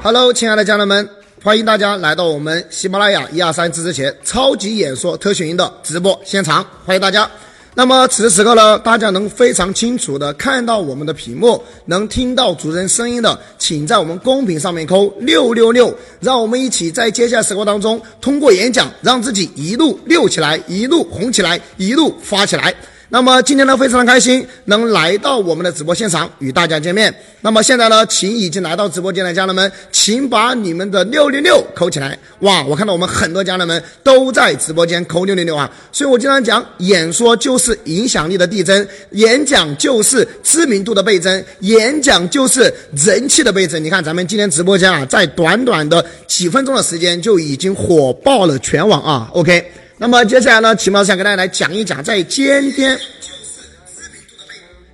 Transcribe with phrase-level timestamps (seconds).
[0.00, 1.06] Hello，亲爱的家人们，
[1.42, 7.28] 欢迎大家来到我们喜马拉雅一二三知识前超级演说特训营的直播现场，欢迎大家。
[7.74, 22.72] 那么此时此刻呢，大家能非常清楚的看到我们的屏幕，能听到主持人声音的，请在我们公屏上面扣六六六，让我们一起在接下来时光当中，通过演讲让自己一路溜起来，一路红起来，一路发起来。
[23.10, 27.14] 那么今天呢，非常的开心能来到我们的直播现场与大家见面。
[27.40, 32.18] 那么现在呢，请已经来到直播间的家人们，请把你们的六六六扣起来。
[32.40, 35.70] 哇，我看到我们很多家人们都在直播间扣六六六啊！
[35.90, 43.82] 所以我经常讲，演说就是影响力的递增，演讲就是知名度的倍增，演讲就是人气的倍增。
[43.82, 49.72] 你看咱们今天直播间啊，在短短的几分钟的时间就已经火爆了全网啊！OK。
[50.00, 52.98] 那么接下来呢，齐老师想跟大家来讲一讲，在今天。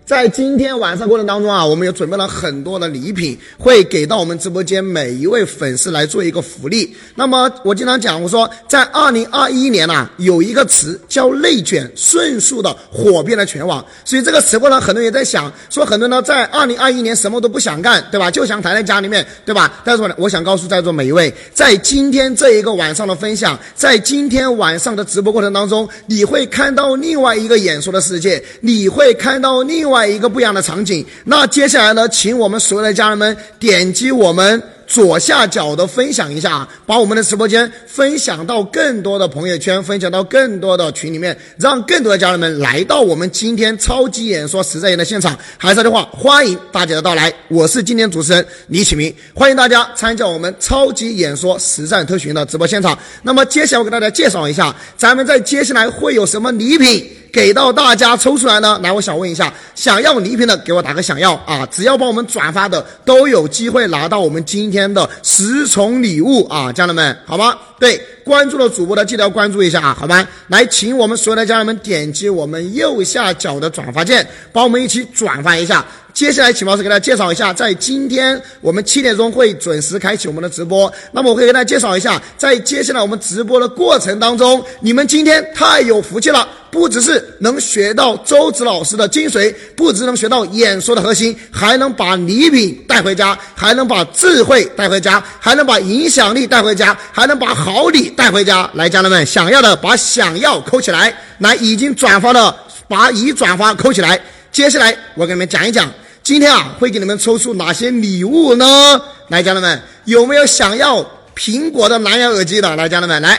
[0.07, 6.95] 在今天晚上过程当中啊，我们有准备了很多的礼品，会给到我们直播间每一位粉丝来做一个福利。
[7.15, 13.83] 那么我经常讲，我说在二零二一年呐，有一个词叫内卷，迅速的火遍了全网。
[14.05, 18.31] 所以这个时候呢，很多人也在想，说很多人呢在二零二一年什么都不想干，对吧？
[18.31, 19.81] 就想待在家里面，对吧？
[19.87, 29.94] 但是，我想告诉在座每一位，在今天这一个晚上的分享，在今天晚上的直播过程当中，你会看到另外一个演说的世界，你会看到另外。
[29.95, 34.61] 另外一个不一样的场景，那接下来呢，请我们所有的家人们点击我们。
[34.87, 45.35] 左下角的分享一下，把我们的直播间分享到更多的朋友圈，分享到更多的群里面，让更多的家人们来到我们今天超级演说实战营的现场。
[45.57, 47.33] 还是那句话，欢迎大家的到来。
[47.49, 52.99] 我是今天主持人李启明，欢迎大家参加我们超级演说实战特训的直播现场。
[53.23, 58.79] 那么接下来我给大家介绍一下，咱们在接下来会有什么礼品给到大家抽出来呢？
[58.81, 61.67] 来，我想问一下，想要礼品的给我打个想要啊！
[61.69, 64.71] 只要帮我们转发的都有机会拿到我们今。
[64.75, 67.57] 天的十重礼物啊，家人们，好吗？
[67.79, 70.27] 对，关注了主播的记得要关注一下啊，好吧？
[70.49, 75.85] 来，请我们所有的家人们点击我们右下角的转发键，帮我们一起转发一下。
[76.15, 80.91] 接下来，请老师给大家介绍一下，在今天我们七点钟会准时开启我们的直播。
[81.11, 98.71] 那么，我会给大家介绍一下，在接下来我们直播的过程当中，你们今天太有福气了，不只是能学到周子老师的精髓，不只能学到演说的核心，还能把礼品带回家，还能把智慧带回家，还能把影响力带回家，还能把好礼带回家。
[98.75, 104.21] 来，家人们，想要的把想要扣起来，来，已经转发的把已转发扣起来。
[104.53, 105.93] 接下来，我给你们讲一讲。
[106.25, 108.99] 今天啊，会给你们抽出哪些礼物呢？
[109.29, 111.05] 来，家人们，有没有想要
[111.37, 112.77] 苹果的蓝牙耳机的？
[112.77, 113.39] 来，家人们，来，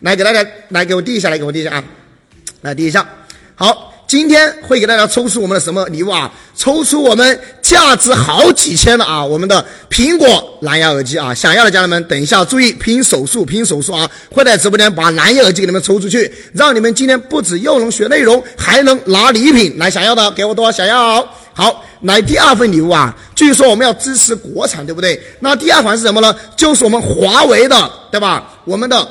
[0.00, 1.82] 来给大家，来给我递一下，来给我递一下啊，
[2.60, 3.08] 来递一下，
[3.54, 3.86] 好。
[4.06, 6.32] 今天会给大家抽出我们的什么礼物啊？
[6.56, 11.34] 抽出我们价值好几千的啊，我们的苹果蓝牙耳机啊！
[11.34, 14.10] 想要的家人们，等一下注意拼手速，拼手速啊！
[14.30, 19.76] 会在直播间把蓝牙耳机给你们抽出去，让你们今天不止又能学内容，还能拿礼品。
[19.76, 20.72] 来，想要的给我多少？
[20.72, 21.20] 想要
[21.58, 23.12] 好，来第二份礼物啊！
[23.34, 25.20] 据说我们要支持国产，对不对？
[25.40, 26.32] 那第二款是什么呢？
[26.56, 28.44] 就是我们华为的，对吧？
[28.64, 29.08] 我们的。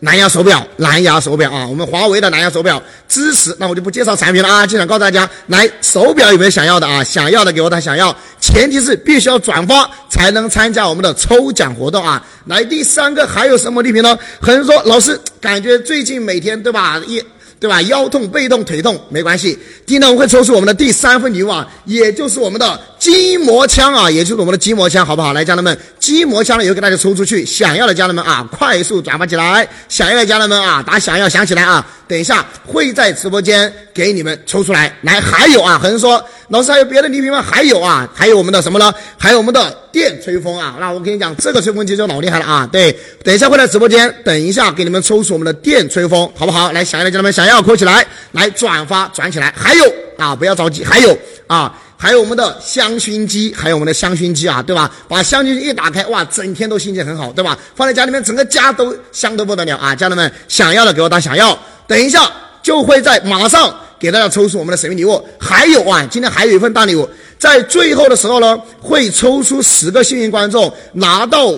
[0.00, 7.02] 蓝牙手表，蓝牙手表啊，我们华为的蓝牙手表支持，那我就不介绍产品了啊，就想告诉大家，来手表有没有想要的啊？
[7.02, 12.24] 想要的给我打想要，前提是必须要转发才能参加我们的抽奖活动啊。
[12.44, 14.16] 来第三个还有什么礼品呢？
[14.40, 17.20] 很多人说老师感觉最近每天对吧一。
[17.60, 17.82] 对吧？
[17.82, 19.58] 腰痛、背痛、腿痛没关系。
[19.84, 25.32] 今天我们会抽出我们的第三份礼物啊，也就是我们的筋膜枪啊，也就是我们的筋膜枪，好不好？
[25.32, 27.46] 来，家人们，筋膜枪呢，也会给大家抽出去。
[27.46, 29.66] 想要的家人们啊，快速转发起来！
[29.88, 31.86] 想要的家人们啊，打想要想起来啊！
[32.08, 34.92] 等一下会在直播间给你们抽出来。
[35.02, 37.40] 来，还有啊，很多人说老师还有别的礼品吗？
[37.40, 38.92] 还有啊，还有我们的什么呢？
[39.16, 40.76] 还有我们的电吹风啊。
[40.80, 42.68] 那我跟你讲，这个吹风机就老厉害了啊。
[42.70, 46.72] 对，等一下会在直播间，等一下给你们抽出我们的电吹风，好不好？
[46.72, 49.54] 来，想要的家人们，想要扣起来，来转发转起来。
[49.56, 49.84] 还有
[50.16, 51.16] 啊，不要着急，还有
[51.46, 54.88] 啊，还有我们的香薰机，还有我们的香薰机啊，对吧？
[55.08, 57.58] 把香薰机一打开，哇，整天都心情很好，对吧？
[57.74, 59.96] 放在家里面，整个家都香得不得了啊。
[59.96, 61.58] 家人们，想要的给我打想要。
[61.88, 62.30] 等一下
[62.62, 71.52] 就会在马上给大家抽出我们的神秘礼物，还有啊，今天还有一份大礼物，在最后的时候呢，会抽出十个幸运观众，拿到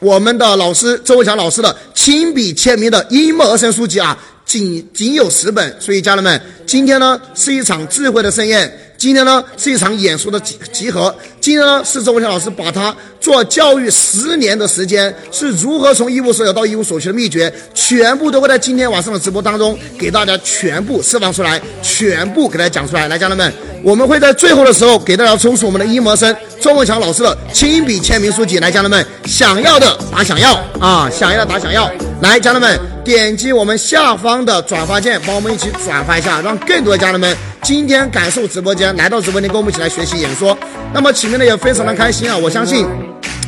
[0.00, 8.80] 我们的老师周伟强老师的亲笔签名的音默而生书籍啊，仅仅有十本，所以家人们，今天呢是一场智慧的盛宴。
[9.04, 11.14] 今天呢是一场演说的集集合。
[11.38, 18.48] 今天呢是周文强老师把他做教育十年的时间是如何从一无所有到一无所缺的秘诀，全部都会。
[18.48, 23.06] 在今天晚上的直播当中给大家全部释放出来，全部给大家讲出来。
[23.06, 23.52] 来，家人们，
[23.82, 24.18] 我们会。
[24.18, 28.58] 在最后的时候给大家抽出我们的一模生周文强老师的亲笔签名书籍。
[28.58, 31.90] 来，家人们，想要的打想要啊，想要的打想要。
[32.22, 40.54] 来，家人们，点击我们下方的转发键，帮我们一起转发一下，让更多的家人们今天感受直播间，来到直播间跟我们一起来学习演说。
[40.92, 42.86] 那么前面呢也非常的开心啊，我相信。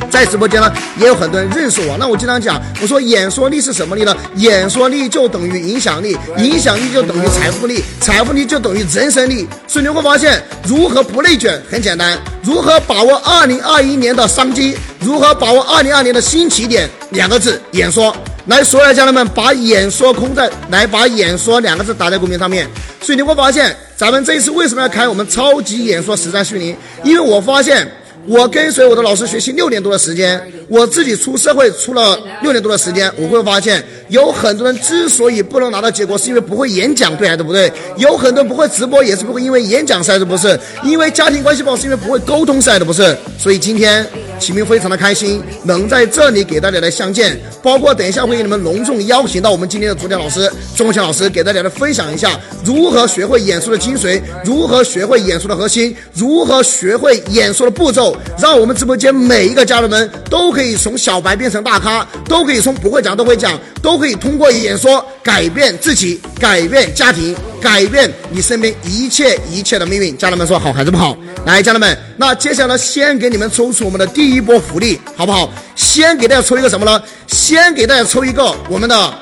[0.09, 1.99] 在直播间呢，也有很多人认识我。
[1.99, 4.17] 那我经常讲，我说演说力是什么力呢？
[4.37, 9.47] 演说力就等于影响力，影响力就等于财富力，财富力就等于人生力。
[9.67, 18.17] 所以你会发现，如何不内卷很简单，如何把握二零二一年的商机，如何把握二零二年的新起点，两个字，演说。
[18.47, 22.67] 来，所有的家人们，把演说空在，来把演说两个字打在公屏上面。
[23.03, 26.77] 所以你会发现，咱们这一次为什么要开我们超级演说实战训练？
[27.03, 27.91] 因为我发现。
[28.29, 37.73] 我跟随我的老师学习六年多的时间，我自己出社会出了六年多的时间，我会发现有很多人之所以不能拿到结果，是因为不会演讲，对还是不对？
[37.97, 40.59] 有很多人不会直播，也是不会因为演讲赛的不是？
[40.83, 43.17] 因为家庭关系不好，是因为不会沟通赛的不是？
[43.39, 44.05] 所以今天
[44.41, 58.16] 启明非常的开心，能在这里给大家来相见，包括等一下会给你们隆重邀请到我们今天的主讲老师钟强老师，给大家来分享一下如何学会演说的精髓，如何学会演说的核心，如何学会演说的步骤。
[58.39, 70.17] 让我们直播间每一个家人们都可以从小白变成大咖，都可以从不会讲都会讲，都可以通过演说改变自己，改变家庭，改变你身边一切一切的命运。
[70.17, 71.17] 家人们说好还是不好？
[71.45, 75.49] 来，家人们，那接下来先给你们抽出我们的第一波福利，好不好？
[75.75, 77.01] 先给大家抽一个什么呢？
[77.27, 79.15] 先给大家抽一个我们的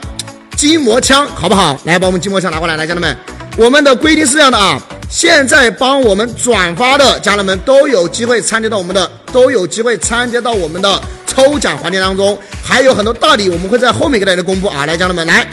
[0.57, 1.79] 筋膜枪，好不好？
[1.85, 3.17] 来，把我们筋膜枪拿过来，来，家人们，
[3.57, 4.81] 我们的规定是这样的啊。
[5.09, 14.87] 现在帮我们转发的家人们都有机会参加到我们的，都有机会参加到我们的抽奖环节当中，还有很多大礼，我们会在后面给大家公布啊！
[14.87, 15.47] 来，家人们，来，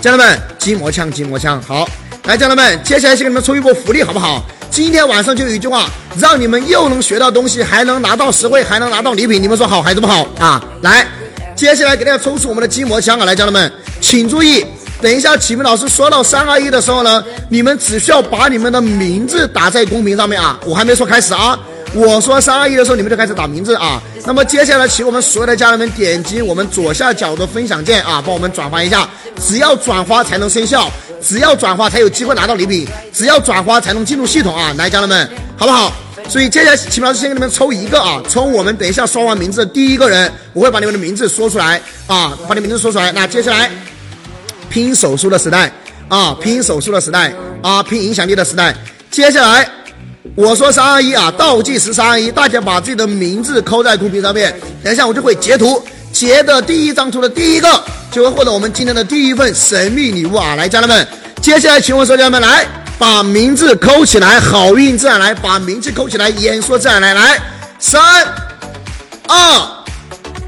[0.00, 1.86] 家人们，筋膜枪，筋膜枪，好，
[2.24, 4.42] 来，家人们，接下来先给你们抽一波福利，好不好？
[4.70, 10.64] 今天晚上就有一句话，让你们又能学到东西，还能拿到实惠，还能拿到礼品，你们说好还是不好啊？
[10.80, 11.06] 来，
[11.54, 13.26] 接下来给大家抽出我们的筋膜枪啊！
[13.26, 13.70] 来，家人们，
[14.00, 14.64] 请注意。
[15.00, 20.58] 等一下，启明老师说到三二一的时候呢，你们只需要把你们的名字打在公屏上面啊！
[20.64, 21.56] 我还没说开始啊，
[21.94, 24.02] 我说三二一的时候，你们就开始打名字啊。
[24.26, 29.08] 那么接下来，请我们所有的家人们点击我们左下角的分享键啊，帮我们转发一下。
[29.40, 30.90] 只要转发才能生效，
[31.22, 34.74] 只要转发才有机会拿到礼品，只要转发才能进入系统啊！
[34.76, 35.92] 来，家人们，好不好？
[36.28, 43.12] 所以接下来，启明老师先给你们抽一个啊，抽我们等一下刷完名字的第一个人，我会把你们的名字说出来啊，把你名字说出来。
[43.12, 43.70] 那接下来。
[44.68, 45.70] 拼手速的时代
[46.08, 47.32] 啊，拼手速的时代
[47.62, 48.74] 啊，拼影响力的时代。
[49.10, 49.68] 接下来
[50.34, 54.54] 我说三二一啊，倒计时三二一，大家把自己的名字扣在公屏上面。
[54.84, 55.82] 等一下我就会截图，
[56.12, 60.54] 截的第一张图的第一个就会获得我们今天的第一份神秘礼物啊！
[60.54, 61.06] 来，家人们，
[61.40, 62.66] 接下来请我说家人们来
[62.98, 67.14] 把名字扣起来，好运自然来，把名字扣起来，演说自然来。
[67.14, 67.40] 来，
[67.78, 68.00] 三
[69.26, 69.77] 二。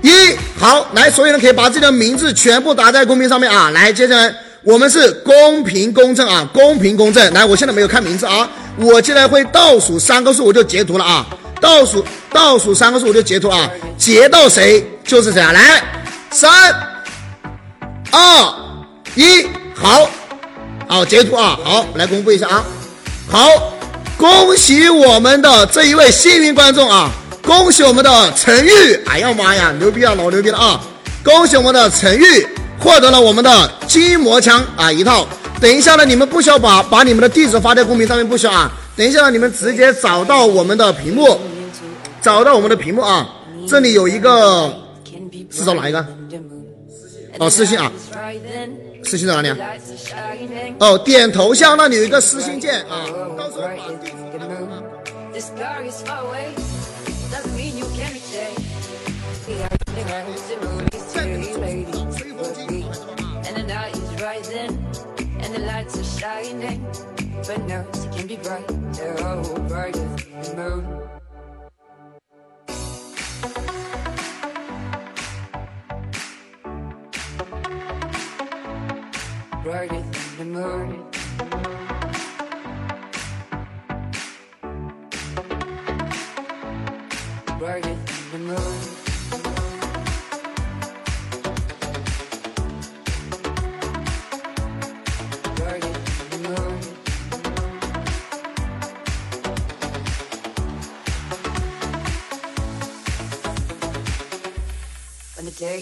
[0.03, 0.11] 一
[0.59, 3.71] 好，来，所有人可以把自己的名字全部打在公屏上面啊！
[3.71, 7.33] 来，接下来我们是公平公正啊，公平公正。
[7.35, 11.27] 来，我现在没有看名字啊，我现在会倒数三个数，我就截图了啊！
[11.61, 13.69] 倒数倒数三个数，我就截图啊！
[13.99, 15.53] 截到谁就是谁啊！
[15.53, 15.83] 来，
[16.31, 16.51] 三
[18.11, 18.55] 二
[19.15, 20.09] 一，好，
[20.89, 21.59] 好截图啊！
[21.63, 22.65] 好，来公布一下啊！
[23.31, 23.47] 好，
[24.17, 27.11] 恭喜我们的这一位幸运观众啊！
[27.51, 28.71] 恭喜我们的陈玉！
[29.07, 30.81] 哎呀妈呀，牛逼啊，老牛逼了啊！
[31.25, 32.47] 恭喜我们的陈玉
[32.79, 35.27] 获得了我们的筋膜枪啊一套。
[35.61, 38.71] 等一下呢，你们不需要把把你们的地址发在公屏上面，不需要啊。
[38.95, 41.41] 等一下呢，你们直接找到我们的屏幕，
[42.23, 43.29] 找到我们的屏幕啊，
[43.67, 44.73] 这里有一个
[45.51, 46.07] 是找哪一个？
[47.41, 47.91] 哦，私信啊，
[49.03, 49.57] 私信在哪里啊？
[50.79, 54.15] 哦，点头像那里有一个私信键啊，到时候把地址。
[60.11, 60.27] And
[63.57, 64.85] the night is rising,
[65.39, 66.85] and the lights are shining.
[67.47, 68.75] But no, it can be brighter,
[69.69, 70.85] brighter than the moon.
[79.63, 81.07] Brighter than the moon.
[87.61, 88.00] Brighter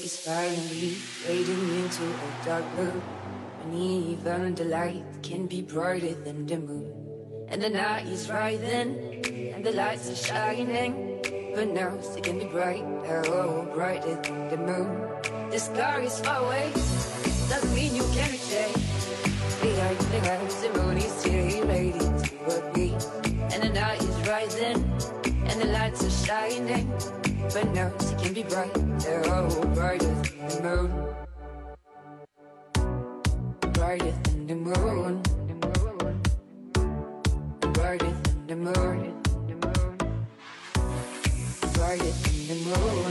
[0.04, 0.90] is finally
[1.24, 3.02] fading into a dark blue.
[3.62, 6.92] And even the light can be brighter than the moon.
[7.48, 9.24] And the night is rising,
[9.54, 11.20] and the lights are shining.
[11.54, 15.50] But now it can be bright, oh, brighter than the moon.
[15.50, 16.70] The sky is far away,
[17.48, 18.72] doesn't mean you can't reach it.
[19.62, 22.94] Behind the house, the moon is still ready to agree.
[23.52, 24.78] And the night is rising,
[25.48, 26.92] and the lights are shining.
[27.54, 30.90] But now it can be bright, they're oh, brighter than the moon.
[33.72, 35.22] Brighter than the moon.
[37.72, 38.14] Brighter
[38.46, 39.22] than the moon.
[41.72, 43.07] Brighter than the moon.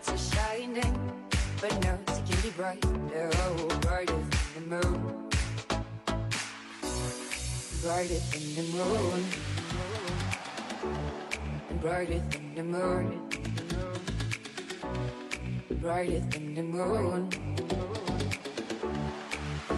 [0.00, 1.12] Lights are shining.
[1.60, 4.14] But no, it can be bright, oh, brighter
[4.54, 5.28] than the moon.
[7.82, 9.24] Brighter than the moon.
[11.80, 13.28] Brighter than the moon.
[15.80, 17.30] Brighter than the moon.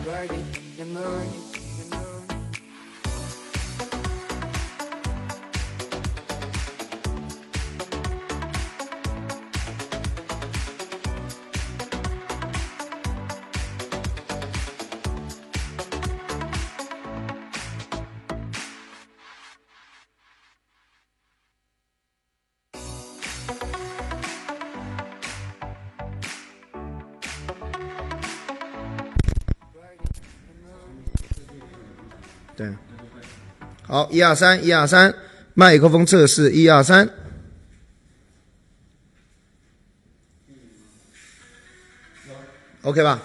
[0.04, 1.51] Brighter than the moon.
[33.92, 35.14] 好，一二三，一二三，
[35.52, 37.06] 麦克风测试，一二三。
[42.80, 43.20] OK 吧？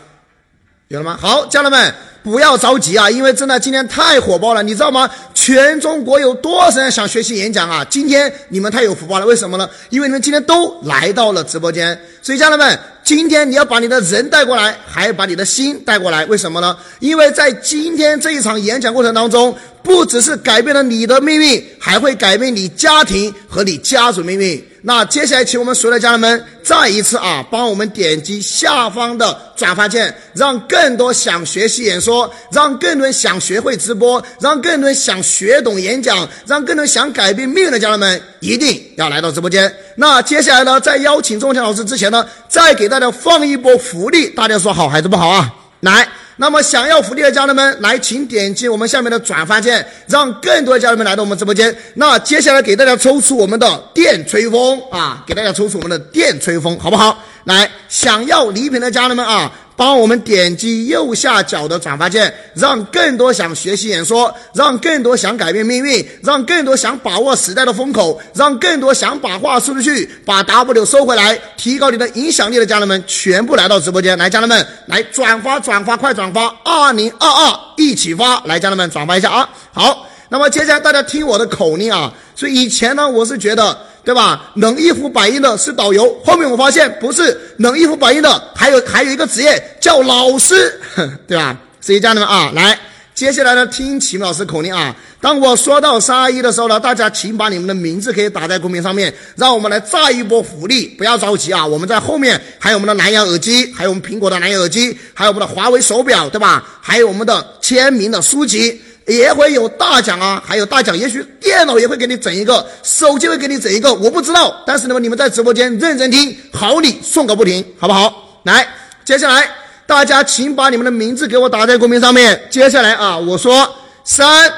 [0.89, 1.17] 有了吗？
[1.21, 5.09] 好，家人们不要着急啊，因为真的今天太火爆了，你知道吗？
[5.33, 7.85] 全中国有多少人想学习演讲啊？
[7.89, 9.69] 今天你们太有福报了，为什么呢？
[9.89, 16.77] 因为你们今天都来到了直播间，所以家人们，今天你要把你的人带过来，还要把你的心带过来，为什么呢？
[16.99, 24.63] 因为在今天这一场演讲过程当中，不只是改变了你的命运，还会改变你家庭和你家族命运。
[24.83, 39.73] 那接下来，请我们所有的家人们再一次啊，帮我们点击下方的转发键，让更多想学习演说，让更多想学会直播，让更多想学懂演讲，让更多想改变命运的家人们一定要来到直播间。
[39.95, 45.53] 那接下来呢，在邀请钟强老师之前呢，再给大家放一波福利，大家说好还是不好啊？
[45.81, 46.07] 来。
[46.37, 51.75] 那么，想要福利的家人们，来，请点击我们下面的转发键，让更多的家人们来到我们直播间。
[51.95, 57.23] 那接下来给大家抽出我们的电吹风啊，给大家抽出我们的电吹风，好不好？
[57.47, 59.51] 来，想要礼品的家人们啊。
[59.77, 76.47] 帮我们点击右下角的转发键，让更多想学习演说，让更多想改变命运，让更多想把握时代的风口，让更多想把话说出去，把 W 收回来，提高你的影响力的家人们，全部来到直播间来，家人们来转发转发，快转发！
[76.65, 79.47] 二零二二一起发，来，家人们转发一下啊！
[79.71, 82.13] 好，那么接下来大家听我的口令啊。
[82.35, 83.77] 所以以前呢，我是觉得。
[84.07, 84.53] 对吧？
[84.55, 90.79] 能一呼百应的是导游，后面我发现不是能一呼百应的，还有还有一个职业叫老师，
[91.27, 91.57] 对吧？
[91.81, 92.79] 所以家人们啊，来，
[93.13, 94.95] 接下来呢，听启明老师口令啊。
[95.19, 100.85] 当我说到三二一的时候呢，大家请把你们的名字可以打在公屏上面，让我们来炸一波福利。
[100.97, 106.65] 不要着急啊，我们在后面还有我们的蓝牙耳机，还有我们苹果的蓝牙耳机，还有我们的华为手表，对吧？
[106.79, 108.81] 还有我们的签名的书籍。
[109.07, 114.61] 也会有大奖啊，还有大奖，也许电脑也会给你整一个，手机会给你整一个，我不知道。
[114.67, 118.41] 但是呢，你们在直播间认真听，好礼送个不停，好不好？
[118.43, 118.67] 来，
[119.05, 119.49] 接下来
[119.85, 122.39] 大家请把你们的名字给我打在公屏上面。
[122.49, 123.67] 接下来啊，我说
[124.03, 124.51] 三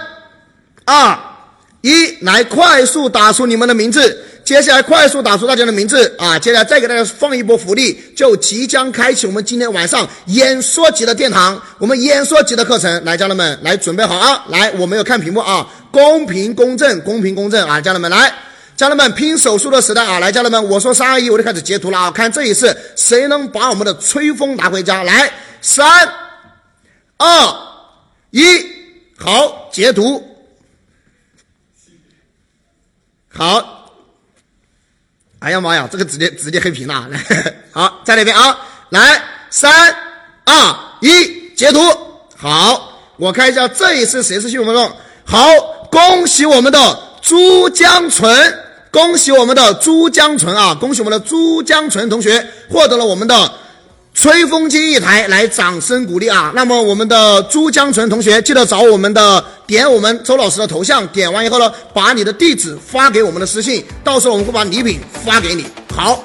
[0.85, 1.17] 二
[1.81, 4.25] 一，来快速打出你们的名字。
[4.49, 6.39] 接下来快速打出大家的名字啊！
[6.39, 13.05] 接下来再给大家放一波福利，就即将开启我们今天晚上演说级的殿堂，我们演说级的课程。
[13.05, 14.43] 来，家人们，来准备好啊！
[14.47, 17.79] 来，我没有看屏幕啊，公平公正，公平公正啊！
[17.79, 18.33] 家人们来，
[18.75, 20.17] 家人们拼手速的时代啊！
[20.17, 22.09] 来，家人们，我说三二一，我就开始截图了啊！
[22.09, 25.03] 看这一次谁能把我们的吹风拿回家？
[25.03, 25.87] 来，三
[27.17, 27.55] 二
[28.31, 28.41] 一，
[29.15, 30.23] 好，截图，
[33.31, 33.75] 好。
[35.39, 37.07] 哎呀妈呀，这个直接直接黑屏了！
[37.09, 37.19] 来，
[37.71, 38.57] 好，再来一遍啊！
[38.89, 39.71] 来，三
[40.43, 41.79] 二一，截图。
[42.35, 44.91] 好，我看一下这一次谁是幸运观众。
[45.23, 45.39] 好，
[45.89, 48.53] 恭喜我们的朱江纯，
[48.91, 50.75] 恭喜我们的朱江纯啊！
[50.75, 53.53] 恭喜我们的朱江纯同学获得了我们的。
[54.19, 56.51] 吹风机一台，来掌声鼓励啊！
[56.53, 65.65] 那么我们的珠江纯同学，记得找我们的点我们周老师的头像，点完以后呢，把你的地址发给我们的私信，到时候我们会把礼品发给你。
[65.95, 66.21] 好，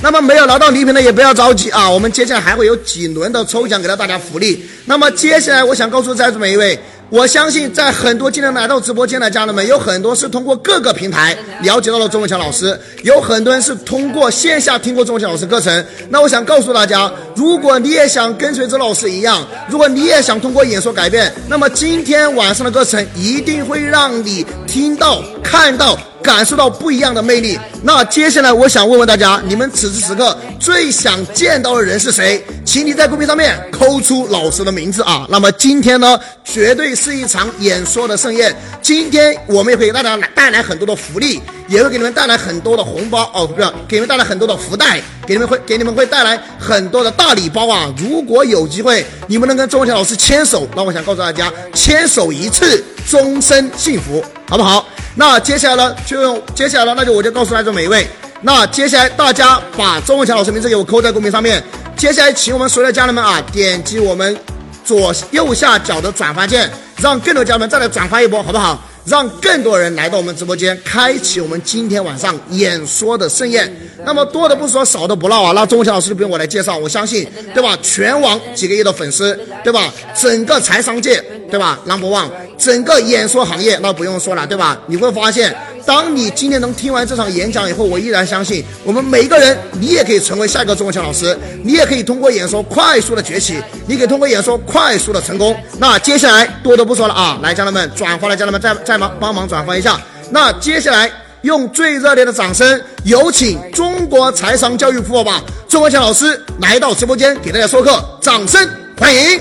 [0.00, 4.64] 那么没有拿到礼品的也不要着急啊，我们接下来还会有几轮的抽奖给到大家福利。
[4.84, 6.78] 那么接下来我想告诉在座每一位。
[7.10, 15.84] 我相信，在很多今天来到直播间的家人们，有很多是通过各个平台了解到了周文强老师，有很多人是通过线下听过周文强老师课程。
[16.10, 25.98] 那我想告诉大家，如果你也想跟随周老师一样，如果你也想通过演说改变，那么今天晚上的课程一定会让你听到、看到。
[26.22, 27.58] 感受到不一样的魅力。
[27.82, 32.44] 那接下来我想问问大家，你们此时此刻最想见到的人是谁？
[32.64, 35.26] 请你在公屏上面扣出老师的名字啊。
[35.28, 38.54] 那么今天呢，绝对是一场演说的盛宴。
[38.82, 47.92] 今天我们也会给大家来带来很多的福利，也会给你们带来很多的红包哦，不是，给你们带来很多的福袋，给你们会给你们会带来很多的大礼包啊。
[47.98, 54.86] 如果有机会，你们能跟周文强老师牵手，那我想告诉大家，牵手一次，终身幸福，好不好？
[55.14, 58.08] 那接下来呢，就用接下来呢，那就我就告诉大家每一位。
[58.40, 61.62] 那接下来大家把周文强老师名字给我扣在公屏上面。
[61.96, 64.38] 接下来，请我们所有的家人们啊，点击我们
[64.84, 68.80] 左右下角的转发键，让更多家人们再来转发一波，好不好？
[69.08, 73.74] 让更多人来到我们直播间，开启我们今天晚上演说的盛宴。
[74.04, 75.52] 那么多的不说，少的不唠啊。
[75.54, 77.76] 那钟文强老师就不用我来介绍，我相信，对吧？
[77.82, 79.92] 全网几个亿的粉丝，对吧？
[80.14, 82.28] 整个财商界，对吧？Number one。
[82.58, 84.78] 整个演说行业，那不用说了，对吧？
[84.86, 85.54] 你会发现，
[85.86, 95.56] 当你今天能听完这场演讲以后，我依然相信，我们每一个人，你也可以成为下一个钟文强老师，你也可以通过演说快速的崛起，你可以通过演说快速的成功。
[95.78, 100.00] 那接下来多的不说了啊，来，家人们转发了家人们再再忙帮忙转发一下。
[100.30, 101.10] 那接下来
[101.42, 109.40] 用最热烈的掌声，有请中国财商教育富豪吧，周文强老师来到直播间给大家说课，掌声欢迎。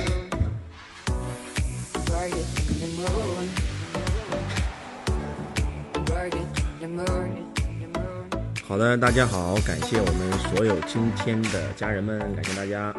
[8.68, 12.94] 好的，大家好，感谢我们所有今天的家人们，感谢大家。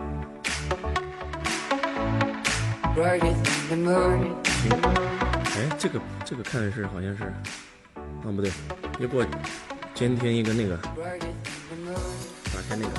[4.63, 4.71] 行，
[5.59, 7.35] 哎，这个这个看的是好像是，啊
[8.23, 8.49] 不对，
[9.01, 9.27] 要给我
[9.93, 10.93] 监听一个那个，打
[12.69, 12.93] 开那个，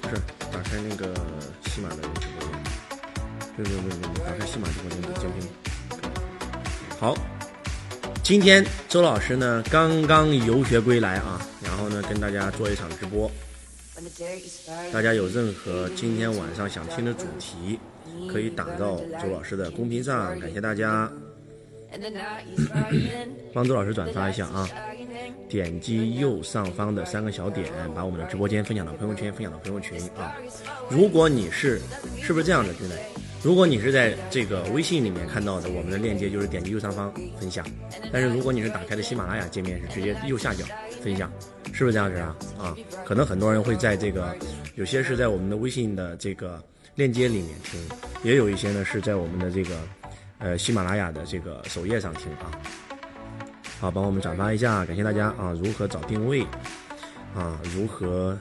[0.00, 0.14] 不是
[0.52, 1.12] 打开那个
[1.66, 2.52] 西马的直播间，
[3.56, 5.50] 对对对对，打开西马直播间的监听，
[7.00, 7.16] 好。
[8.22, 13.28] 今天周老师呢刚刚游学归来啊，然后呢跟大家做一场直播。
[14.92, 17.80] 大家有任何今天晚上想听的主题，
[18.26, 21.10] 可以打到周老师的公屏上， 感谢大家。
[23.54, 24.68] 帮周老师转发一下啊，
[25.48, 30.36] 点击右上方的三个小点，把我们的直播间分享到朋友圈，分享到朋友群啊。
[30.90, 31.80] 如果你是，
[32.20, 32.94] 是不是这样的，兄弟？
[33.42, 37.64] 如果你是在这个微信里面看到的，我们的链接就是点击右上方分享；
[38.12, 40.66] 但是如果你是打开的喜马拉雅界面，是直接右下角
[41.02, 41.32] 分享，
[41.72, 42.36] 是不是这样子啊？
[42.58, 42.76] 啊，
[43.06, 44.36] 可能很多人会在这个，
[44.74, 46.62] 有些是在我们的微信的这个
[46.98, 47.80] 链接里面听，
[48.24, 49.76] 也有一些呢是在我们的这个
[50.38, 52.50] 呃喜马拉雅的这个首页上听啊。
[53.78, 55.54] 好，帮我们转发一下，感谢大家啊！
[55.62, 56.42] 如何找定位？
[57.36, 58.36] 啊，如何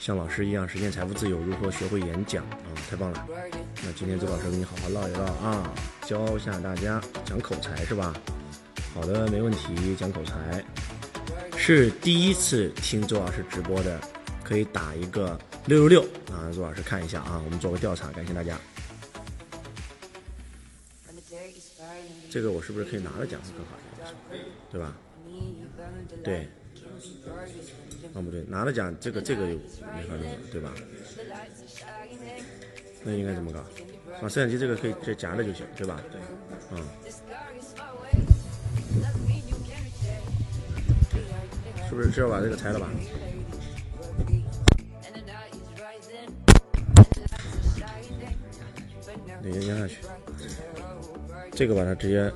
[0.00, 1.38] 像老师一样实现财富自由？
[1.38, 2.42] 如何学会演讲？
[2.46, 3.24] 啊，太棒了！
[3.84, 5.72] 那今天周老师跟你好好唠一唠啊，
[6.04, 8.12] 教一下大家讲口才是吧？
[8.92, 10.64] 好的，没问题，讲口才。
[11.56, 14.00] 是第一次听周老师直播的，
[14.42, 15.38] 可以打一个
[15.70, 16.02] 六六六
[16.34, 16.50] 啊！
[16.56, 18.58] 陆老师看一下啊，我们做个调查，感谢大家。
[22.28, 24.08] 这个我是不是可以拿着讲会更好一点？
[24.68, 24.96] 对吧？
[26.24, 26.48] 对。
[28.12, 30.74] 啊不对，拿了奖这个这个又没法弄了，对吧？
[33.04, 33.60] 那应该怎么搞？
[33.60, 36.02] 啊，摄像机这个可以直接夹着就行，对吧？
[36.10, 36.20] 对，
[36.72, 36.84] 嗯。
[41.88, 42.90] 不是是要把这个拆了吧？
[49.42, 49.96] 对，压下去。
[51.52, 52.30] 这个把它直接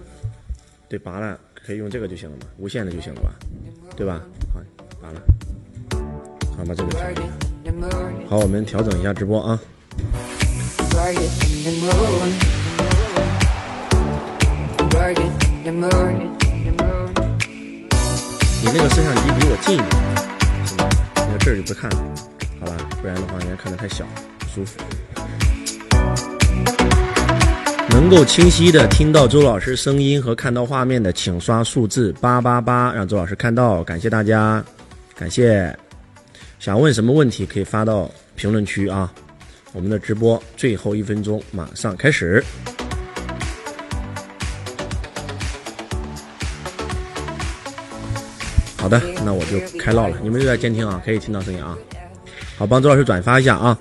[0.88, 3.32] 对拔了，可以用这个就行了嘛，无线的就行了吧，
[3.96, 4.20] 对吧？
[4.52, 4.60] 好，
[5.00, 5.22] 拔了。
[6.56, 7.00] 好，把这个调。
[8.28, 9.60] 好，我们调整一下直播啊。
[18.62, 19.88] 你那个摄像机离我近一点，
[20.66, 20.88] 行吧？
[21.14, 21.96] 那这儿就不看了，
[22.60, 22.72] 好吧？
[23.00, 24.06] 不然的话，人家看的太小，
[24.38, 24.78] 不舒服。
[28.16, 33.82] 够清晰的听到周老师声音和看到画面的，请刷数字八八八，让周老师看到。
[33.82, 34.64] 感谢大家，
[35.16, 35.76] 感谢。
[36.60, 39.12] 想问什么问题可以发到评论区啊？
[39.72, 42.40] 我们的直播最后一分钟马上开始。
[48.76, 50.16] 好的，那我就开唠了。
[50.22, 51.76] 你们就在监听啊，可以听到声音啊。
[52.56, 53.76] 好，帮周老师转发一下啊，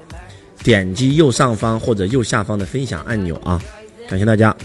[0.64, 3.62] 点击右上方或者右下方的分享按钮啊，
[4.08, 4.56] 感谢大家。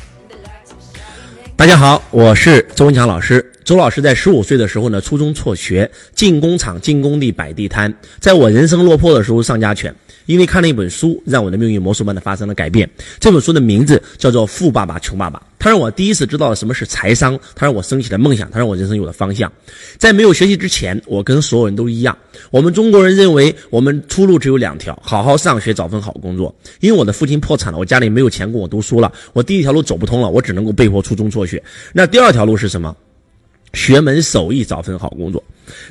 [1.57, 3.53] 大家好，我是周文强老师。
[3.69, 7.95] 周老师在十五岁的时候呢，初中辍学，进工厂、进工地、摆地摊。
[8.19, 9.95] 在我人生落魄的时候上家犬。
[10.25, 12.89] 因为看了一本书，让我的命运魔术般的发生了改变。
[13.21, 19.53] 这本书的名字叫做《富爸爸穷爸爸》，它让我第一次知道了什么是财商，它让我升起了梦想，它让我人生有了方向。
[19.99, 22.17] 在没有学习之前，我跟所有人都一样。
[22.51, 26.55] 我们中国人认为，我们出路只有两条：好好上学，找份好工作。
[26.81, 31.63] 因为我的父亲破产了，我家里没有钱供我读书了，我第一条路走不通了，我只能够被迫初中辍学。
[31.93, 32.97] 那第二条路是什么？
[33.73, 35.43] 学门手艺，找份好工作。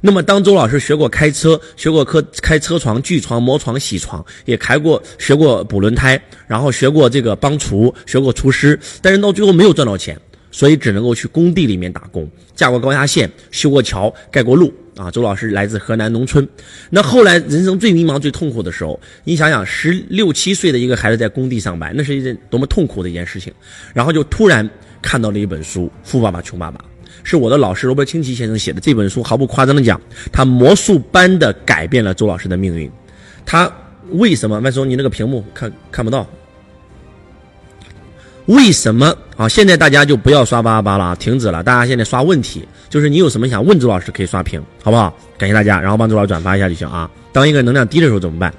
[0.02, 10.20] 那么，当周老师学过开车，学过开开车床、锯床、磨床、铣床，也开过学过补轮胎，然后学过这个帮厨，学过厨师，但是到最后没有赚到钱，
[10.52, 14.74] 所以只能够去工地里面打工，架过高压线，修过桥，盖过路。
[14.96, 16.50] 啊，周老师来自河南农村。
[16.90, 23.54] 那后来人生最迷茫、最痛苦的时候，你想想，十六七岁的一个孩子在工地上班，那是一件多么痛苦的一件事情。
[23.94, 24.68] 然后就突然
[25.00, 26.80] 看到了一本书《富爸爸穷爸爸》。
[27.30, 30.00] 是我的老师罗伯·清崎先生写的这本书，毫不夸张的讲，
[30.32, 32.90] 他魔术般的改变了周老师的命运。
[33.46, 33.70] 他
[34.12, 34.62] 为什么？
[34.62, 36.26] 麦总，你那个屏幕看看不到？
[38.46, 39.50] 为什么啊？
[39.50, 41.62] 现在大家就不要刷八八八了，停止了。
[41.62, 45.14] 大家现在刷问题，就是你有什么想问周老师，可以刷屏，好不好？
[45.38, 47.12] 感谢大家，然后帮周老师转发一下就行啊。
[47.34, 48.54] 当一个人能量低的时候怎么办？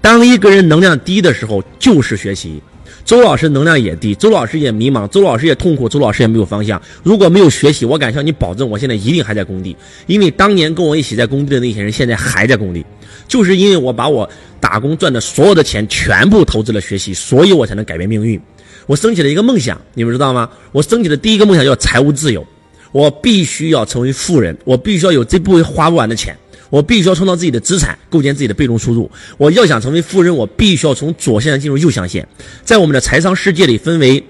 [0.00, 2.62] 当一个人能量低的时候，就是学习。
[3.04, 6.80] 周老师能量也低，周老师也迷茫，周老师也痛苦，周老师也没有方向。
[7.02, 9.76] 如果没有学习，我敢向你保证，我现在一定还在工地。
[10.06, 12.84] 因为当年跟我一起在工地的那些人，现在还在工地，
[13.28, 18.40] 就是因为我把我打工赚的所有的钱全部投资了学习，所以我才能改变命运。
[18.86, 20.48] 我升起了一个梦想，你们知道吗？
[20.72, 22.46] 我升起的第一个梦想叫财务自由，
[22.90, 26.34] 我必须要成为富人，我必须要有这部分花不完的钱。
[26.74, 29.08] 我必须要创造自己的资产，构建自己的被动收入。
[29.38, 32.26] 我要想成为富人，我必须要从左象限进入右象限。
[32.64, 34.20] 在我们的财商世界里，分为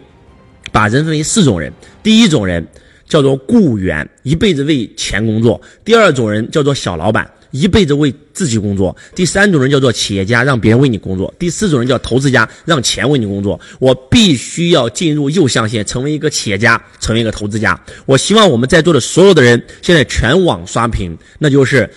[0.71, 1.73] 把人分为四种人。
[2.03, 2.69] 第一种人
[3.09, 13.59] 叫做雇员，一辈子为钱工作；第二种人叫做小老板，一辈子为自己工作；第三种人叫做企业家，让别人为你工作；第四种人叫投资家，让钱为你工作。
[13.79, 17.83] 我必须要进入右象限，成为一个企业家，成为一个投资家。
[18.05, 21.89] 我希望我们在座的所有的人现在全网刷屏，那就是。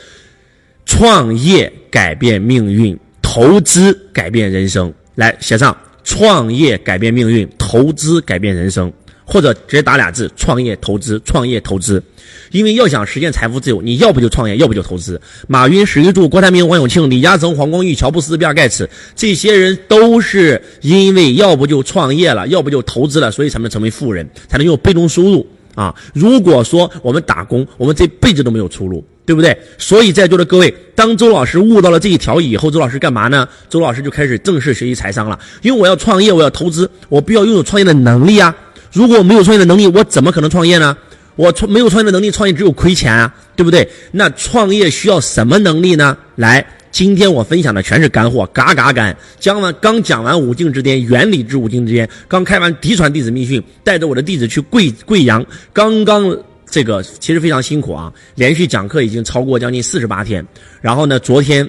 [0.87, 4.91] 创业改变命运，投资改变人生。
[5.15, 8.91] 来写上：创业改变命运，投资改变人生。
[9.29, 12.01] 或者直接打俩字：创业投资，创业投资。
[12.51, 15.19] 因为要想实现财富自由，你要不就创业，要不就投资。
[15.49, 25.45] 马云、史玉柱、郭台铭、王永庆、李嘉诚、黄光裕、乔布斯、比尔盖茨，这些人都是因为要不就创业了，要不就投资了，所以才能成为富人，才能有被动收入
[25.75, 25.93] 啊。
[26.13, 29.05] 如果说我们打工，我们这辈子都没有出路。
[29.27, 29.55] 对不对？
[29.77, 33.45] 所以在座的各位，当周老师悟到了这一条以后，周老师干嘛呢？
[33.69, 35.37] 周老师就开始正式学习财商了。
[35.61, 38.55] 因为我要创业，我要投资，我必要拥有创业的能力啊！
[38.93, 40.95] 如果我没有创业的能力，我怎么可能创业呢？
[41.35, 43.85] 我创没有创业的能力，创业只有亏钱啊，对不对？
[44.13, 46.17] 那创业需要什么能力呢？
[46.37, 49.13] 来，今天我分享的全是干货，嘎嘎干！
[49.41, 56.33] 讲完刚讲完五境之巅，原理之五境之巅，刚开完嫡传弟子密训，带着我的弟子去贵贵阳，刚刚。
[56.69, 60.45] 这个其实非常辛苦啊，连续讲课已经超过将近四十八天，
[60.81, 61.67] 然后呢，昨天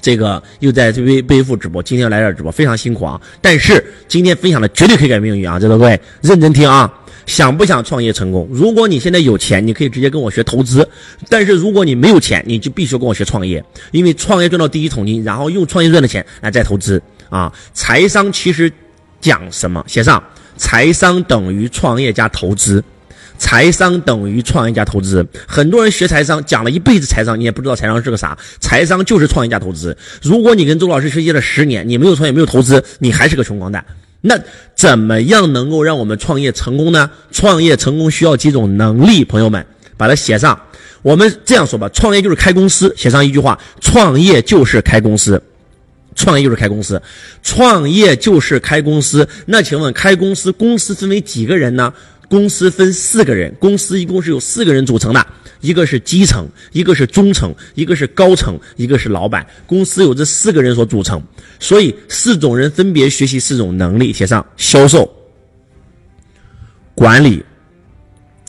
[0.00, 3.20] 这个又在微背负直播，今天来这儿直播，非常辛苦啊。
[3.40, 5.58] 但是今天分享的绝对可以改变命运啊！
[5.58, 6.92] 在座各位认真听啊，
[7.26, 8.48] 想不想创业成功？
[8.50, 10.82] 如果你现在有钱，你可以直接跟我学投资；
[11.28, 17.52] 但是如果你没有钱，你就必须跟我学创业，因为创业赚到第一桶金，然后用创业赚的钱来再投资啊。
[17.72, 18.72] 财商其实
[19.20, 19.84] 讲什么？
[19.86, 20.22] 写上，
[20.56, 22.82] 财商等于创业加投资。
[23.36, 25.26] 财商等于创业加投资。
[25.46, 28.36] 很多人学财商，讲了一辈子财商，你也不知道财商是个啥。
[28.60, 29.96] 财商就是创业加投资。
[30.22, 33.84] 如果你跟周老师学习了十年，你没有创业，没有投资，你还是个穷光蛋。
[34.20, 34.38] 那
[34.74, 37.10] 怎么样能够让我们创业成功呢？
[37.30, 39.64] 创业成功需要几种能力，朋友们
[39.96, 40.58] 把它写上。
[41.02, 45.42] 我们这样说吧，创业就是开公司，写上一句话：创业就是开公司。
[46.16, 47.02] 创业就是开公司，
[47.42, 49.28] 创业就是开公司。
[49.46, 51.92] 那请问，开公司公司分为几个人呢？
[52.34, 55.24] 公司分四个人，公司一共是由四个人组成的，
[55.60, 59.46] 一个是基层，一个是中层，一个是高层，一个是老板。
[59.66, 61.22] 公司由这四个人所组成，
[61.60, 65.08] 所以四种人分别学习四种能力，写上销售、
[66.92, 67.40] 管理、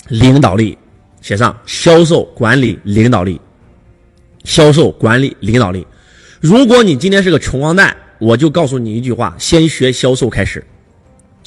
[0.08, 0.76] 领导力，
[1.22, 3.40] 写上销售、管理、领导力，
[4.46, 5.86] 销售、管理、领导力。
[6.42, 10.66] 如果你今天是个穷光蛋，我就告诉你一句话：先学销售开始，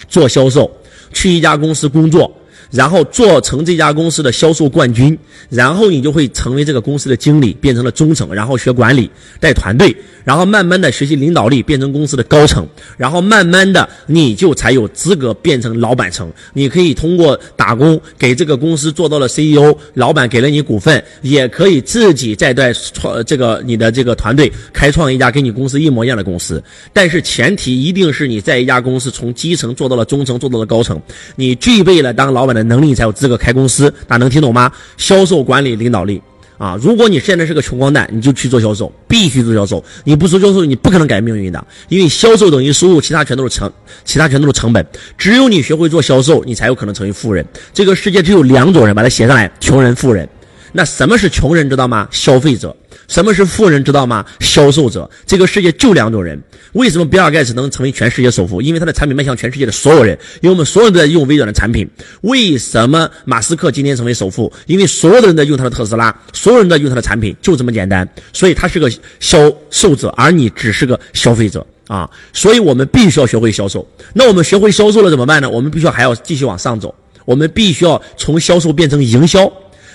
[0.07, 0.71] 做销售，
[1.13, 2.38] 去一家公司工作。
[2.71, 12.67] 然后做成这家公司的销售冠军，然后你就会成为这个公司的经理，变成了中层，然后学管理，带团队，然后慢慢的学习领导力，变成公司的高层，
[12.99, 16.31] 然后慢慢的你就才有资格变成老板层。
[16.53, 26.63] 你可以通过打工给这个公司做到了 CEO，老板给了你股份，也可以自己再带创这个你的这个团队开创一家跟你公司一模一样的公司。
[26.93, 31.01] 但是前提一定是你在一家公司从基层做到了中层，做到了高层，
[31.35, 32.58] 你具备了当老板的。
[32.65, 34.71] 能力才有资格开公司，大家能听懂吗？
[34.97, 36.21] 销售、管理、领导力
[36.59, 36.77] 啊！
[36.83, 39.85] 如果你现在是个穷光蛋，你就去做销售，必须做销售。
[40.05, 43.73] 你不做销售，你不可能改变命运的，因为销售等于收入，其他全都是成，
[44.05, 44.85] 其他全都是成本。
[45.17, 47.47] 只有你学会做销售，你才有可能成为富人。
[47.73, 50.29] 这个世界只有两种人，把它写上来：穷人、富人。
[50.73, 52.09] 那什么是穷人，知道吗？
[52.11, 52.77] 消费者。
[53.09, 54.25] 什么是富人，知道吗？
[54.39, 55.11] 销售者。
[55.27, 56.41] 这个世界就两种人。
[56.75, 58.61] 为什么比尔盖茨能成为全世界首富？
[58.61, 60.17] 因为他的产品迈向全世界的所有人。
[60.43, 61.89] 因为我们所有人都在用微软的产品。
[62.21, 64.53] 为什么马斯克今天成为首富？
[64.67, 68.07] 因为所有的人在用他的特斯拉，所有人在用他的产品，就这么简单。
[68.35, 72.09] 所以他是个销售者，而你只是个消费者啊！
[72.35, 73.89] 所以我们必须要学会销售。
[74.13, 75.49] 那我们学会销售了怎么办呢？
[75.49, 76.95] 我们必须要还要继续往上走。
[77.25, 79.51] 我们必须要从销售变成营销。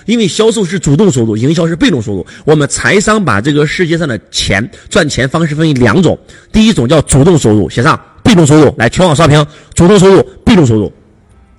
[0.06, 2.26] 因为销售是主动收入，营销是被动收入。
[2.44, 6.18] 我们财商把这个世界上的钱赚钱方式分为两种，
[6.52, 9.44] 第一种叫主动收入，写上被动收入，来全网刷屏。
[9.74, 10.92] 主动收入，被动收入。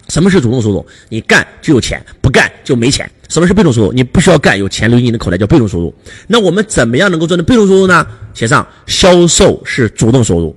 [0.10, 0.86] 什么是主动收入？
[1.10, 3.10] 你干就有钱，不干就没钱。
[3.28, 3.92] 什么是被动收入？
[3.92, 5.92] 你不需要干，有钱流进你的口袋叫被动收入。
[6.28, 8.06] 那我们怎么样能够赚到被动收入呢？
[8.36, 10.56] 写上销售是主动收入，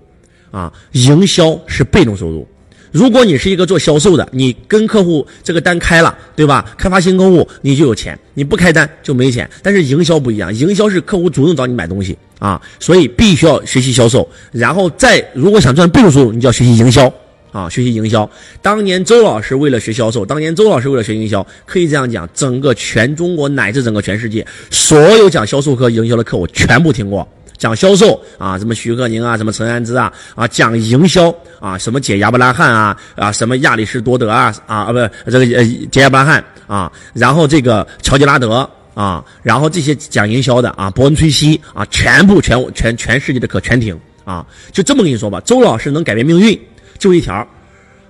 [0.51, 2.47] 啊，营销是被动收入。
[2.93, 6.65] 如果你是一个做销售的，你跟客户这个单开了，对吧？
[6.77, 9.49] 开发新客户，你就有钱；你不开单就没钱。
[9.63, 14.29] 但是营销不一样，营销是客户主动找你买东西啊，所以必须要学习销售。
[14.53, 17.13] 然后再如果想赚被动收入，你就要学习营销
[17.53, 18.29] 啊，学习营销。
[18.63, 27.27] 当年周老师为了学销售，当年周老师为了学营销，可以这样讲，整个全中国乃至整个全世界，所有讲销售课、营销的课，我全部听过。
[27.59, 46.59] 讲销售啊，什么徐鹤宁啊，什么陈安之啊，啊，讲营销啊，什么解亚伯拉罕啊，啊，什么亚里士多德啊，啊啊，不，这个呃，解亚伯拉罕啊，然后这个乔吉拉德啊，然后这些讲营销的啊，伯恩崔西啊，全部全全全世界的课全听啊，就这么跟你说吧，周老师能改变命运，
[46.97, 47.47] 就一条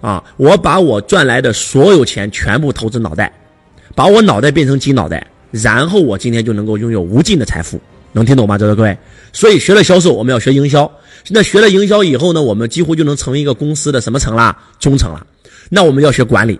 [0.03, 3.33] 啊，我把我赚来的所有钱全部投资脑袋，
[3.95, 7.81] 把我脑袋变成金脑袋，然后我今天就能够拥有无尽的财富。
[8.13, 8.97] 能听懂吗，在座各位？
[9.33, 10.91] 所以学了销售，我们要学营销。
[11.29, 14.57] 那学了营销以后呢，我们几乎就能成为一个公司的什么层啦？
[14.79, 15.27] 中层了。
[15.69, 16.59] 那我们要学管理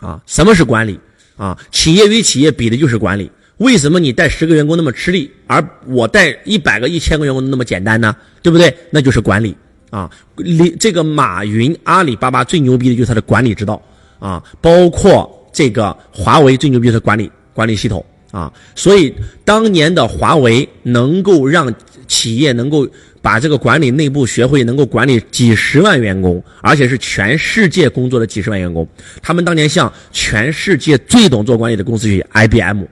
[0.00, 0.20] 啊？
[0.26, 0.98] 什么是管理
[1.36, 1.56] 啊？
[1.70, 3.30] 企业与企业比的就是管理。
[3.58, 8.14] 为什么你带十个员工那么吃力，而我带一百个、一千个员工那么简单呢？
[8.42, 8.76] 对不对？
[8.90, 9.56] 那就是管理
[9.90, 10.10] 啊。
[10.36, 13.80] 里这个马云、阿里巴巴最牛逼的就是他的管理之道
[14.18, 18.04] 啊，包括这个华为最牛逼的管理管理系统。
[18.34, 21.72] 啊，所以当年的华为能够让
[22.08, 22.84] 企业能够
[23.22, 28.84] 把这个管理内部学会，能够管理几十万员工，而且是全世界工作的几十万员工。
[29.22, 32.82] 他们当年向全世界最懂做管理的公司学习，IBM，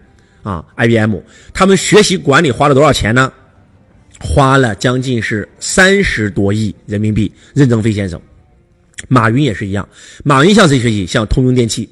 [0.45, 1.17] 啊，IBM，
[1.53, 3.33] 他们学习管理花了多少钱呢？
[4.21, 7.33] 花了将近是三十多亿人民币。
[7.53, 8.23] 任正非先生，
[9.09, 9.89] 马云也是一样，
[10.23, 11.05] 马云向谁学习？
[11.05, 11.89] 向通用电气。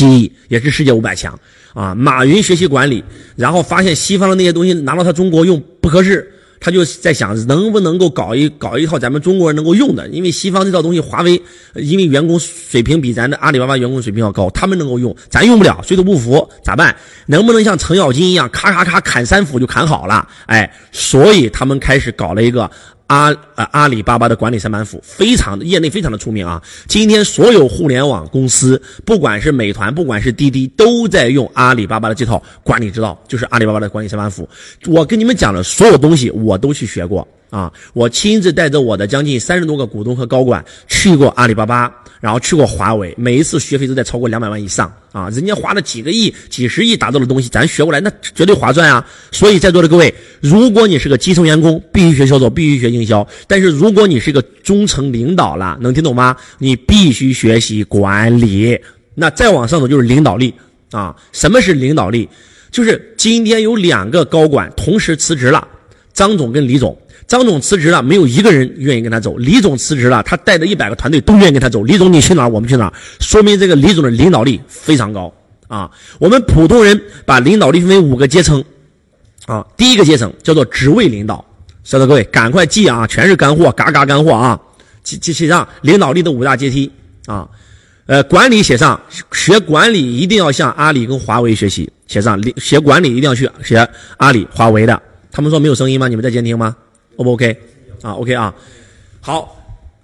[0.00, 1.36] 忆也是世界五百强
[1.78, 1.94] 啊！
[1.94, 3.04] 马云学习管理，
[3.36, 10.08] 然后发现西方的那些东西拿到他中国用不合适，他就在想能不能够搞一搞一套咱们中国人能够用的。
[10.08, 11.40] 因为西方这套东西，华为
[11.76, 16.96] 因为员工水平比咱的阿里巴巴员工水平要高，他们能够用，咱用不了，水土不服咋办？
[17.26, 20.26] 能不能像程咬金一样，咔咔咔砍三斧就砍好了？
[20.46, 22.68] 哎，所以他们开始搞了一个
[23.08, 26.62] 阿呃阿里巴巴的管理三板斧，非常的业内非常的出名啊。
[26.86, 34.48] 今天所有互联网公司，不管是美团，不管是滴滴，都在用阿里巴巴的这套管理之道，就是阿里巴巴的管理三板斧。
[34.86, 37.72] 我跟你们讲的所有东西，我都去学过啊。
[37.92, 41.92] 我亲自带着我的将近三十多个股东和高管去过阿里巴巴。
[42.20, 45.30] 然后去过华为，每一次学费都在超过两百万以上啊！
[45.30, 49.06] 人家花了几个亿、几十亿打造的东西，咱学过来那绝对划算啊！
[49.30, 56.36] 所以在座的各位，如果你是个基层员工，必须学销售，必须学营销；但是如果你是个中层领导了，能听懂吗？
[56.58, 58.76] 你必须学习管理。
[59.14, 60.52] 那再往上走就是领导力
[60.90, 61.14] 啊！
[61.30, 62.28] 什么是领导力？
[62.72, 65.68] 就是今天有两个高管同时辞职了，
[66.12, 67.00] 张总跟李总。
[67.28, 69.36] 张总辞职了，没有一个人愿意跟他走。
[69.36, 71.84] 李总辞职了，他带着一百个团队都愿意跟他走。
[71.84, 75.32] 李总，你去哪儿，我们去哪儿，说明这个李总的领导力非常高
[75.68, 75.90] 啊。
[76.18, 78.64] 我们普通人把领导力分为五个阶层
[79.44, 79.64] 啊。
[79.76, 81.44] 第一个阶层叫做职位领导，
[81.84, 84.58] 晓得各位赶快记啊，全是干货，嘎嘎干货啊。
[85.02, 86.90] 记记写上领导力的五大阶梯
[87.26, 87.46] 啊。
[88.06, 88.98] 呃，管理写上，
[89.32, 93.86] 学管理一定要向阿里跟华为学习，写上学管理一定要去学
[94.16, 95.02] 阿里、华为的。
[95.30, 96.08] 他们说没有声音吗？
[96.08, 96.74] 你们在监听吗
[97.18, 97.54] ？O 不 OK？
[98.00, 98.54] 啊，OK 啊，
[99.20, 99.56] 好，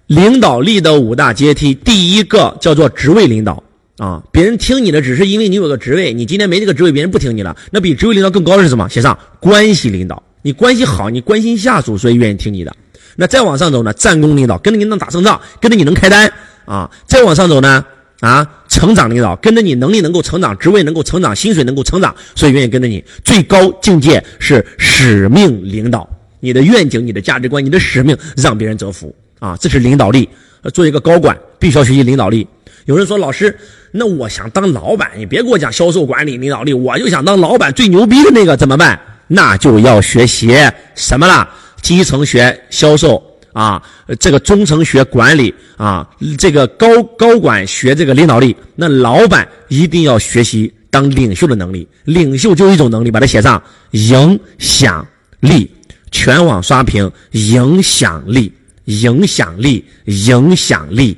[0.07, 3.63] 领导力的五大阶梯，第一个叫做职位领导
[3.97, 7.55] 啊，别人听你的只是因为你有个职位，你今天没这个职位，别人不听你了。
[7.71, 8.89] 那比职位领导更高的是什么？
[8.89, 12.75] 写上关系领导，你关系好，你关心下属，所以愿意听你的。
[13.15, 13.93] 那再往上走呢？
[13.93, 16.29] 战功领导，跟着你能打胜仗，跟着你能开单
[16.65, 16.91] 啊。
[17.07, 17.85] 再往上走呢？
[18.19, 23.03] 啊，成长领导，跟着你能力能够成长，职位能够成长，薪水能够成长，所以愿意跟着你。
[23.23, 26.09] 最高境界是使命领导。
[26.45, 29.57] 你的愿景、你的价值观、你的使命，让别人折服啊！
[29.59, 30.29] 这是领导力。
[30.73, 32.47] 做一个高管，必须要学习领导力。
[32.85, 33.57] 有人说：“老师，
[33.91, 38.99] 那我想当老板，你别给我讲销售管理、领导力，我就想当老板最牛逼的那个，怎么办？
[39.27, 40.55] 那就要学习
[40.93, 41.49] 什么了？
[41.81, 43.81] 基层学销售啊，
[44.19, 48.55] 这个中层学管理啊，这个高高管学这个领导力。
[48.75, 51.87] 那老板一定要学习当领袖的能力。
[52.03, 55.07] 领袖就一种能力，把它写上：影响
[55.39, 55.71] 力。”
[56.15, 58.49] 全网刷屏，影响力，
[58.85, 61.17] 影响力，影响力。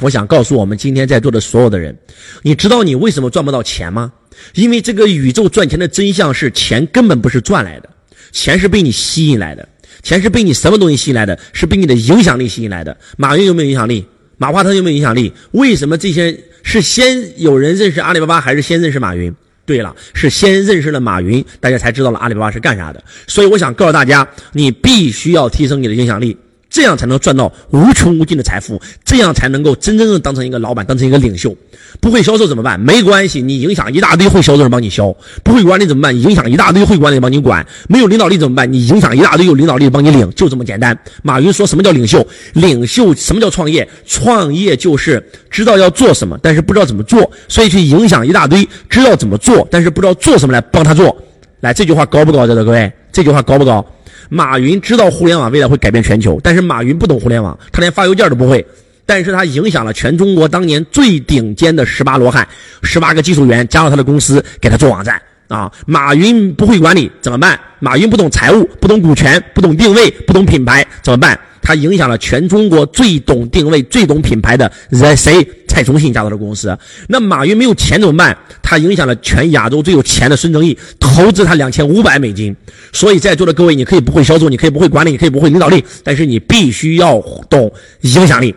[0.00, 1.94] 我想告诉我们今天在座的所有的人，
[2.40, 4.10] 你知道你为什么赚不到钱吗？
[4.54, 7.90] 因为这个宇宙赚钱的真相是，钱根本不是赚来的，
[8.32, 9.68] 钱是被你吸引来的，
[10.02, 11.38] 钱是被你什么东西吸引来的？
[11.52, 12.96] 是被你的影响力吸引来的。
[13.18, 14.06] 马云有没有影响力？
[14.38, 15.30] 马化腾有没有影响力？
[15.50, 19.34] 为什么这些是先有人认识阿里巴巴，还是先认识马云？
[19.66, 23.04] 对了，是先认识了马云，大家才知道了阿里巴巴是干啥的。
[23.26, 26.36] 所以我想告诉大家，你必须要提升你的影响力。
[26.68, 31.54] 这样才能赚到无穷无尽的财富，这样才能够真真正当成一个老板，当成一个领袖。
[32.00, 32.78] 不会销售怎么办？
[32.78, 35.14] 没关系，你影响一大堆会销售人帮你销。
[35.42, 36.14] 不会管理怎么办？
[36.20, 37.66] 影响一大堆会管理帮你管。
[37.88, 38.70] 没有领导力怎么办？
[38.70, 40.98] 你影响一大堆有领导力帮你领，就这么简单。
[41.22, 42.26] 马云说什么叫领袖？
[42.52, 43.88] 领袖什么叫创业？
[44.04, 51.16] 创业就是知道要做什么，但是不知道怎么做，所以去影响一大堆知道怎么做，但是不知道做什么来帮他做。
[51.60, 52.46] 来，这句话高不高？
[52.46, 53.84] 在座各位，这句话高不高？
[54.28, 58.64] 马云知道互联网未来会改变全球，但是马云不懂互联网，他连发邮件都不会。
[59.08, 62.46] 但是他影响了全中国当年最顶尖的十八罗汉，
[62.82, 65.70] 十八个技术员加入他的公司给他做网站啊。
[65.86, 67.56] 马云不会管理怎么办？
[67.78, 71.38] 马云不懂财务，不懂股权，不懂定位，不懂品牌怎么办？
[71.66, 75.44] 他影响了全中国最懂定位、最懂品牌的人谁？
[75.66, 76.78] 蔡崇信加入的公司。
[77.08, 78.38] 那马云没有钱怎么办？
[78.62, 82.54] 他影响了全亚洲最有钱的孙正义，投资他两千五百美金。
[82.92, 88.54] 所以在座的各位，你可以不会销售，你可以不会管理，你可以不会领导力，但是你必须要懂影响力。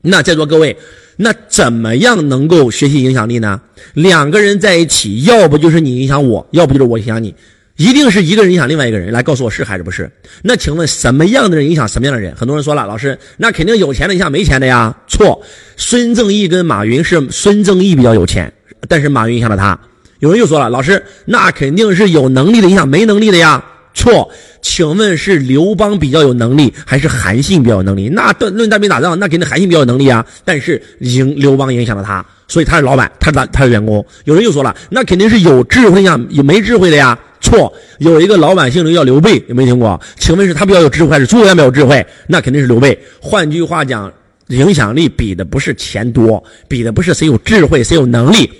[0.00, 0.74] 那在座各位，
[1.16, 3.60] 那怎么样能够学习影响力呢？
[3.92, 7.34] 两个人在一起，要不就是你影响我，要不就是我影响你。
[7.80, 10.12] 一定是一个人影响另外一个人，来告诉我是还是不是？
[10.42, 12.36] 那请问什么样的人影响什么样的人？
[12.36, 14.94] 很多人说了，老师，那肯定有钱的影响没钱的呀。
[15.08, 15.42] 错，
[15.78, 18.52] 孙正义跟马云是孙正义比较有钱，
[18.86, 19.80] 但是马云影响了他。
[20.18, 23.64] 有人又说了，老师，那肯定是有能力的影响没能力的呀。
[23.94, 28.10] 错，请问是刘邦比较有能力，还是韩信比较有能力？
[28.10, 30.22] 那论论单兵打仗，那肯定韩信比较有能力啊。
[30.44, 34.04] 但是影刘邦影响了他，所以他是老板，他是他是员工。
[34.24, 37.18] 有人又说了，那肯定是有智慧影响有没智慧的呀。
[37.40, 40.00] 错，有一个老板姓刘，叫刘备，有没有听过？
[40.18, 42.06] 请问是他比较有智慧，还是诸葛亮比较有智慧？
[42.26, 42.98] 那肯定是刘备。
[43.20, 44.12] 换句话讲，
[44.48, 48.50] 影响力比的不是钱多，比的不是谁有智慧，谁有能力。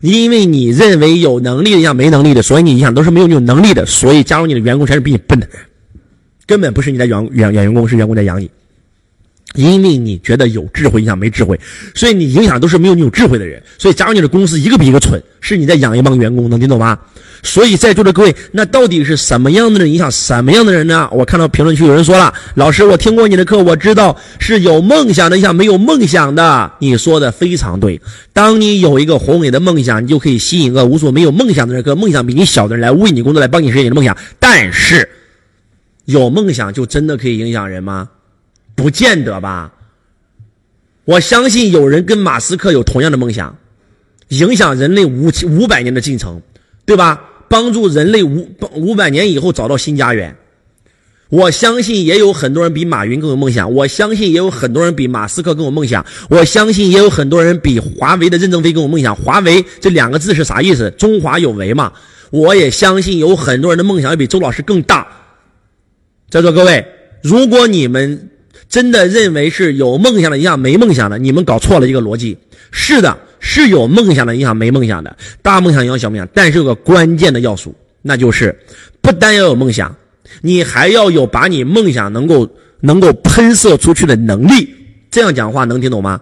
[0.00, 5.48] 因为你认为有能力的像没能力的，所以你影响都是没有你有能力的，所以加入你的员工全是比你笨的，
[6.46, 8.50] 根本不是你的员员员员工，是员工在养你。
[9.56, 11.58] 因为你觉得有智慧影响没智慧，
[11.94, 13.60] 所以你影响都是没有你有智慧的人。
[13.78, 16.98] 所以假如你的公司一个比一个蠢，是你在养一帮员工，能听懂吗？
[17.42, 21.08] 所以在座的各位，那到底是什么样的人影响什么样的人呢？
[21.12, 26.72] 我看到评论区有人说了，老师，我听过你的课，我知道是有梦想的影响没有梦想的。
[26.80, 28.00] 你说的非常对，
[28.32, 34.16] 当你有一个宏伟的梦想，你就可以吸引个无所没有梦想的人和梦想比你小的人来为你工作，来帮你实现你的梦想。
[34.40, 35.08] 但是，
[36.06, 38.08] 有梦想就真的可以影响人吗？
[38.76, 39.72] 不见得吧。
[41.04, 43.56] 我相信有人跟马斯克有同样的梦想，
[44.28, 46.40] 影响人类五五百年的进程，
[46.84, 47.20] 对吧？
[47.48, 50.36] 帮助人类五五百年以后找到新家园。
[51.28, 59.14] 我相信也有很多人比马云更有梦想，我相信也有很多人比马斯克更有梦想，我相信也有很多人比华为的任正非更有梦想。
[59.14, 60.90] 华为这两个字是啥意思？
[60.92, 61.92] 中华有为嘛？
[62.30, 65.06] 我也相信有很多人的梦想要比周老师更大。
[66.28, 66.84] 在座各位，
[67.22, 68.30] 如果你们
[68.68, 72.36] 真的认为是有梦想的影响没梦想的，你们搞错了一个逻辑。
[72.70, 73.16] 是的。
[73.38, 78.58] 是有梦想的影响没梦想的，大梦想影响小梦想，但是有个关键的要素，那就是
[79.00, 79.94] 不单要有梦想，
[80.40, 82.48] 你还要有把你梦想能够
[82.80, 84.74] 能够喷射出去的能力。
[85.10, 86.20] 这样讲话能听懂吗？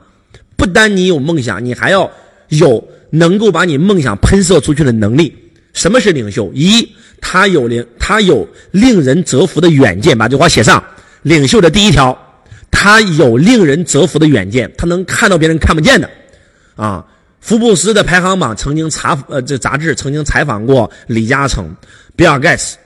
[0.57, 2.11] 不单你有梦想，你还要
[2.49, 5.35] 有能够把你梦想喷射出去的能力。
[5.73, 6.53] 什么是领袖？
[6.53, 6.87] 一，
[7.23, 10.83] 他有令他有令人折服的远见，把这话写上。
[11.23, 12.17] 领袖的第一条，
[12.75, 16.11] 他有令人折服的远见，他能看到别人看不见的。
[16.75, 17.07] 啊，
[17.41, 21.75] 福布斯的排行榜曾经查呃，这杂志曾经采访过李嘉诚、
[22.17, 22.77] 比尔盖茨，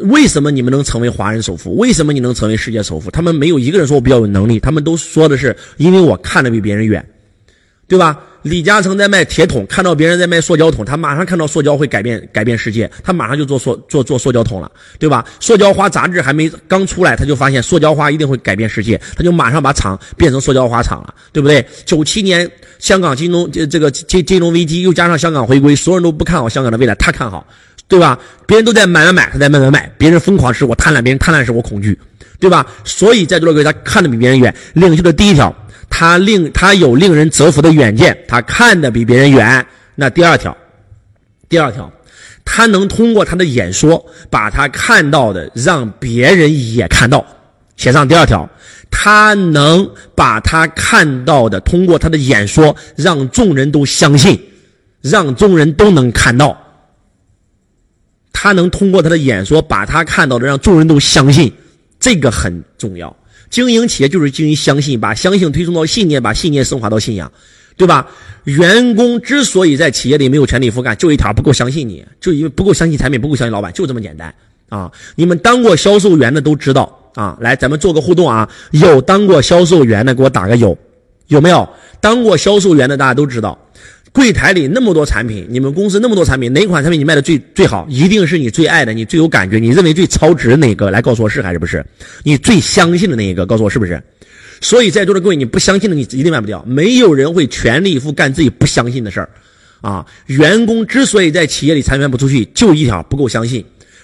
[0.00, 1.76] 为什么你们能成为华人首富？
[1.76, 3.10] 为什么你能成为世界首富？
[3.10, 7.06] 他们没有一个人说我比较有能力，他们都说的是因为我看得比别人远，
[7.86, 8.18] 对吧？
[8.46, 14.70] 李嘉诚在卖铁桶，看到别人在卖塑胶桶，他马上看到塑胶会改变改变世界，他马上就做塑做做塑胶桶了，
[15.00, 15.24] 对吧？
[15.40, 21.66] 塑胶花杂志还没刚出来，他就发现塑胶花一定会改变世界，他就马上把厂变成塑胶花厂了，对不对？
[21.84, 27.44] 九七年香港金融这这个金金融危机，又加上香港回归，所有人都不看好香港的未来，他看好，
[27.88, 28.16] 对吧？
[28.46, 31.98] 别人都在买买买，他在卖卖卖，别人疯狂时我贪婪，别人贪婪时我恐惧，
[32.38, 32.64] 对吧？
[32.84, 35.52] 所以在座的各位，他看得比别人远，领袖的第一条。
[35.98, 39.66] 他令他有令人折服的远见，他看得比别人远。
[39.94, 40.54] 那第二条，
[41.48, 41.90] 第二条，
[42.44, 47.24] 他能通过他的演说，把他看到的让别人也看到。
[47.78, 48.46] 写上第二条，
[48.90, 54.38] 他能把他看到的通过他的演说，让众人都相信，
[55.00, 56.62] 让众人都能看到。
[58.34, 61.50] 他能通过他的演说，把他看到的让众人都相信，
[61.98, 63.16] 这个很重要。
[63.50, 67.30] 经营企业就是经营相信，把相信推送到信念，把信念升华到信仰，
[67.76, 68.06] 对吧？
[68.44, 74.32] 员工之所以在企业里没有全力以赴干，就一条不够相信你，就因为不够相信产品，不够相信老板，就这么简单
[74.68, 74.90] 啊！
[75.14, 77.36] 你们当过销售员的都知道啊。
[77.40, 80.76] 来，咱们做个互动啊，有当过销售员的给我打个有，
[81.26, 81.68] 有没有？
[82.00, 83.58] 当过销售员的大家都知道。
[84.16, 87.86] 柜台里那么多产品，你们公司那么多产品，哪款产品你卖的最最好？
[87.90, 90.90] 一定是你最爱的，你最有感觉，你认为最超值的哪个？
[90.90, 91.84] 来告诉我是还是不是？
[92.22, 94.02] 你最相信的那一个，告诉我是不是？
[94.62, 96.64] 所以在座的各位，你不相信的，你一定卖不掉。
[96.66, 99.28] 没有人会全力以赴干自己不相信的事儿，
[99.82, 100.06] 啊！
[100.28, 103.62] 员工之所以在企业里参与不出去，就一条不够相信。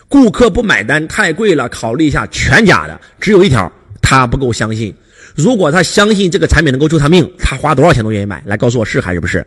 [0.09, 3.01] 顾客不买单，太贵了，考虑一下，全假的。
[3.19, 4.95] 只有一条，他不够相信。
[5.35, 8.43] 如果他相信这个产品能够救他命，他花多少钱都愿意买。
[8.47, 9.47] 来告诉我是还是不是？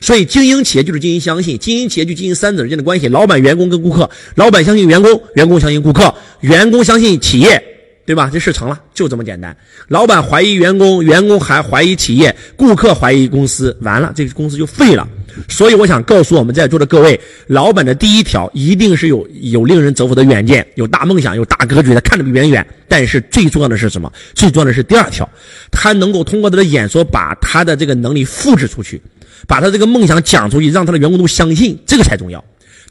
[0.00, 4.08] 所以经营企业就是经营相信，经营企业就经营三者之间的关系：老板、员工跟顾客。
[4.34, 7.62] 老板相信员工，员工相信顾客，员工相信企业。
[8.06, 8.30] 对吧？
[8.32, 9.56] 这事成了，就这么简单。
[9.88, 15.08] 老板怀疑员工，员工还怀疑企业，顾客怀疑公司，完了，这个公司就废了。
[15.48, 22.66] 所以我想告诉我们在座的各位，老板的第一条一定是有有令人折服的远见，有大梦想，有大格局，他看得比别人远。
[22.88, 24.12] 但是最重要的是什么？
[24.34, 25.28] 最重要的是第二条，
[25.70, 29.00] 他能够通过他的演说把他的这个能力复制出去，
[29.46, 32.42] 把他这个梦想讲出去，让他的员工都相信，这个才重要。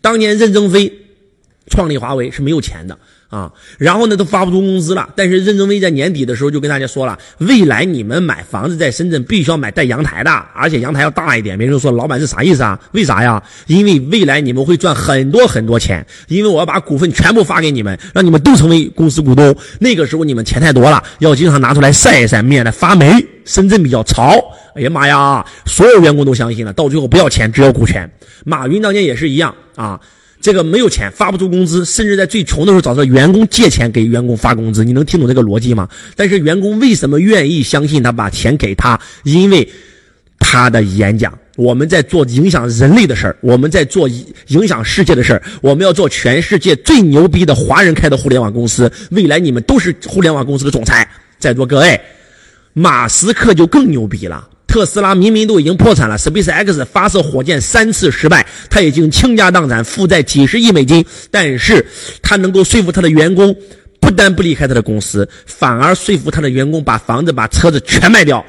[0.02, 0.92] 当年任正非
[1.68, 2.98] 创立华为是没有钱的。
[3.36, 5.10] 啊，然后呢，都发不出工资了。
[5.14, 11.58] 但是任正非在年底的时候就跟大家说了，未来你们买房子在深圳必须要买带阳台的，而且阳台要大一点。
[11.58, 12.80] 别人说老板是啥意思啊？
[12.94, 13.44] 为啥呀？
[13.68, 19.54] 因为未来你们会赚很多很多钱，因为我要把股份全部发给你们，让你们都成为公司股东。
[19.80, 23.14] 那个时候你们钱太多了，要经常拿出来晒一晒，免得发霉。
[23.44, 24.34] 深圳比较潮。
[24.76, 28.10] 哎呀妈呀，所有员工都相信了，到最后不要钱，只要股权。
[28.46, 30.00] 马云当年也是一样啊。
[30.46, 35.90] 这个没有钱发不出工资，甚至在最穷的时候找着员工借钱给员工发工资，你能听懂这个逻辑吗？
[36.16, 39.02] 但是员工为什么愿意相信他把钱给他？
[39.24, 39.68] 因为
[40.38, 44.08] 他的演讲，我们在做影响人类的事儿，我们在做
[44.50, 52.00] 影响世界的事儿，我们要做全世界最牛逼的华人开的互联网公司，未来你们都是互联网公司的总裁，在座各位。
[52.74, 54.48] 马斯克就更牛逼了。
[54.76, 61.86] 特斯拉明明都已经破产了，SpaceX 发射火箭三次失败，他已经倾家荡产，负债几十亿美金，但是
[62.22, 63.56] 他能够说服他的员工，
[64.02, 68.46] 不但不离开他的公司，反而说服他的员工把房子、把车子全卖掉，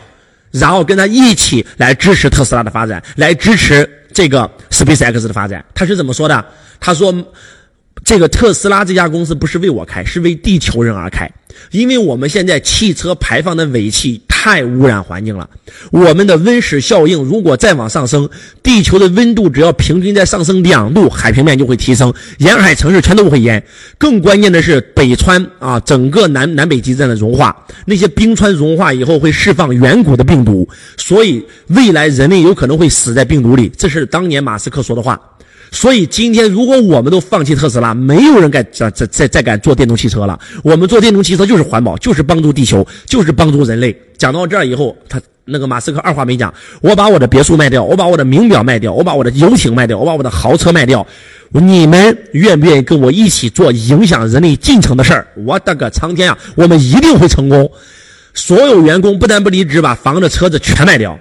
[0.51, 5.65] 然后跟他一起来支持特斯拉的发展，来支持这个 SpaceX 的发展。
[5.77, 6.45] 他是怎么说的？
[6.81, 7.15] 他说。
[8.05, 11.29] 这个特斯拉这家公司不是为我开，是为地球人而开。
[11.71, 15.49] 因为我们现在汽车排放的尾气太污染环境了，
[15.91, 18.29] 我们的温室效应如果再往上升，
[18.63, 23.63] 地球的温度只要平均再上升两度，海平面就会提升，沿海城市全都会淹。
[23.99, 33.71] 更关键的是，北川啊，整个南南北极在融化，那些冰川融化以后会释放远古的病毒，所以未来人类有可能会死在病毒里。
[33.77, 35.21] 这是当年马斯克说的话。
[35.71, 40.39] 所以今天，如果我们都放弃特斯拉，没有人敢再再再再敢做电动汽车了。
[40.63, 43.97] 我们做电动汽车就是环保，就是帮助地球，就是帮助人类。
[44.17, 51.07] 讲到这儿以后，他那个马斯克二话没讲，我把我的别墅卖掉，我把我的名表卖掉，我把我的游艇卖掉，我把我的豪车卖掉。
[51.51, 55.27] 你们愿不愿意跟我一起做影响人类进程的事儿？
[55.45, 56.39] 我的个苍天啊！
[56.55, 57.71] 我们一定会成功。
[58.35, 61.19] 所有员工不但不离职，把房子、车子全卖掉。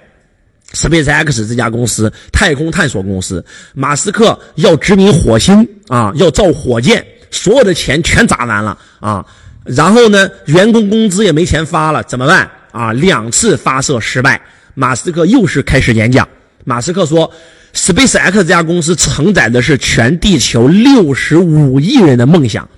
[0.72, 3.44] SpaceX 这家公司，太空探索公司，
[3.74, 9.24] 马斯克要殖民火星啊，要造火箭，所有的钱全砸完了啊，
[9.64, 12.92] 然后呢，员工工资也没钱发了，怎么办啊？
[12.92, 14.40] 两次发射失败，
[14.74, 16.28] 马斯克又是开始演讲。
[16.64, 17.32] 马斯克说
[17.72, 22.68] ，SpaceX 这家公司承载的是全地球六十五亿人的梦想，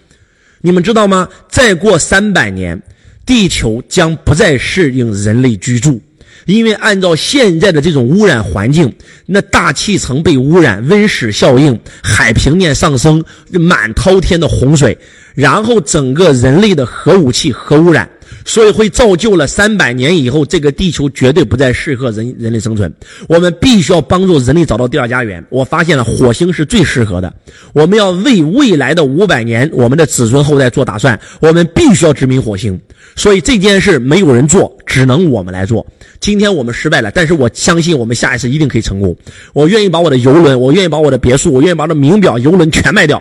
[0.60, 1.26] 你们知道吗？
[1.48, 2.80] 再过三百年，
[3.24, 6.00] 地球将不再适应人类居住。
[6.46, 8.92] 因为按照现在的这种污染环境，
[9.26, 13.22] 那大气层被污染，温室效应，海平面上升，
[13.52, 14.96] 满滔天的洪水，
[15.34, 18.08] 然后整个人类的核武器核污染，
[18.44, 22.92] 所以会造就了三百年以后，这个地球绝对不再适合人人类生存。
[23.28, 25.44] 我们必须要帮助人类找到第二家园。
[25.50, 27.32] 我发现了火星是最适合的。
[27.72, 31.18] 我们要为未来的五百年，我们的子孙后代做打算。
[31.40, 32.80] 我们必须要殖民火星。
[33.16, 35.86] 所以这件事没有人做，只能我们来做。
[36.20, 39.16] 今天我们失败了，但是我相信我们下一次一定可以成功。
[39.52, 43.20] 我愿意把我的游轮，我愿意把我的别墅，我愿意把我的名表、游轮全卖掉。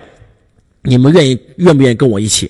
[0.83, 2.49] 你们愿意愿不愿意跟我一起？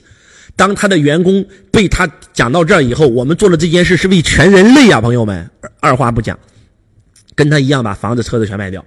[0.57, 5.49] 当他的员工被他讲到这儿以后，我们做的这件事是为全人类啊，朋友们，
[5.79, 6.37] 二话不讲，
[7.35, 8.83] 跟他一样把房子、车子全卖掉。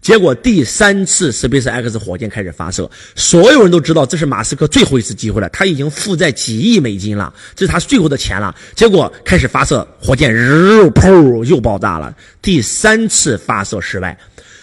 [0.00, 5.48] 结果第三次 SpaceX 火箭开始发射，所有人都知道这是马斯克最后一次机会了。
[5.50, 8.54] 他已经负债几亿美金了，这是他最后的钱了。
[8.74, 12.16] 结果开始发射火箭，日噗又爆炸了。
[12.40, 14.16] 第三次发射失败，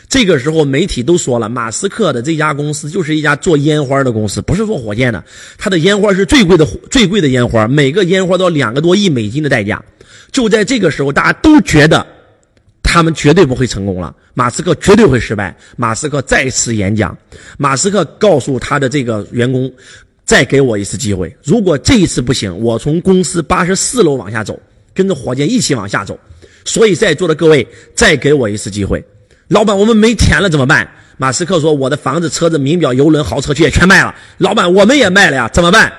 [0.09, 5.23] 这个时候媒体都说了，马斯克的这家公司就是一家做烟花的公司，不是做火箭的。
[5.57, 9.83] 他的烟花是最贵的最贵的烟花，每个烟花都要两个多亿美金的代价。
[10.31, 12.05] 就在这个时候，大家都觉得。
[12.89, 15.53] 他们绝对不会成功了，马斯克绝对会失败。
[15.75, 17.15] 马斯克再次演讲，
[17.57, 19.69] 马斯克告诉他的这个员工
[20.23, 24.57] ：“再给我一次机会，如果这一次不行，我从公司八十四楼往下走，
[24.93, 26.17] 跟着火箭一起往下走。”
[26.63, 29.03] 所以在座的各位，再给我一次机会。
[29.49, 30.89] 老板，我们没钱了怎么办？
[31.19, 35.91] 马斯克说：“我的房子、车子、名表、游轮、豪车也全卖了。”老板，我们也卖了呀，怎么办？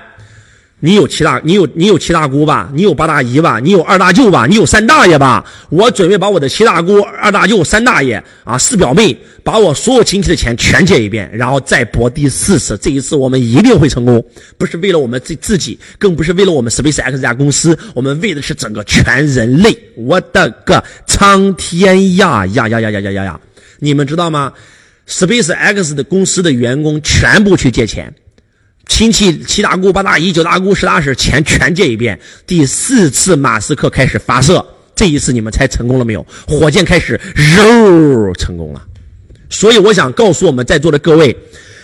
[0.81, 2.71] 你有七大，你有你有七大姑吧？
[2.73, 3.59] 你有八大姨吧？
[3.59, 4.45] 你有二大舅吧？
[4.45, 5.45] 你有三大爷吧？
[5.69, 12.77] 我准备把我的七大姑、二大舅、三大爷啊、四表妹，把我所有亲戚的钱全借一遍，然后再搏第四次。
[12.77, 14.23] 这一次我们一定会成功，
[14.57, 19.77] 不是为了我们自自己，更不是为了我们 SpaceX 这家公司，我们为的是整个全人类。
[19.97, 23.39] 我的个苍天呀呀呀呀呀呀呀！
[23.79, 24.53] 你们知道吗
[25.09, 28.13] ？SpaceX 的公司的员工全部去借钱。
[28.89, 32.19] 亲戚七大姑八大姨九大姑十大婶钱全借一遍。
[32.45, 36.25] 第四次马斯克开始发射，这一次你们猜成功了没有？
[36.45, 38.83] 火箭开始肉成功了。
[39.49, 41.33] 所以我想告诉我们在座的各位，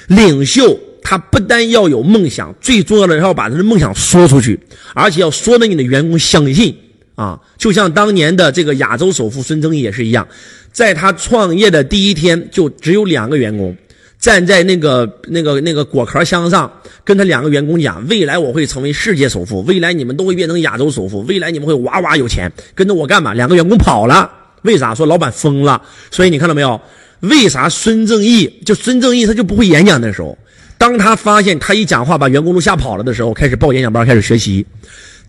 [0.07, 4.59] 领袖他不但要有梦想，最重要的是要把他的梦想说出去，
[4.93, 6.75] 而且要说的你的员工相信
[7.13, 7.39] 啊。
[7.57, 10.27] 就像当年的这个亚洲首富孙正义也是一样，
[10.73, 13.77] 在他创业的第一天就只有两个员工。
[14.25, 16.71] 站在那个那个那个果壳箱上，
[17.03, 23.35] 跟他两个员工讲：未来我会成为世界首富，未来你们都会变成亚洲首富，未来你们会哇哇有钱，跟着我干嘛？
[23.35, 24.27] 两个员工跑了，
[24.63, 24.95] 为啥？
[24.95, 25.79] 说老板疯了。
[26.09, 26.81] 所以你看到没有？
[27.19, 30.35] 为啥孙正义就孙正义他就不会演讲的时候，
[30.79, 34.65] 当他发现他一讲话把员工都吓跑了的时候，开始报演讲班，开始学习。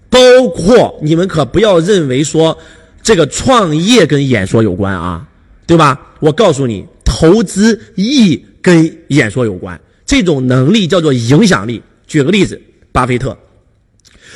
[0.09, 0.19] 包
[0.55, 2.57] 括你们可不要认为说
[3.03, 5.29] 这个创业跟演说有关啊，
[5.67, 6.01] 对吧？
[6.21, 8.43] 我告诉你，投资意。
[8.67, 11.81] 跟演说有关，这种能力叫做影响力。
[12.09, 12.61] 举个例子，
[12.91, 13.39] 巴菲特，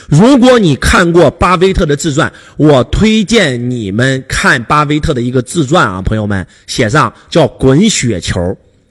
[0.08, 8.40] 如果你看过巴菲特的自传，我推荐你们看巴菲特的一个自传啊，朋友们，写上叫《滚雪球》。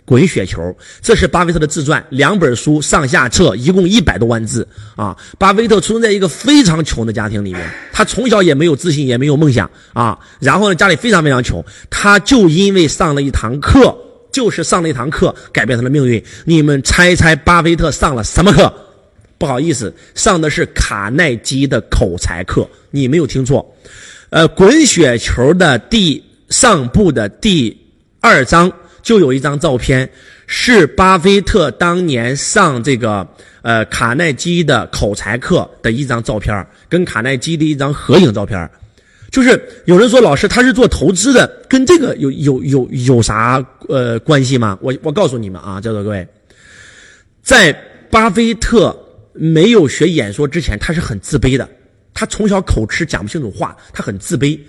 [0.03, 4.67] 滚雪球，这是巴菲特的自传，两本书上下册，一共一百多万字
[4.97, 5.15] 啊。
[5.37, 10.19] 巴菲特出生在一个非常穷的家庭里面，他从小也没有自信，也没有梦想啊。
[10.39, 13.95] 然后呢，家里非常非常穷，他就因为上了一堂课，
[14.31, 16.23] 就是上了一堂课，改变他的命运。
[16.45, 18.73] 你们猜猜，巴菲特上了什么课？
[19.37, 22.69] 不好意思，上的是卡耐基的口才课。
[22.91, 23.75] 你没有听错，
[24.29, 27.75] 呃，滚雪球的第上部的第
[28.19, 28.71] 二章。
[29.01, 30.07] 就有一张照片，
[30.45, 33.25] 是巴菲特当年上这个
[33.61, 38.69] 呃卡耐基的口才课的一张照片，跟卡耐基的一张合影照片。
[39.31, 44.77] 就是有人说老师他是做投资的，跟这个有有有有啥呃关系吗？
[44.81, 46.27] 我我告诉你们啊，在座各位，
[47.41, 47.71] 在
[48.09, 48.97] 巴菲特
[49.33, 51.67] 没有学演说之前，他是很自卑的。
[52.13, 54.59] 他从小口吃讲不清楚话，他很自卑，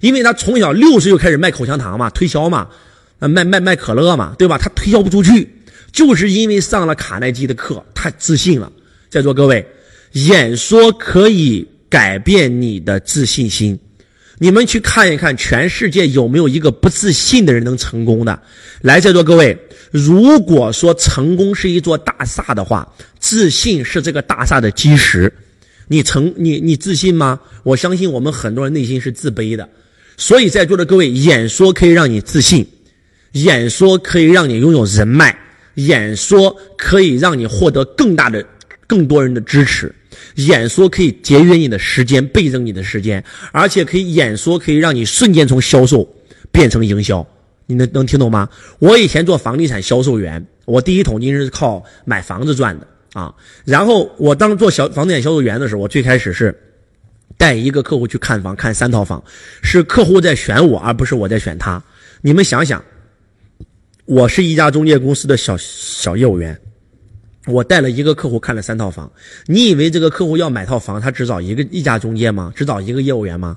[0.00, 2.68] 因为他从小六岁就开始卖口香糖嘛，推销嘛。
[3.20, 4.58] 卖卖卖可乐嘛，对吧？
[4.58, 5.48] 他推销不出去，
[5.92, 8.70] 就是因为上了卡耐基的课，太自信了。
[9.08, 9.66] 在座各位，
[10.12, 13.78] 演说可以改变你的自信心。
[14.38, 18.40] 你们去看一看，全世界有没有一个不自信的人能成功的？
[18.80, 19.56] 来，在座各位，
[19.90, 25.32] 如果说成功是一座大厦的话，自信是这个大厦的基石。
[25.86, 27.38] 你成你你自信吗？
[27.62, 29.68] 我相信我们很多人内心是自卑的。
[30.16, 32.66] 所以在座的各位，演说可以让你自信。
[33.32, 35.36] 演说可以让你拥有人脉，
[35.74, 38.44] 演说可以让你获得更大的、
[38.86, 39.94] 更多人的支持，
[40.36, 46.08] 演说可以节约你的时间，倍增你的时间，而且可以演说可以让你瞬间从销售
[46.50, 47.26] 变成营销。
[47.66, 48.48] 你能能听懂吗？
[48.78, 53.34] 我以前做房地产销售员，我第一桶金是靠买房子赚的啊。
[53.64, 56.54] 然后我当做小房地产销售员的时候，我最开始是
[57.36, 59.22] 带一个客户去看房，看三套房，
[59.62, 61.82] 是客户在选我，而不是我在选他。
[62.20, 62.84] 你们想想。
[64.06, 66.60] 我是一家中介公司的小小业务员，
[67.46, 69.10] 我带了一个客户看了三套房。
[69.46, 72.52] 你以为这个客户要买套房，他只找一个一家中介吗？
[72.56, 73.56] 只找一个业务员吗？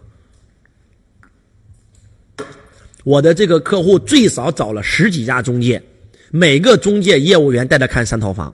[3.03, 5.81] 我的这个客户最少找了十几家中介，
[6.29, 8.53] 每个中介业务员带他看三套房，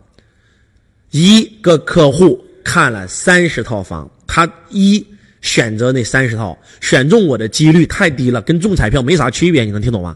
[1.10, 5.04] 一个客户看了三十套房，他一
[5.42, 10.16] 选择那三十套，选中我的几率太低了，跟中彩票没啥区别，你能听懂吗？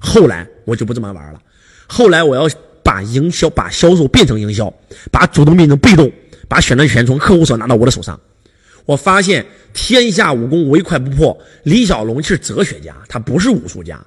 [0.00, 1.40] 后来我就不这么玩了，
[1.86, 2.48] 后来我要
[2.88, 4.72] 把营销、把销售变成营销，
[5.12, 6.10] 把主动变成被动，
[6.48, 8.18] 把选择权从客户手拿到我的手上。
[8.86, 14.02] 我发现天下武功唯快不破，李小龙是哲学家，他不是武术家。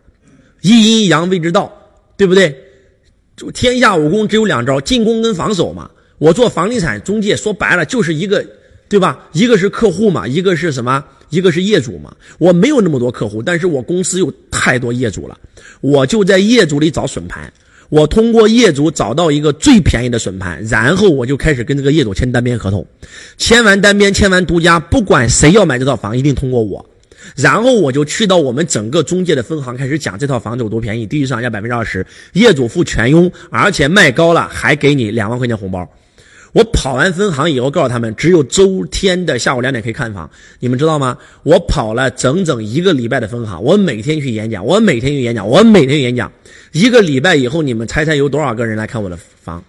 [0.62, 1.72] 一阴一阳谓之道，
[2.18, 2.58] 对不对？
[3.38, 5.88] 就天下武功只有两招，进攻跟防守嘛。
[6.18, 8.44] 我做房地产中介，说白了就是一个。
[8.90, 9.30] 对吧？
[9.32, 11.02] 一个是客户嘛，一个是什么？
[11.30, 12.14] 一个是业主嘛。
[12.40, 15.40] 我没有那么多客户，但是我公司有太多业主了，
[15.80, 17.54] 我就在业主里找笋盘。
[17.92, 22.88] 我通过业主找到一个最便宜的笋盘，然后我就开始跟这个业主签单边合同，
[23.38, 26.86] 签完单边，签完独家，不管谁要买这套房，一定通过我。
[27.36, 35.86] 然后我就去到我们整个中介的分行，开始讲这套房子有多便宜，低于市场价百分之二十，业主付全佣，而且卖高了还给你两万块钱红包。
[36.54, 40.30] 我跑完分行以后，告诉他们只有周天的下午两点可以看房，
[40.60, 41.18] 你们知道吗？
[41.44, 46.30] 我跑了整整一个礼拜的分行，我每天去演讲，我每天去演讲，我每天去演讲。
[46.72, 49.64] 一个礼拜以后，你们猜猜有多少个人来看我的房？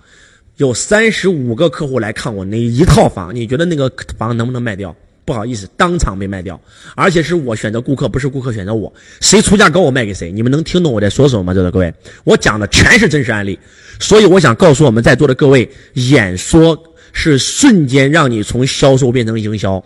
[0.59, 3.34] 有三十五个客户来看我那一套房。
[3.34, 4.94] 你觉得那个房能不能卖掉？
[5.24, 6.61] 不好意思，当场没卖掉，
[6.94, 8.92] 而且是我选择顾客，不是顾客选择我。
[9.20, 10.30] 谁出价高，我卖给谁。
[10.30, 11.55] 你们能听懂我在说什么吗？
[11.55, 11.92] 在座各位，
[12.24, 13.59] 我讲的全是真实案例，
[13.98, 16.76] 所以我想告诉我们在座的各位，演说
[17.12, 19.82] 是瞬间让你从销售变成营销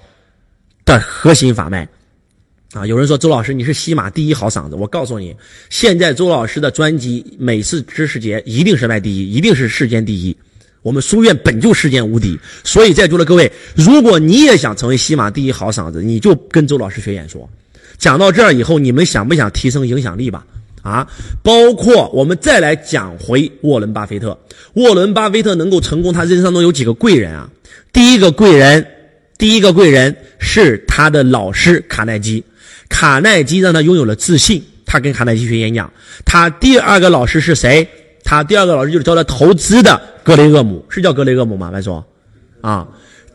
[0.84, 1.86] 的核心法脉。
[2.72, 5.34] 啊，有人说周老师你是西马第一好嗓子，我告诉你，
[5.70, 10.36] 现在周老师的专辑每次知识节一定是卖第一，一定是世间第一。
[10.82, 17.48] 我们书院本就世间无敌，所以在座的各位，如果你也想成为西马第一好嗓子，你就跟周老师学演说。
[17.98, 20.44] 讲到这儿以后，你们想不想提升影响力吧？
[20.82, 21.08] 啊，
[21.42, 24.38] 包括我们再来讲回沃伦巴菲特。
[24.74, 27.48] 沃伦巴菲特能够成功，他人生中有几个贵人啊？
[27.92, 28.86] 第一个贵人，
[29.38, 32.44] 第一个贵人是他的老师卡耐基。
[32.88, 35.92] 卡耐基让他拥有了自信，他跟卡耐基学演讲。
[36.24, 37.88] 他第二个老师是谁？
[38.24, 41.70] 他第二个老师就是教他投资的格雷厄姆，是叫格雷厄姆吗？
[41.70, 42.04] 白说，
[42.60, 42.88] 啊，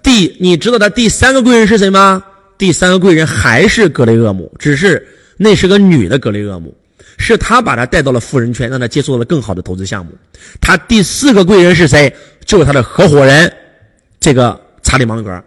[0.04, 2.22] 第你知道他第三个贵人是谁吗？
[2.58, 6.76] 第三个贵人还是格雷厄姆，只是那是个女的格雷厄姆，
[7.18, 10.12] 是他把他带到了富人圈，让他接触了更好的投资项目。
[10.60, 12.14] 他第四个贵人是谁？
[12.44, 13.52] 就是他的合伙人，
[14.20, 15.42] 这个查理芒格。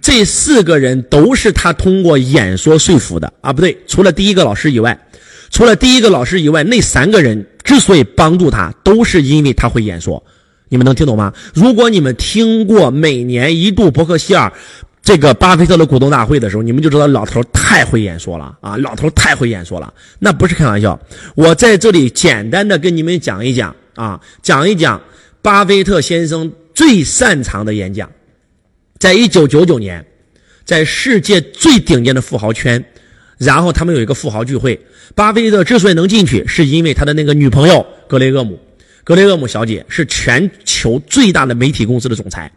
[0.00, 4.98] 这四个人都是他通过演说说服的啊，不对，除了第一个老师以外，
[5.50, 10.22] 除了第一个老师以外，那三个人之所以帮助他，都是因为他会演说。
[10.70, 11.32] 你们能听懂吗？
[11.54, 14.52] 如果你们听过每年一度伯克希尔
[15.02, 18.76] 这个巴菲特的股东大会的时候，你们就知道老头太会演说了啊！
[18.76, 20.98] 老头太会演说了，那不是开玩笑。
[21.34, 25.00] 我在这里简单的跟你们讲一讲啊，讲一讲
[25.40, 28.10] 巴菲特先生最擅长的演讲。
[28.98, 30.04] 在一九九九年，
[30.64, 32.84] 在世界最顶尖的富豪圈，
[33.38, 34.78] 然后他们有一个富豪聚会，
[35.14, 38.58] 巴菲特之所以能进去，是因为他的那个女朋友格雷厄姆。
[39.04, 42.52] 格雷厄姆小姐是全球最大的媒体公司的总裁，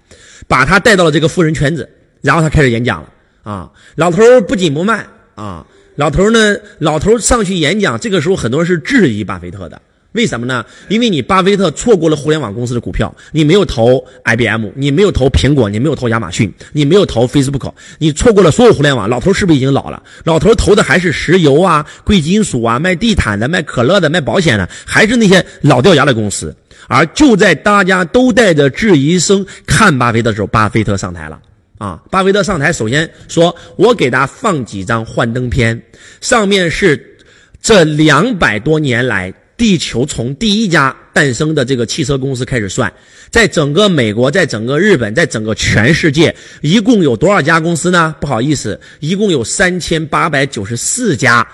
[0.48, 1.90] 把他带到了这个富人圈子，
[2.22, 3.10] 然后他开始演讲了
[3.44, 3.72] 啊。
[3.96, 5.66] 老头不紧不慢啊，
[5.96, 9.82] 老头呢，老头上去演讲，这个时候很多人是质疑巴菲特的。
[10.14, 10.66] 为什么呢？
[10.90, 19.08] 因为你巴菲特错过了互联网公司的股票，你没有投 IBM，你没有投苹果，你没有投亚马逊，你没有投 Facebook，你错过了所有互联网。
[19.08, 20.04] 老头是不是已经老了？
[20.26, 26.54] 老头投的还是石油啊、贵金属啊、卖地毯的、卖可乐的、卖保险的，还是那些老掉牙的公司。
[26.88, 31.40] 而就在大家都带着质疑声看巴菲特的时候，巴菲特上台了
[31.78, 32.02] 啊！
[32.10, 35.82] 巴菲特上台，首先说我给大家放几张幻灯片，
[36.20, 37.18] 上面是
[37.62, 39.34] 这两百多年来。
[39.62, 42.92] 地球从第一家诞生的这个汽车公司开始算，
[43.30, 48.16] 在整个美国，在整个日本，在整个全世界，一共有多少家公司呢？
[48.20, 51.48] 不好意思，一共有三千八百九十四家，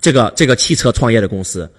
[0.00, 1.70] 这个这个汽车创业的公司。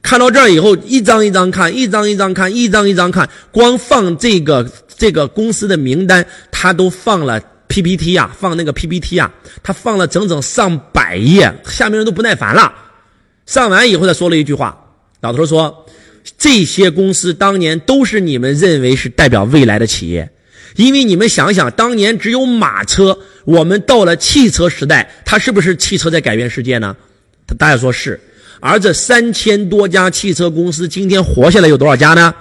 [0.00, 7.38] 看到这儿以后，一张一张看，一张一张看，一张一张看，光放这个这个公司的名单，他都放了
[7.68, 9.30] PPT 呀，放那个 PPT 呀，
[9.62, 12.72] 他放了整整上百页，下面人都不耐烦了。
[13.44, 14.78] 上完以后，他说了一句话。
[15.22, 15.86] 老头说
[16.36, 20.28] ：“这些公司当年都是你们认为是代表未来的企业，
[20.74, 26.96] 因为你们想想，当年只有马车，我们到了汽车时代，它是不是汽车在改变世界呢？
[27.46, 28.20] 他大家说是。
[28.58, 32.34] 而这三千多家汽车公司今天活下来有多少家呢？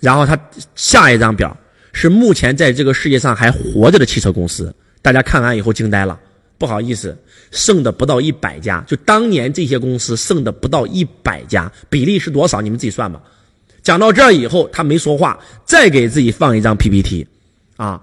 [0.00, 0.36] 然后他
[0.74, 1.56] 下一张表
[1.92, 6.18] 是目前在这个世界上还活着的汽车公司，大家看完以后惊呆了。
[6.58, 7.16] 不好意思。”
[7.52, 12.60] 剩的不到一百家，就当年这些公司剩的不到一百家，比例是多少？
[12.60, 13.20] 你们自己算吧。
[13.82, 17.26] 讲到这儿以后，他没说话，再给自己放一张 PPT，
[17.76, 18.00] 啊，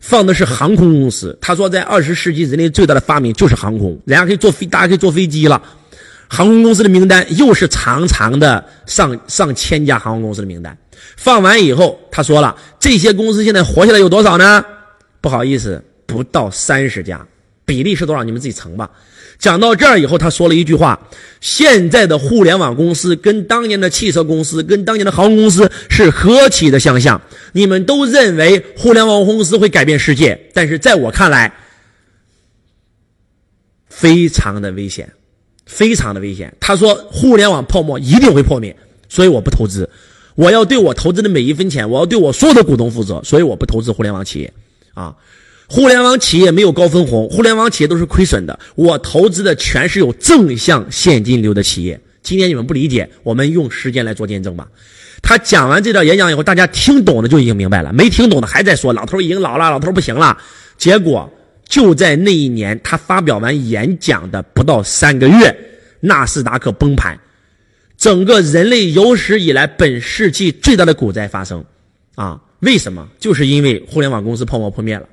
[0.00, 1.36] 放的是航空公司。
[1.40, 5.60] 他说，在二十世纪，人类最大的发明就是航空，人家可以坐飞，大家可以坐飞机了。
[6.28, 10.76] 航空公司的名单又是长长的，上上千家航空公司的名单。
[11.16, 14.64] 放完以后，他说了，这些公司现在活下来有多少呢？
[15.20, 17.26] 不好意思，不到三十家。
[17.64, 18.22] 比例是多少？
[18.24, 18.90] 你们自己乘吧。
[19.38, 21.08] 讲到这儿以后，他说了一句话：
[21.40, 27.20] 现在的互联网公司跟当年的汽车公司、跟当年的航空公司是何其的相像。
[27.52, 31.52] 你们都认为互联网公司会改变世界，但是在我看来，
[33.88, 35.12] 非常的危险，
[35.66, 36.54] 非常的危险。
[36.60, 38.76] 他说，互联网泡沫一定会破灭，
[39.08, 39.88] 所以我不投资。
[40.36, 44.52] 我要对我投资的每一分钱，我要对我所有的股东负责，所以我不投资互联网企业
[44.94, 45.14] 啊。
[45.66, 48.58] 互联网企业没有高分红，互联网企业都是亏损的。
[48.74, 51.98] 我投资的全是有正向现金流的企业。
[52.22, 54.68] 今天你们不理解，我们用时间来做见证吧。
[55.22, 60.36] 他讲完这段演讲以后，大家听懂的就已经明白了，没听懂的还在说老头已经老了，老头不行了。
[60.76, 61.30] 结果
[61.66, 65.54] 就在那一年，他发表完演讲的不到三个月，
[66.00, 67.18] 纳斯达克崩盘，
[67.96, 71.64] 整个人类有史以来本世纪最大的股灾发生。
[72.14, 73.08] 啊，为什么？
[73.18, 75.08] 就是因为互联网公司泡沫破灭了。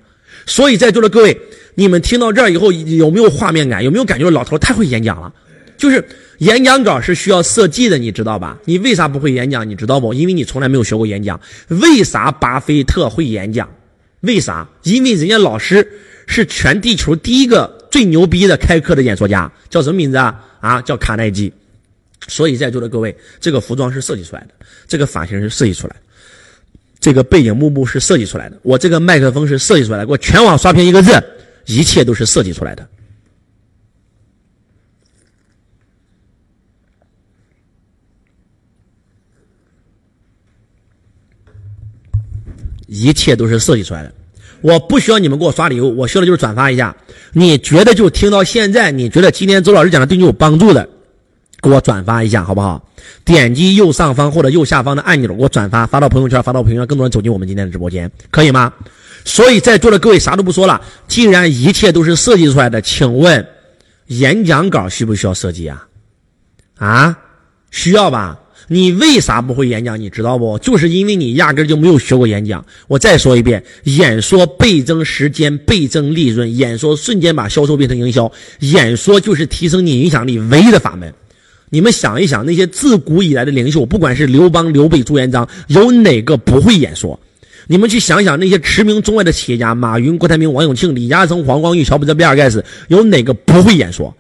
[0.46, 1.38] 所以，在座的各位，
[1.76, 3.84] 你们听到这儿以后，有没有画面感？
[3.84, 5.34] 有没有感觉老头太会演讲了？
[5.78, 6.04] 就是
[6.40, 8.58] 演讲稿是需要设计的，你知道吧？
[8.66, 9.68] 你为啥不会演讲？
[9.68, 10.14] 你知道不？
[10.14, 11.40] 因为你从来没有学过演讲。
[11.68, 13.70] 为啥巴菲特会演讲？
[14.22, 14.68] 为啥？
[14.84, 15.88] 因为人家老师
[16.28, 20.40] 是全地球第一个最牛逼的开课的演说家，叫什么名字啊？
[20.60, 21.52] 啊，叫卡耐基。
[22.28, 24.50] 所以，在座的各位，这个服装是设计出来的，
[24.88, 26.02] 这个发型是设计出来的。
[27.02, 31.12] 这个背景幕布是设计出来的，我这个麦克风是设计出来的，给我全网刷屏一个字，
[31.66, 32.88] 一切都是设计出来的，
[42.86, 44.14] 一切都是设计出来的。
[44.62, 46.96] 我不需要你们给我刷礼物，我需要的就是转发一下。
[47.34, 50.88] 你觉得就听到现在，你觉得今天周老师讲的对你有帮助的？
[51.62, 52.84] 给我转发一下好不好？
[53.24, 58.74] 点击右上方或者右下方的按钮，给我转发，发到朋友圈，发到朋友圈，更多人走进我们今天的直播间，可以吗？
[59.24, 63.48] 所以在座的各位啥都不说了，既然一切都是设计出来的，请问
[64.08, 65.88] 演讲稿需不需要设计啊？
[66.78, 67.18] 啊，
[67.70, 68.40] 需要吧？
[68.68, 70.00] 你为啥不会演讲？
[70.00, 70.58] 你知道不？
[70.60, 72.66] 就是因为你压根就没有学过演讲。
[72.88, 81.14] 我再说一遍，演说倍增时间，倍增利润，演说瞬间把销售变成营销，演说就是提升你影响力唯一的法门。
[81.74, 87.18] 你们想一想，那些自古以来的领袖，不管是刘邦、刘备、朱元璋，有哪个不会演说？
[87.68, 94.14] 你们去想想那些驰名中外的企业家，马云、郭台铭、王永庆、李嘉诚、黄光裕、乔布斯、比尔盖茨，有哪个不会演说？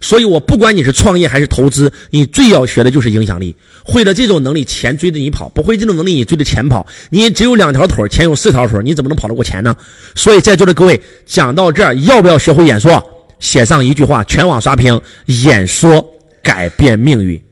[0.00, 3.54] 所以，我不管你是创业还是投资，你最要学的就是影响力。
[3.84, 6.86] 会了这种能力，钱追着你跑；不会这种能力，你追着钱跑。
[7.10, 9.76] 你只有两条腿，钱有四条腿，你怎么能跑得过钱呢？
[10.14, 13.02] 所以，在座的各位，讲到这儿，要不要学会演说？
[13.40, 16.04] 写上一句话，全网刷屏：演说
[16.42, 17.42] 改变命运。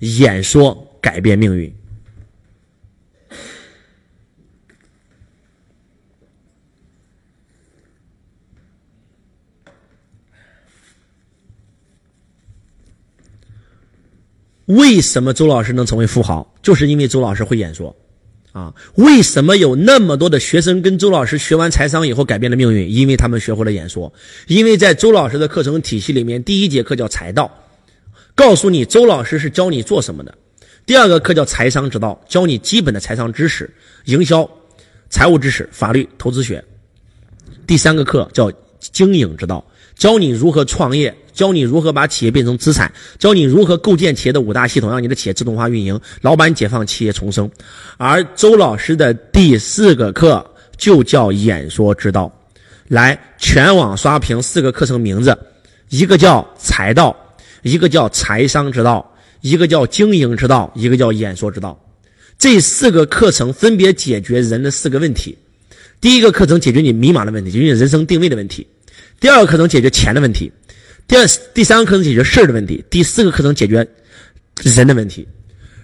[0.00, 1.74] 演说改变命运。
[14.66, 16.54] 为什么周老师能成为富豪？
[16.62, 17.94] 就是因为周老师会演说，
[18.52, 22.90] 啊，为什么有那么多的学生跟周老师学完财商以后改变了命运？
[22.90, 24.10] 因为他们学会了演说。
[24.46, 27.52] 因为在周老师的课程体系里面，第一节课叫财道，
[28.34, 30.32] 告诉你周老师是教你做什么的；
[30.86, 33.72] 第二个课叫财商之道，教你基本的财商知识、
[34.06, 34.48] 营销、
[35.08, 36.62] 财务知识、法律、投资学；
[37.66, 39.64] 第三个课叫经营之道，
[39.96, 41.14] 教你如何创业。
[41.34, 47.50] 教你如何把企业变成资产，教你如何构建企业的五大系统，让你的企业自动化运营，老板解放，企业重生。
[47.96, 52.32] 而周老师的第四个课就叫演说之道，
[52.86, 55.36] 来全网刷屏四个课程名字，
[55.88, 57.16] 一个叫财道，
[57.64, 61.80] 一个叫财商之道，一个叫经营之道，一个叫演说之道。
[62.38, 65.36] 这四个课程分别解决人的四个问题。
[65.98, 68.66] 第一个课程解决你迷茫的问题，解决你人生定位的问题；
[69.18, 70.52] 第二个课程解决钱的问题。
[71.08, 73.86] 第二、第三个课程解决事儿的问题，第四个课程解决
[74.62, 75.26] 人的问题。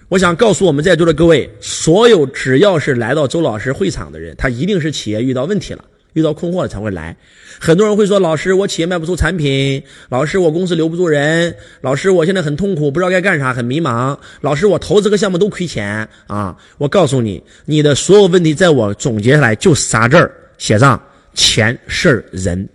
[0.07, 5.83] 我想告诉我们在座的各位，所有只要是来到周老师会场的人，他一定是企业遇到问题了，
[6.13, 7.15] 遇到困惑了才会来。
[7.59, 11.51] 很多人会说：“老师，我企业卖不出产品；老师，我公司留不住人；
[11.81, 21.01] 老师，我现在很痛苦，不知道该干啥，很迷茫；老师，我投资个项目都亏钱啊！”我告诉你，你的所有问题，在我总结下来就仨字儿，写上
[21.33, 22.67] 钱、事儿、人。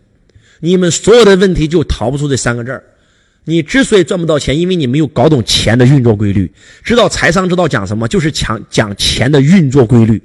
[0.61, 2.83] 你们所有的问题就逃不出这三个字儿。
[3.45, 6.51] 你之所以赚不到钱，因为你没有搞懂钱的运作规律。
[6.83, 8.09] 知道财商之道讲什么？
[8.09, 10.21] 就是讲讲钱的运作规律。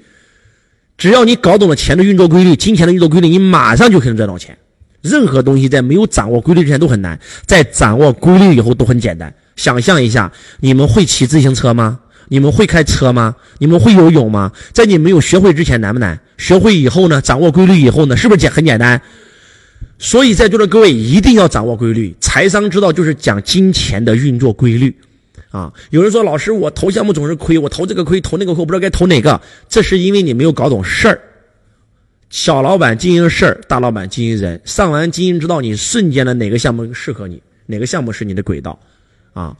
[0.98, 4.58] 只要你搞懂了钱的运作规律，金钱的运作规律，你马上就可以赚到钱。
[5.02, 9.34] 任何东西在没有掌握规律之前都很难，在掌握规律以后都很简单。
[9.56, 12.00] 想象一下，你们会骑自行车吗？
[12.30, 13.36] 你们会开车吗？
[13.58, 14.52] 你们会游泳吗？
[14.72, 16.20] 在你没有学会之前难不难？
[16.38, 17.20] 学会以后呢？
[17.20, 18.16] 掌握规律以后呢？
[18.16, 19.02] 是不是简很简单？
[19.98, 24.96] 所以在座的各位一定要掌握规律，财商之道就是讲金钱的运作规律，
[25.52, 25.72] 啊！
[25.90, 31.22] 有人说老师，我投项目总是亏，我投这个亏，投那个亏，我不知道该投哪个，这是因为你没有搞懂事儿。
[32.30, 38.80] 小老板经营事儿，大老板经营人，上完经营之道，你瞬间的哪个项目适合你，哪个项目是你的轨道，
[39.34, 39.56] 啊？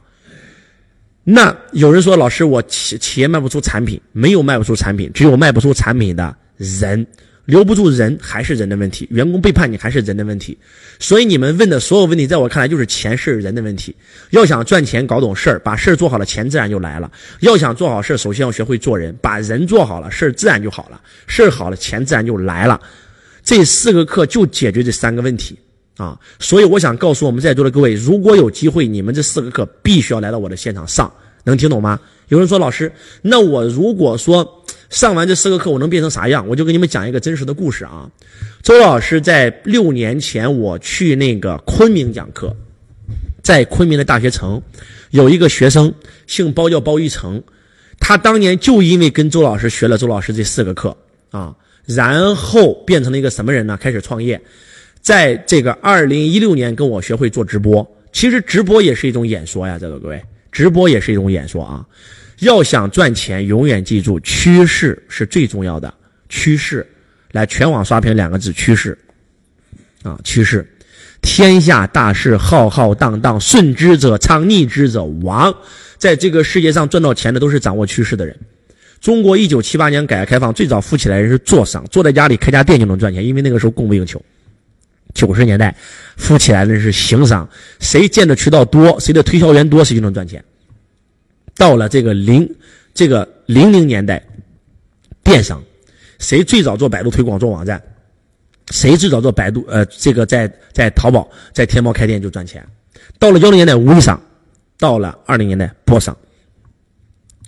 [1.24, 7.06] 那有人说老师，我企企业卖不出产品，没有卖不出产品，只有卖不出产品的人。
[7.44, 10.56] 留不住人还是人的问题，员工背叛你还是人的问题，
[11.00, 13.94] 所以你们问的所有问题，在我看来就是钱是人的问题。
[14.30, 17.10] 要想赚钱，搞懂事儿，把事儿做好了，钱自然就来了。
[17.40, 21.00] 要想做好事儿，首先要学会做人，把人做好了，事儿自然就好了。
[21.26, 22.80] 事儿好了，钱自然就来了。
[23.42, 25.58] 这四个课就解决这三个问题
[25.96, 26.16] 啊！
[26.38, 31.12] 所以我想告诉我们在座的各位，如果有机会，你们这四个课必须要来到我的现场上，
[31.42, 31.98] 能听懂吗？
[32.28, 34.61] 有人说老师，那我如果说。
[34.92, 36.46] 上完这四个课，我能变成啥样？
[36.46, 38.08] 我就给你们讲一个真实的故事啊。
[38.62, 42.54] 周老师在六年前，我去那个昆明讲课，
[43.42, 44.60] 在昆明的大学城，
[45.10, 45.92] 有一个学生
[46.26, 47.42] 姓包，叫包玉成，
[47.98, 50.94] 他当年就因为跟周老师学了周老师这四个课
[51.30, 53.78] 啊，然后变成了一个什么人呢？
[53.80, 54.38] 开始创业，
[55.00, 60.22] 在这个二零一六年跟我学会做直播，其实直播也是一种演说呀，这个各位，
[60.52, 61.82] 直播也是一种演说啊。
[62.42, 65.92] 要想赚钱，永远记住趋势是最重要的。
[66.28, 66.84] 趋势，
[67.30, 68.98] 来全网刷屏两个字：趋势。
[70.02, 70.68] 啊，趋势，
[71.20, 75.54] 天下大势浩浩荡荡，顺之者昌，逆之者亡。
[75.98, 78.36] 在这个世界上赚到钱的都是掌握趋势的人。
[79.00, 84.20] 中国一九七八年改革开放最早富起来人是做商，坐在家里开家店就能赚钱，因为那个时候供不应求。
[85.14, 85.72] 九十年代
[86.16, 90.42] 富起来的是行商，谁建的渠道多，谁的推销员多，谁就能赚钱。
[91.62, 92.52] 到了这个零，
[92.92, 94.20] 这个零零年代，
[95.22, 95.62] 电商，
[96.18, 97.80] 谁最早做百度推广做网站，
[98.72, 102.66] 谁最早做百度呃这个在在淘宝在天猫开店就赚钱。
[103.16, 104.20] 到了幺零年代微商，
[104.76, 106.16] 到了二零年代波商，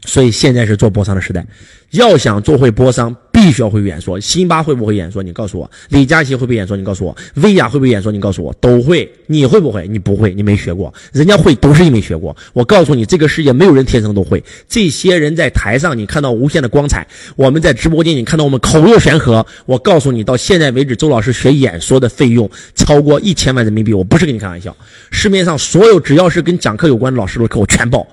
[0.05, 1.45] 所以现在是做播商的时代，
[1.91, 3.13] 要想做会播商，
[3.45, 4.19] 必须要会演说。
[4.19, 5.23] 辛巴会不会演说？
[5.23, 5.71] 你告诉我。
[5.91, 6.75] 李佳琦会不会演说？
[6.75, 7.15] 你告诉我。
[7.35, 8.11] 薇娅会不会演说？
[8.11, 8.51] 你告诉我。
[8.55, 9.07] 都会。
[9.27, 9.87] 你会不会？
[9.87, 10.93] 你不会，你没学过。
[11.13, 12.35] 人家会都是因为学过。
[12.55, 14.43] 我告诉你，这个世界没有人天生都会。
[14.67, 19.45] 这些人在台上你看到无限的光彩，我们在直播间你看到我们口若悬河。
[19.67, 24.75] 我告诉你，到现在为止，周老师学演说的费用超过一千万人民币，我不是跟你开玩笑。
[25.11, 28.07] 市面上所有只要是跟讲课有关的老师的课，我全报。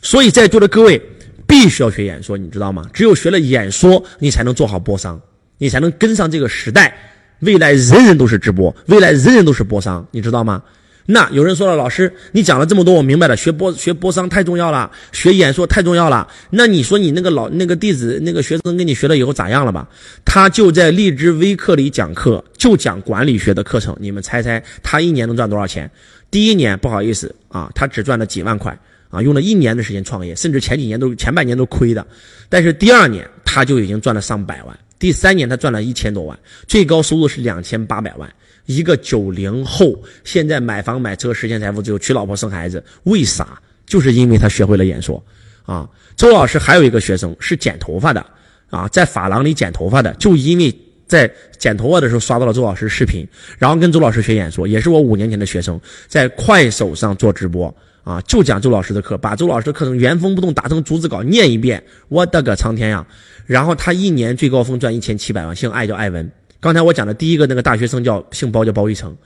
[0.00, 0.98] 所以在座的各位。
[1.46, 2.86] 必须要学演说，你知道吗？
[2.92, 5.20] 只有学了演说，你才能做好播商，
[5.58, 6.96] 你才能跟上这个时代。
[7.40, 10.62] 未来人人都是直播，未来人人都是播商，你知道吗？
[11.06, 16.26] 那有人说了，老师，你讲了这么多，我明白了，学播学播商太重要了，学演说太重要了。
[16.48, 19.86] 那你说你那个老那个弟子那个学生跟你学了以后咋样了吧？
[20.24, 23.94] 他就在荔枝微课里讲课，就讲管理学的课程。
[24.00, 25.90] 你们猜猜他一年能赚多少钱？
[26.30, 28.74] 第一年不好意思啊，他只赚了几万块。
[29.14, 32.04] 啊，用了一年的时间创业，甚至前几年都前半年都亏的，
[32.48, 36.36] 但是第二年他就已经赚了上百万，第三年他赚了一千多万，
[36.66, 38.28] 最高收入是两千八百万。
[38.66, 39.94] 一个九零后
[40.24, 43.60] 现在买房买车实现财富自由，娶老婆生孩子，为啥？
[43.86, 45.22] 就是因为他学会了演说。
[45.64, 48.24] 啊，周老师还有一个学生是剪头发的，
[48.68, 50.74] 啊，在发廊里剪头发的，就因为
[51.06, 53.26] 在剪头发的时候刷到了周老师视频，
[53.58, 57.74] 然后跟周老师学演说，也是我五年前的学生，在快手上做直播。
[58.04, 63.06] 啊，就讲周老师的课，把周老师的课程原封不动打成逐字稿念一遍，我的个苍天呀！
[63.46, 66.30] 然后他一年最高峰赚一千七百万，姓艾叫艾文。
[66.60, 69.16] 刚才我讲的第一个那个大学生叫姓包叫包玉成。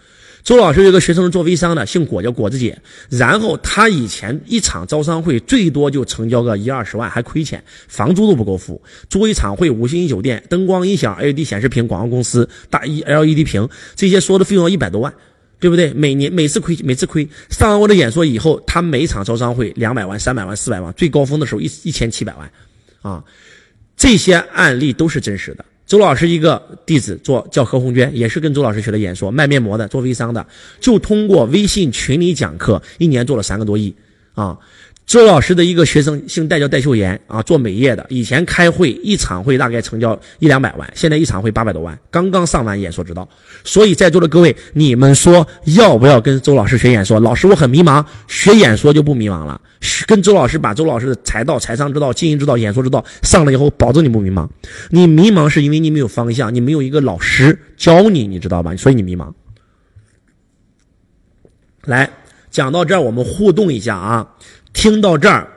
[0.44, 2.78] 周老师有个学生是做微商的，姓果叫果子姐。
[3.10, 8.80] 然后他以前一场招商会最多就成交个一二十万，还亏钱，房租都不够付。
[9.10, 15.12] 租一场会，五星级酒店，灯光音响、LED 显示屏、广告公司、大一 LED 屏，这些所有的费用要一百多万。
[15.60, 15.92] 对不对？
[15.92, 17.28] 每年每次亏，每次亏。
[17.50, 22.50] 上完我的演说以后，他每场招商会两百万、三百万、四百万，最高峰的时候一一千七百万，
[23.02, 23.24] 啊，
[23.96, 25.64] 这些案例都是真实的。
[25.86, 30.46] 周老师一个弟子做叫何红娟，也是跟周老师学的演说，卖面膜的，做微商的，
[30.80, 33.94] 就通过微信群里讲课，一年做了三个多亿，
[34.34, 34.58] 啊。
[35.08, 38.04] 周老师的一个学生姓戴，叫戴秀妍啊，做美业的。
[38.10, 41.98] 以前开会一场会大概成交一两百万，现在一场会八百多万。
[42.10, 43.26] 刚刚上完演说指导，
[43.64, 47.18] 所以在座的各位，你们说要不要跟周老师学演说？
[47.18, 49.58] 老师，我很迷茫，学演说就不迷茫了。
[50.06, 54.46] 跟周老师把周老师的财道、财商之道、经营之道、演说之道上了以后，保证你不迷茫。
[54.90, 58.76] 你迷茫是因为你没有方向，你没有一个老师教你，你知道吧？
[58.76, 59.32] 所以你迷茫。
[61.84, 62.10] 来
[62.50, 64.34] 讲到这儿，我们互动一下啊。
[64.72, 65.48] 听到这儿，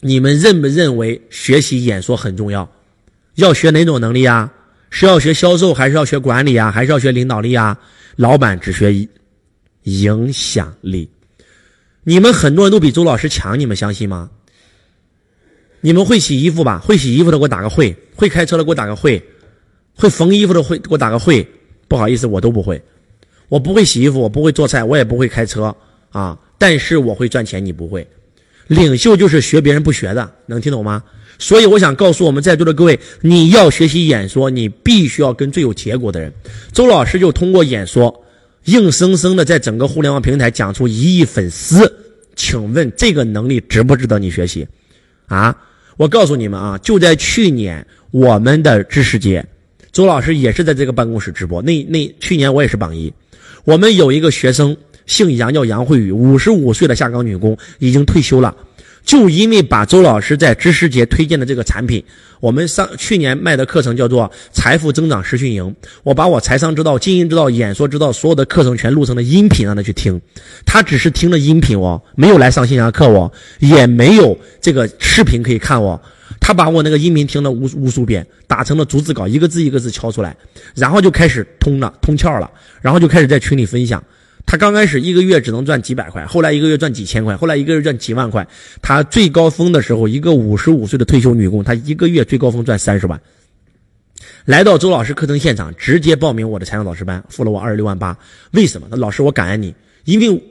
[0.00, 2.70] 你们认不认为学习演说很重要？
[3.36, 4.52] 要学哪种能力啊？
[4.90, 6.70] 是要学销售，还是要学管理啊？
[6.70, 7.76] 还是要学领导力啊？
[8.14, 9.08] 老板只学
[9.82, 11.10] 影响力。
[12.04, 14.30] 你们很多人都比周老师强，你们相信吗？
[15.80, 16.78] 你们会洗衣服吧？
[16.78, 17.96] 会洗衣服的给我打个会。
[18.14, 19.20] 会开车的给我打个会。
[19.96, 21.44] 会缝衣服的会给我打个会。
[21.88, 22.80] 不好意思，我都不会。
[23.48, 25.74] 我不会洗衣服，我不会做菜，我也不会开车
[26.10, 26.38] 啊。
[26.56, 28.06] 但是我会赚钱，你不会。
[28.66, 31.02] 领袖就是学别人不学的，能听懂吗？
[31.38, 36.32] 所以我想告诉我们在座的各位，你要学习演说，你必须要跟最有结果的人。
[36.72, 38.24] 周老师就通过演说，
[38.66, 41.92] 硬生生的在整个互联网平台讲出一亿粉丝。
[42.36, 44.66] 请问这个能力值不值得你学习？
[45.26, 45.56] 啊，
[45.96, 49.44] 我告诉你们啊，就在去年我们的知识节，
[49.92, 51.60] 周老师也是在这个办公室直播。
[51.60, 53.12] 那那去年我也是榜一，
[53.64, 54.76] 我们有一个学生。
[55.06, 58.54] 姓杨，叫杨慧宇，五十五岁的下岗女工，已经退休了。
[59.04, 62.02] 就因为把周老师在知识节推荐的这个产品，
[62.40, 65.62] 我们上去年卖的课程叫做《财富增长实训营》，
[66.02, 70.18] 我把我财商之道、经营之道、演说之道所有的课程全录成了音频，让他去听。
[70.64, 76.00] 他只是听了音频哦，没有来上线下课哦，也没有这个视频可以看哦。
[76.40, 80.34] 他把我那个音频听了无无数遍，打成了逐字稿，一个字一个字敲出来，
[80.74, 82.50] 然后就开始通了，通窍了，
[82.80, 84.02] 然后就开始在群里分享。
[84.46, 88.46] 他刚开始一个月只能赚几百块，后来一个月赚几千块，后来一个月赚几万块。
[88.82, 93.20] 他最高峰的时候，一个五十五岁的退休女工，她一个月最高峰赚三十万。
[94.44, 98.16] 来到周老师课程现场，直接报名我的财商导师班，付了我二十六万八。
[98.52, 98.86] 为什么？
[98.90, 99.74] 那老师，我感恩你，
[100.04, 100.42] 因为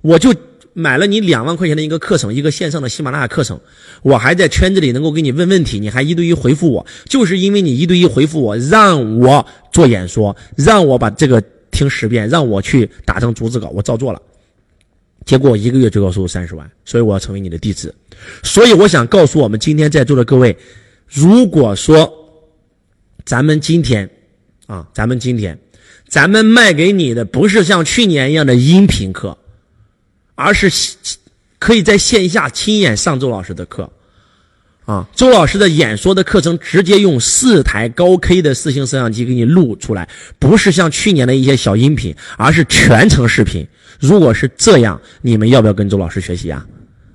[0.00, 0.34] 我就
[0.72, 3.60] 买了你两万块钱的一个课程，一个线上的喜马拉雅课程，
[4.02, 11.40] 我还在圈子里能够给你问问题，你还一对一回复我，就是因为你一对一回复我，让我做演说，让我把这个。
[11.74, 14.22] 听十遍，让我去打成逐字稿，我照做了。
[15.26, 17.94] 结果我一个月最高收入三十万，所以我要成为你的弟子。
[18.42, 20.56] 所以我想告诉我们今天在座的各位，
[21.08, 22.10] 如果说
[23.24, 24.08] 咱们今天
[24.66, 25.58] 啊，咱们今天
[26.06, 29.36] 咱们卖给你的不是像去年一样的音频课，
[30.34, 30.70] 而是
[31.58, 33.90] 可以在线下亲眼上周老师的课。
[34.86, 40.08] 啊，周老师的演说的课程直接用四台高 K 的四星摄像机给你录出来，
[40.38, 43.66] 不是像去年的一些小音频，而是全程视频。
[43.98, 46.66] 如果是这样，你们要不要跟周老师学习啊？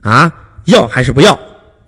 [0.01, 0.33] 啊，
[0.65, 1.37] 要还是不要？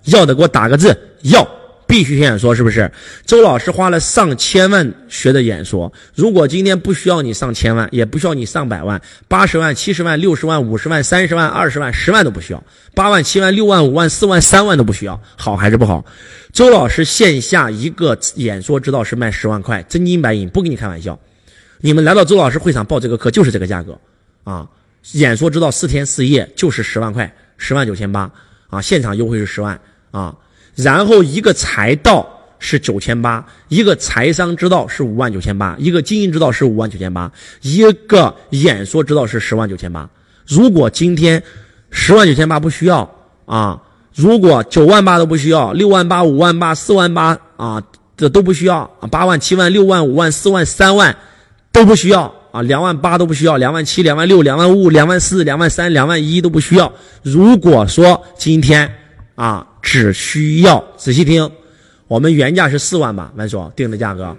[0.04, 1.46] 要的给我打个字，要。
[1.92, 2.90] 必须学演说，是不是？
[3.26, 5.92] 周老师花了上千万学的演说。
[6.14, 12.64] 如果今天不需要你上千万，也不需要你上百万，八十万、七十万、六十万、五十万、三十万、二十万、十万都不需要，
[12.94, 16.02] 八万、七万、六万、五万、四万、三万都不需要，好还是不好？
[16.50, 21.20] 周老师线下一个演说指导师卖十万块，真金白银，不跟你开玩笑。
[21.82, 24.00] 你们来到周老师会场报这个课就是这个价格
[24.44, 24.66] 啊！
[25.12, 28.32] 演说指导四天四夜就是十万块，十万九千八
[28.70, 28.80] 啊！
[28.80, 29.78] 现场优惠是十万
[30.10, 30.34] 啊！
[30.74, 32.26] 然后一个财道
[32.58, 40.08] 是九千八，一个财商之道是五万九千八，一个经营之道是五万九千八，一个演说之道是十万九千八。
[40.46, 41.42] 如果今天
[41.90, 43.08] 十万九千八不需要
[43.46, 43.80] 啊，
[44.14, 47.82] 如果九万八都不需要，六万八、五万八、四万八啊，
[48.16, 51.16] 这都不需要啊，八万、七万、六万、五万、四万、三万
[51.70, 56.92] 都不需要啊，两万八都不需要，两万七、两万六、两万五、两万四、两万三、两万一都不需要。
[57.22, 58.90] 如果说今天
[59.42, 59.66] 啊。
[59.82, 61.50] 只需要仔细听，
[62.06, 64.34] 我们原价是四万吧，万叔定的价格，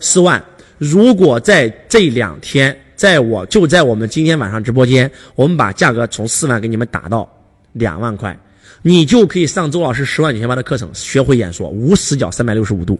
[0.00, 0.42] 四万。
[0.76, 7.26] 如果在这两天，在我就在我们今天晚上直播间，我们把价格从四万给你们打到
[7.72, 8.36] 两万块，
[8.82, 12.98] 你就可以上周老师十万九千八的课程，学会演说，无死角，三百六十五度，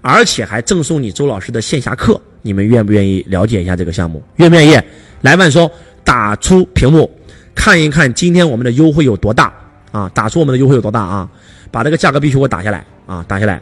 [0.00, 2.20] 而且还赠送你周老师的线下课。
[2.40, 4.22] 你们愿不愿意了解一下这个项目？
[4.36, 4.80] 愿不愿意？
[5.20, 5.70] 来，万叔
[6.02, 7.10] 打出屏幕，
[7.54, 9.52] 看一看今天我们的优惠有多大。
[9.92, 11.28] 啊，打出我们的优惠有多大啊？
[11.70, 13.60] 把这个价格必须给我打下来啊，打下来。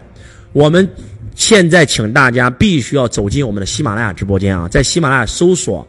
[0.53, 0.89] 我们
[1.35, 5.85] 现在请大家必须要走进我们的喜马拉雅直播间啊，在喜马拉雅搜索，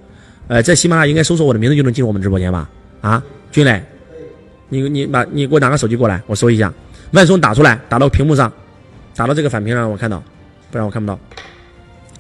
[0.47, 2.67] 呃，在喜马拉雅应该搜索我的名字就能进入我们直播间吧？
[3.01, 3.21] 啊，
[3.51, 3.83] 军磊，
[4.69, 6.73] 你你把你给我拿个手机过来，我搜一下，
[7.11, 8.51] 万松打出来，打到屏幕上，
[9.15, 10.23] 打到这个反屏上，我看到，
[10.71, 11.19] 不然我看不到。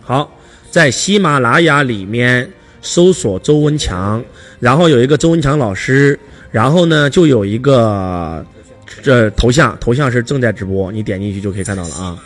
[0.01, 0.31] 好，
[0.69, 2.47] 在喜马拉雅里面
[2.81, 4.23] 搜索周文强，
[4.59, 6.19] 然后有一个周文强老师。
[6.55, 8.41] 然后呢，就有一个
[9.03, 12.17] 这头像，头像是正在直播，你点进去就可以看到了啊。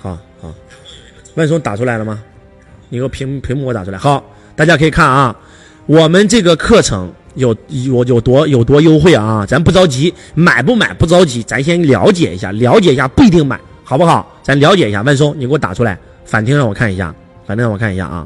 [0.00, 0.54] 好好，
[1.34, 2.22] 万松打出来了吗？
[2.88, 3.98] 你给我屏屏幕给我打出来。
[3.98, 5.36] 好，大家可以看啊，
[5.86, 9.44] 我们这个课程有有有多有多优惠啊？
[9.44, 14.38] 咱不着急，买不买不着急，咱先了解一下，了解一下不一定买，好不好？
[14.44, 15.02] 咱了解一下。
[15.02, 17.12] 万松，你给我打出来，反听让我看一下，
[17.44, 18.24] 反正让我看一下啊。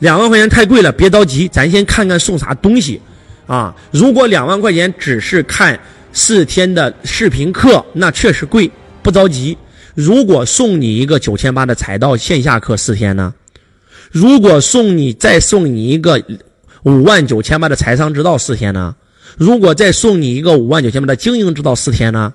[0.00, 3.00] 两万块钱太贵了，别着急，咱先看看送啥东西。
[3.46, 5.78] 啊，如果两万块钱只是看
[6.12, 8.70] 四天的视频课，那确实贵，
[9.02, 9.56] 不着急。
[9.94, 13.32] 如果送你一个九千八的财道线下课四天呢？
[14.10, 16.22] 如果送你再送你一个
[16.82, 18.94] 五万九千八的财商之道四天呢？
[19.36, 22.32] 如果再送你一个五万九千八的经营之道四天呢？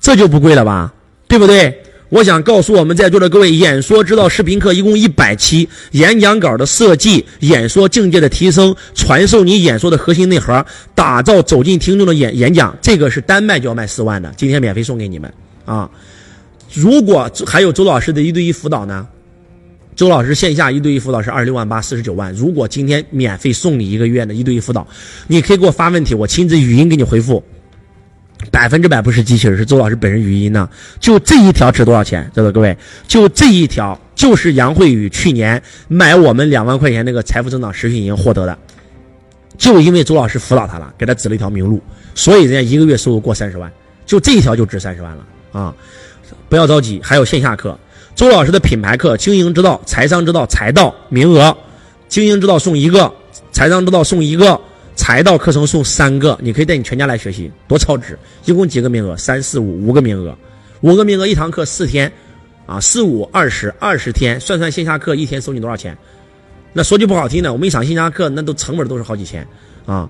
[0.00, 0.92] 这就不贵了吧？
[1.28, 1.82] 对不对？
[2.10, 15.32] 我想告诉我们在座的各位，演说之道视频课一共一百期，演讲稿的设计、演说境界的提升、传授你演说的核心内核、打造走进听众的演演讲，这个是单卖就要卖四万的，今天免费送给你们
[15.64, 15.88] 啊！
[16.74, 19.06] 如果还有周老师的一对一辅导呢？
[19.94, 22.34] 周老师线下一对一辅导是二十六万八，四十九万。
[22.34, 24.84] 如果今天免费送你一个月的一对一辅导，
[25.28, 27.44] 你可以给我发问题，我亲自语音给你回复。
[28.50, 30.68] 百分之百不是机器人，是周老师本人语音呢。
[30.98, 32.30] 就这一条值多少钱？
[32.34, 32.76] 在座各位，
[33.06, 38.58] 就这一条就是杨慧宇去年买我们两万块钱那个财富增长实训营获得的。
[39.58, 41.82] 就因为周老师辅导他了，给他指了一条明路，
[42.14, 43.70] 所以人家一个月收入过三十万。
[44.06, 45.74] 就这一条就值三十万了啊！
[46.48, 47.78] 不要着急，还有线下课，
[48.16, 51.50] 周老师的品牌课《经营之道》《财商之道》《财道》名额，
[52.08, 53.00] 《经营之道》送一个，
[53.52, 54.60] 《财商之道》送一个。
[55.00, 58.18] 财道课程送三个，你可以带你全家来学习，多超值！
[58.44, 59.16] 一共几个名额？
[59.16, 60.36] 三四五五个名额，
[60.82, 62.12] 五个名额一堂课四天，
[62.66, 65.96] 啊，四五二十二十天，算算线下课一天收你多少钱？
[66.74, 69.44] 那说句不好听的，我们一场线下课那都成本都是好几千
[69.86, 70.06] 啊！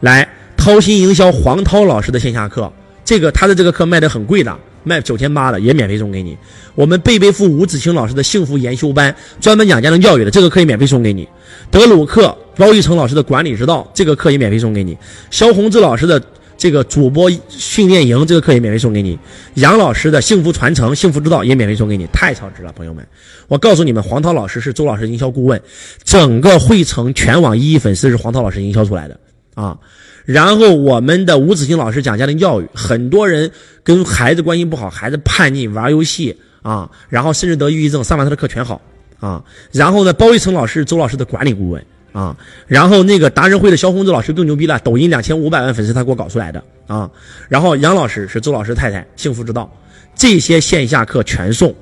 [0.00, 2.72] 来，掏心营销黄涛老师的线下课，
[3.04, 6.34] 这个他的这个课卖的很贵的，卖九千八的也免费送给你。
[6.74, 11.28] 我们贝贝父吴子清老师的幸福研修班，专门讲家庭教育的，这个课也免费送给你。
[11.70, 14.94] 德鲁克包玉成老师的管理之道，这个课也免费送给你；
[15.30, 16.20] 肖宏志老师的
[16.58, 19.16] 这个主播训练营，这个课也免费送给你；
[19.54, 23.06] 杨老师的幸福传承、幸福之道也免费送给你，太超值了，朋友们！
[23.46, 25.60] 我告诉你们，黄涛老师是周老师营销顾问，
[26.04, 29.18] 整个汇成全网一亿粉丝是黄涛老师营销出来的
[29.54, 29.78] 啊。
[30.26, 33.50] 然后我们的吴子清老师讲家庭教育，很多人
[33.82, 38.80] 跟孩子关系不好，孩子叛逆玩游戏啊，然后甚至得抑郁症，上完他的课全好。
[39.20, 42.36] 啊，然后呢，包玉成老师、周老师的管理顾问啊，
[42.66, 47.08] 然后那个达人会的肖宏志老师更牛逼了，抖音两千五百万粉丝他给我搞出来的啊，
[47.48, 49.70] 然后杨老师是周老师太太，幸福之道，
[50.16, 51.74] 这些线下课全送，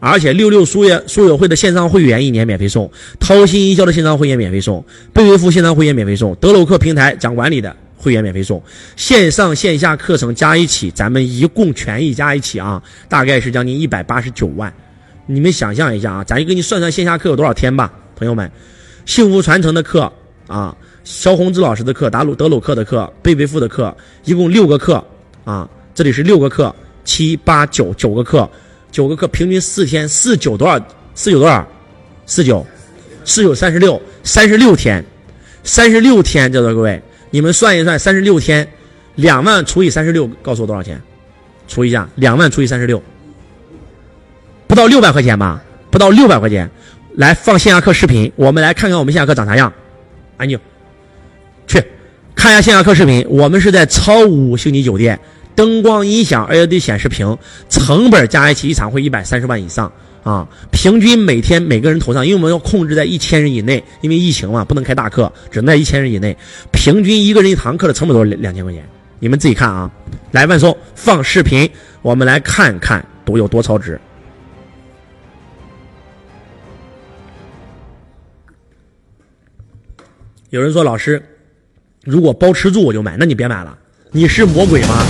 [0.00, 2.90] 而且六六书业书友会的线上会员一年免费送，
[3.20, 8.62] 掏心一笑的线上会员免费送，贝维夫线上会员免费送，德鲁克平台讲管理的会员免费送，
[8.96, 14.70] 线上线下课程加一起，咱们一共权益加一起啊，大概是将近一百八十九万。
[15.26, 18.50] 你们想象一下啊，咱就给你算算线下课有多少天吧，朋友们，
[19.06, 20.12] 幸福传承的课
[20.46, 25.02] 啊，肖红志老师的课，达鲁德鲁克的课，贝贝夫的课，一共六个课
[25.44, 26.74] 啊，这里是六个课，
[27.04, 28.48] 七八九九个课，
[28.90, 30.78] 九个课平均四天，四九多少？
[31.14, 31.66] 四九多少？
[32.26, 32.66] 四九，
[33.24, 35.04] 四九三十六，三十六天，
[35.62, 37.00] 三十六天，在座各位，
[37.30, 38.66] 你们算一算，三十六天，
[39.16, 41.00] 两万除以三十六，告诉我多少钱？
[41.68, 43.02] 除一下，两万除以三十六。
[44.72, 46.70] 不到六百块钱吧，不到六百块钱，
[47.16, 49.70] 来放线下课视频，我们来看看我们线下课长啥样。
[50.38, 50.58] 安静，
[51.66, 51.78] 去
[52.34, 53.22] 看一下线下课视频。
[53.28, 55.20] 我们是在超五星级酒店，
[55.54, 57.36] 灯光、音响、LED 显示屏，
[57.68, 59.92] 成本加一起一场会一百三十万以上
[60.22, 60.48] 啊！
[60.70, 66.34] 平均每天每个人头上，因为我们要控制在一千人以内，因为疫情嘛，不能开大课，只能在一千人以内。
[66.70, 68.82] 平均一个人一堂课的成本都是两千块钱，
[69.18, 69.90] 你们自己看啊！
[70.30, 71.68] 来，万松放视频，
[72.00, 74.00] 我们来看看都有多超值。
[80.52, 81.22] 有人说老师，
[82.04, 83.78] 如果包吃住我就买，那你别买了，
[84.10, 85.02] 你是魔鬼吗？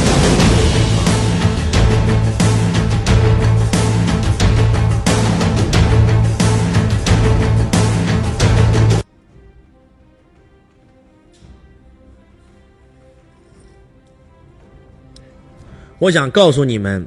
[15.98, 17.05] 我想告诉你们，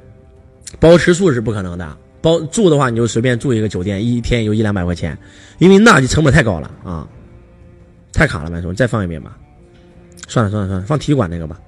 [0.77, 5.17] 包吃住是不可能的，包住的话你就随便住一个酒店，一天有一两百块钱，
[5.57, 7.07] 因为那就成本太高了啊。
[8.15, 9.37] 太卡了，麦叔，你再放一遍吧。
[10.27, 11.59] 算了算了算了，放体育馆那个吧，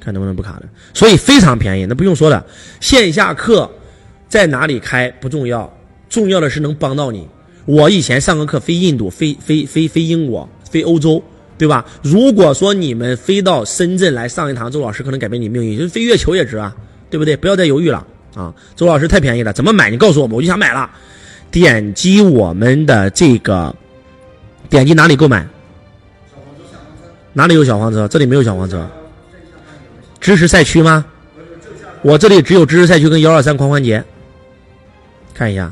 [0.00, 0.64] 看能不能不卡了。
[0.92, 2.44] 所以非常便宜，那不用说了。
[2.80, 3.70] 线下课
[4.28, 5.72] 在哪里开不重要，
[6.10, 7.26] 重要的是能帮到你。
[7.64, 11.22] 我以前上个课飞印度，飞飞飞飞英国，飞欧洲，
[11.56, 11.86] 对吧？
[12.02, 16.74] 如果说你们飞到深圳来上一堂，周老师可能改变你命运，就飞月球也值啊，
[17.08, 17.36] 对不对？
[17.36, 18.52] 不要再犹豫了啊！
[18.76, 19.88] 周老师太便宜了，怎么买？
[19.90, 20.90] 你告诉我吧，我就想买了。
[21.50, 23.74] 点击我们的这个，
[24.68, 25.46] 点击哪里购买？
[27.34, 28.08] 哪里有小黄车？
[28.08, 28.88] 这里没有小黄车。
[30.20, 31.04] 知识赛区吗？
[32.00, 34.02] 我这里只有知识赛区跟幺二三狂欢节。
[35.34, 35.70] 看一下。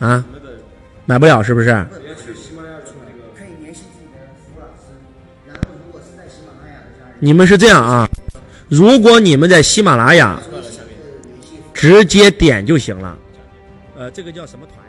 [0.00, 0.24] 啊？
[1.06, 1.86] 买不了是不是？
[7.20, 8.08] 你们是这样啊？
[8.68, 10.40] 如果你们在喜马拉雅，
[11.72, 13.16] 直接点就行了。
[13.96, 14.83] 呃，这个叫什么团？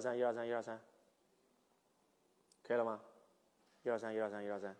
[0.00, 0.80] 二三，一二三，一二三，
[2.66, 2.98] 可以了吗？
[3.82, 4.74] 一二三，一二三，一二三。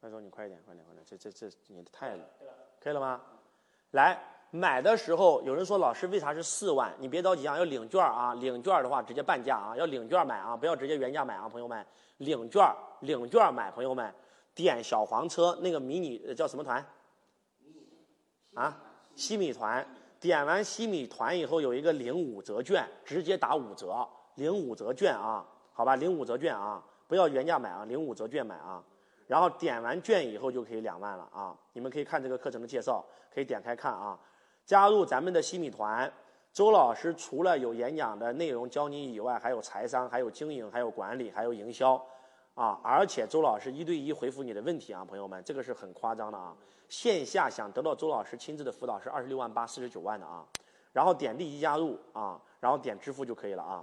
[0.00, 1.02] 麦总，你快一点，快点，快点！
[1.06, 2.24] 这这这，你太了
[2.82, 3.22] 可以了吗？
[3.92, 6.94] 来买的时候，有人说老师为啥是四万？
[6.98, 8.34] 你别着急啊，要领券啊！
[8.34, 9.74] 领券的话直接半价啊！
[9.74, 11.86] 要领券买啊，不要直接原价买啊，朋友们！
[12.18, 14.14] 领券，领券买，朋友们，
[14.54, 16.84] 点小黄车那个迷你叫什么团？
[18.52, 18.78] 啊，
[19.16, 19.86] 西米团。
[20.22, 28.80] 点完西米团以后，有一个领五折券，直接打五折，领五折券啊，好吧，领五折券啊，不要原价买啊，领五折券买啊，
[29.26, 33.04] 然后点完券以后就可以两万了啊，你们可以看这个课程的介绍，
[33.34, 34.16] 可以点开看啊，
[34.64, 36.10] 加入咱们的西米团，
[36.52, 42.00] 周老师除了有演讲的内容教你以外，还有财商，还有经营，还有管理，还有营销，
[42.54, 46.54] 啊，而且周老师一对一回复你的问题啊，朋友们，这个是很夸张的啊。
[46.92, 50.46] 线下想得到周老师亲自的辅导是二十六万八四十九万的啊，
[50.92, 53.82] 然后点立即加入啊，然后点支付就可以了啊。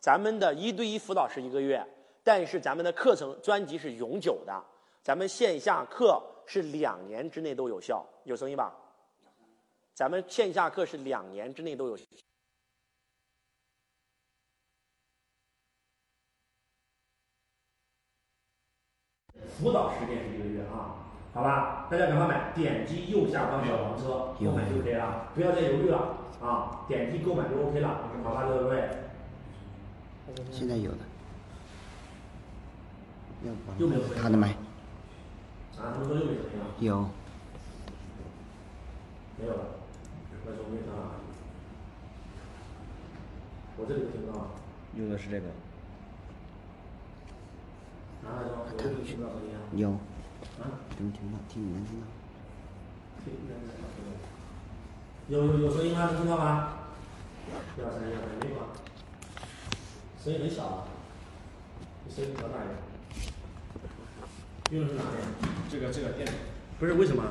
[0.00, 1.86] 咱们的一对一辅导是一个月，
[2.24, 4.64] 但是咱们的课程专辑是永久的，
[5.04, 8.76] 咱们线下课是两年之内都有效，有声音吧？
[9.94, 11.96] 咱们线下课是两年之内都有。
[19.60, 20.37] 辅导时间是，
[21.34, 28.88] 好吧，大家赶快买，点击右下方小黄车购买就可以了，不要再犹豫了啊，点击购买就 OK 了，好吧，各位。
[30.50, 30.98] 现在有的，
[33.78, 37.08] 又没有声音他的麦啊，他们说又没声音了，有，
[39.38, 39.64] 没有了，
[40.44, 41.12] 那说没声了。
[43.76, 44.46] 我这里听不到啊，
[44.96, 45.46] 用的是这个，
[48.26, 49.62] 啊我这里听不到声音啊？
[49.72, 49.96] 有，
[50.60, 50.62] 啊？
[50.98, 52.06] 能听到，听能听到。
[55.28, 56.06] 有有有声音吗？
[56.06, 56.74] 能听到吗？
[57.76, 58.66] 一二三，一二三，没有啊。
[60.22, 60.84] 声音很小啊，
[62.04, 62.76] 你声音调大一点。
[64.70, 65.22] 用的是哪边？
[65.70, 66.32] 这个这个电脑，
[66.78, 67.22] 不是为什么？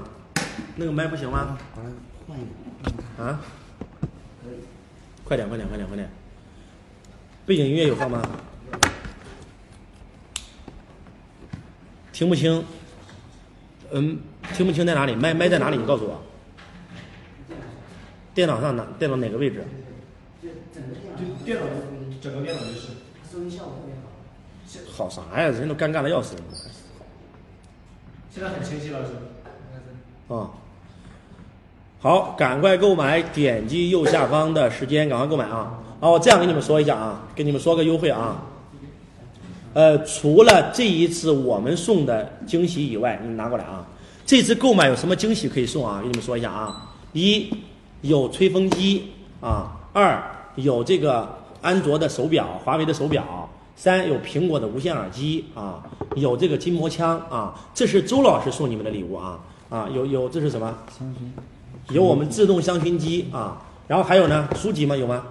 [0.76, 1.58] 那个麦不行吗？
[1.76, 1.90] 把它
[2.28, 2.46] 换一
[3.18, 3.24] 个。
[3.24, 3.42] 啊？
[5.24, 6.10] 快点，快点，快点，快点！
[7.46, 8.22] 背景音乐有放吗？
[12.14, 12.64] 听不清。
[13.92, 14.20] 嗯，
[14.56, 15.16] 听不清在哪里？
[15.16, 15.78] 麦麦在哪里？
[15.78, 16.22] 你告诉我。
[18.34, 18.86] 电脑上哪？
[19.00, 19.64] 电脑哪个位置？
[20.42, 20.50] 就
[21.46, 21.64] 电脑
[22.22, 22.88] 整个电脑就是。
[24.92, 25.48] 好啥呀？
[25.50, 26.36] 人都尴尬的要死。
[28.34, 29.14] 现在很清晰了是
[30.28, 30.36] 吧？
[30.36, 30.50] 啊，
[32.00, 35.80] 好，赶快购买，点击右下方的时间，赶快购买啊！
[36.00, 38.42] 哦，这样跟你们说一下啊，跟你们说个优惠啊。
[39.78, 43.86] 呃，除了这一次我们送的惊喜以外，你们拿过来啊。
[44.26, 45.99] 这次购买有什么惊喜可以送啊？
[46.02, 46.95] 给你们说一下啊。
[47.14, 47.48] 一
[48.02, 49.04] 有吹风机
[49.40, 50.20] 啊，二
[50.56, 51.30] 有这个
[51.62, 53.48] 安卓的手表，华为的手表。
[53.76, 55.84] 三有苹果的无线耳机啊，
[56.16, 59.40] 有这个筋膜枪啊，这是周老师送你们的礼物啊
[59.70, 60.76] 啊，有有这是什么？
[60.98, 61.94] 香薰。
[61.94, 64.95] 有我们自动香薰机啊，然后还有呢，书籍吗？
[64.95, 65.24] 有吗？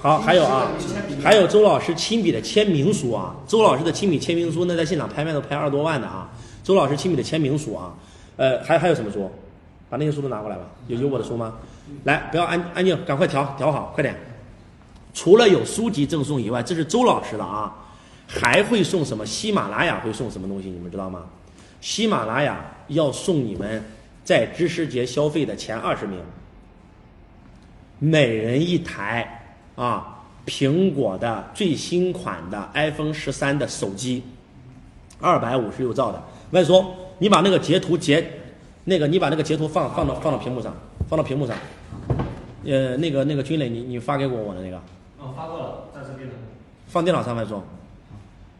[0.00, 0.70] 好，还有啊，
[1.22, 6.30] 还有周老师亲笔的签名书啊，周老师的亲笔签名书，那在现场拍卖都拍二十多万的啊，
[6.64, 7.94] 周老师亲笔的签名书啊，
[8.36, 9.30] 呃，还还有什么书？
[9.88, 11.54] 把那些书都拿过来吧，有有我的书吗？
[12.04, 14.16] 来，不要安安静，赶快调调好，快点。
[15.12, 17.74] 除了有书籍赠送以外，这是周老师的啊，
[18.28, 19.26] 还会送什么？
[19.26, 20.70] 喜马拉雅会送什么东西？
[20.70, 21.24] 你们知道吗？
[21.80, 23.82] 喜马拉雅要送你们
[24.22, 26.20] 在知识节消费的前二十名，
[28.00, 29.42] 每人一台
[29.76, 34.22] 啊，苹果的最新款的 iPhone 十三的手机，
[35.20, 36.20] 二百五十六兆的。
[36.50, 36.84] 万松，
[37.18, 38.26] 你把那个截图截，
[38.84, 40.74] 那个你把那个截图放放到放到屏幕上，
[41.08, 41.54] 放到屏幕上。
[42.64, 44.76] 呃，那个那个军磊，你你发给我我的那个。
[45.18, 46.34] 哦，发过了，在这边的。
[46.88, 47.62] 放电脑上万松，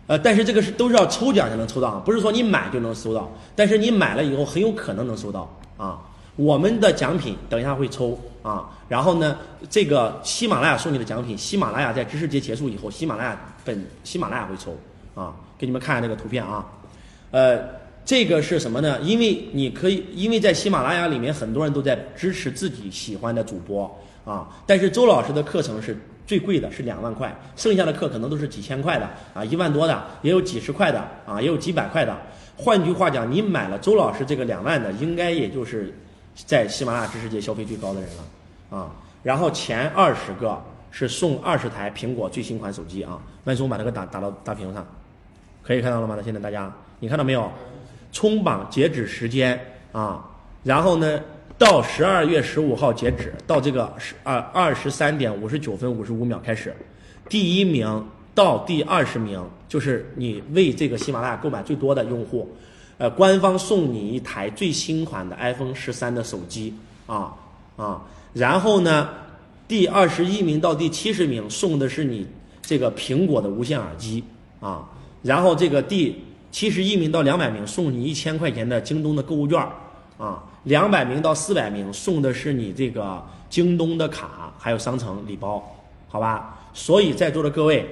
[0.07, 3.29] 呃，但是这个是都是要抽奖才能抽到，不是说你买就能收到。
[3.57, 5.99] 但是你买了以后很有可能能收到啊。
[6.37, 9.39] 我们的奖品等一下会抽啊，然后呢，
[9.71, 14.77] 这个喜马拉雅送你的奖品，喜马拉雅在知识节结束以后，喜马拉雅本喜马拉雅会抽
[15.15, 16.67] 啊，给你们看这个图片啊，
[17.31, 17.61] 呃，
[18.05, 19.01] 这个是什么呢？
[19.03, 23.89] 因为你可以，因为在喜马拉雅里面很多人都在支持自己喜欢的主播
[24.25, 25.97] 啊，但是周老师的课程是。
[26.27, 32.17] 最贵的是两万块，剩下的课可能都是几千块的啊，一万多的也有几十块的啊，也有几百块的。
[32.57, 35.93] 换句话讲，你买了周老师这个两万的，应该也就是
[36.47, 38.23] 在喜马拉雅知识界消费最高的人了
[38.71, 38.91] 啊。
[39.23, 43.21] 然后前二十个是送二十台苹果最新款手机啊。
[43.45, 44.87] 万松把这个打打到大屏幕上，
[45.63, 46.15] 可以看到了吗？
[46.17, 47.51] 那现在大家你看到没有？
[48.13, 49.59] 冲榜截止时间
[49.93, 50.25] 啊，
[50.65, 51.21] 然后呢？
[51.59, 56.75] 到十二月十五号截止，到这个十二二十三点五十九分五十五秒开始，
[57.29, 62.49] 第一名到第二十名就是你为这个喜马拉雅购买最多的用户，
[62.97, 66.75] 呃，官方送你一台最新款的 iPhone 十三的手机
[67.07, 67.35] 啊
[67.77, 68.01] 啊，
[68.33, 69.09] 然后呢，
[69.67, 72.27] 第二十一名到第七十名送的是你
[72.63, 74.23] 这个苹果的无线耳机
[74.61, 74.89] 啊，
[75.23, 79.59] 然后这个第七十一名到两百名送你一千块钱的京东的购物券
[80.19, 80.45] 啊。
[80.65, 85.67] 两百名到四百名送的是你这个京东的卡，还有商城礼包，
[86.07, 86.59] 好吧？
[86.75, 87.89] 所以在座的各位，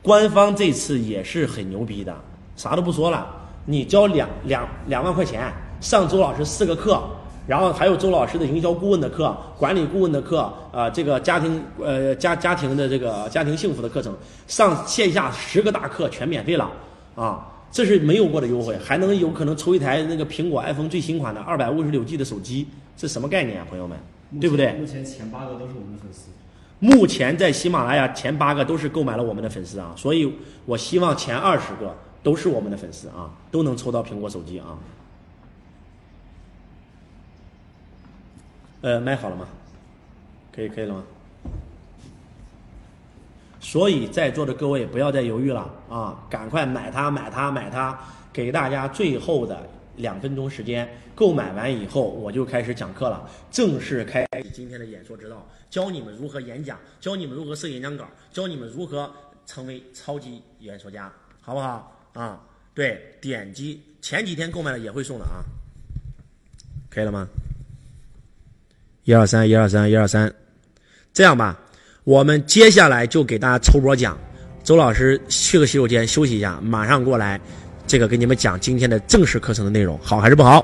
[0.00, 2.16] 官方这次也是很牛逼的，
[2.54, 3.26] 啥都不说了，
[3.64, 7.02] 你交两两两万块钱上周老师四个课，
[7.48, 14.14] 然后还有周老师的营销顾问的课、管理顾问的课，啊，这个家庭呃家家庭的这个家庭幸福的课程，
[14.46, 16.70] 上线下十个大课全免费了
[17.16, 17.48] 啊！
[17.72, 23.98] 这是没有过的优惠，还能有可能抽一台那个苹果 iPhone 最新款的二百五十六 G 的手机，这什么概念啊，朋友们？
[24.38, 24.74] 对不对？
[24.74, 26.28] 目前前八个都是我们的粉丝。
[26.80, 30.30] 目前在喜马拉雅前八个都是购买了我们的粉丝啊，所以
[30.66, 34.76] 我希望前二十个都是我们的粉丝啊，都能抽到苹果手机啊。
[38.80, 39.48] 呃，麦好了吗？
[40.54, 41.04] 可以，可以了吗？
[43.60, 47.98] 所以在座的各位不要再犹豫了啊，赶快买它，买它，买它！
[48.32, 59.12] 给大家最后的两分钟时间，购买完以后我就开始讲课了，正式开启今天的演说之道，教你们如何演讲，教你们如何设演讲稿，教你们如何
[59.44, 61.92] 成为超级演说家，好不好？
[62.12, 62.40] 啊，
[62.72, 65.42] 对，点击前几天购买的也会送的啊，
[66.88, 67.26] 可以了吗？
[69.08, 70.30] 一二三，一二三，一二三，
[71.14, 71.58] 这样吧，
[72.04, 74.18] 我们接下来就给大家抽波奖。
[74.62, 77.40] 周老师去个洗手间休息一下，马上过来，
[77.86, 80.62] 这个给你们讲今天的正式课程的内容，好还是不好？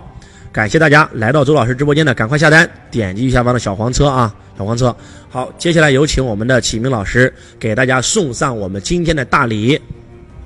[0.53, 4.95] 感谢大家来到周老师直播间的，赶快下单，点击右下方的小黄车啊，小黄车。
[5.31, 9.81] 好，接下来有请我们的启明老师给大家送上我们今天的大礼。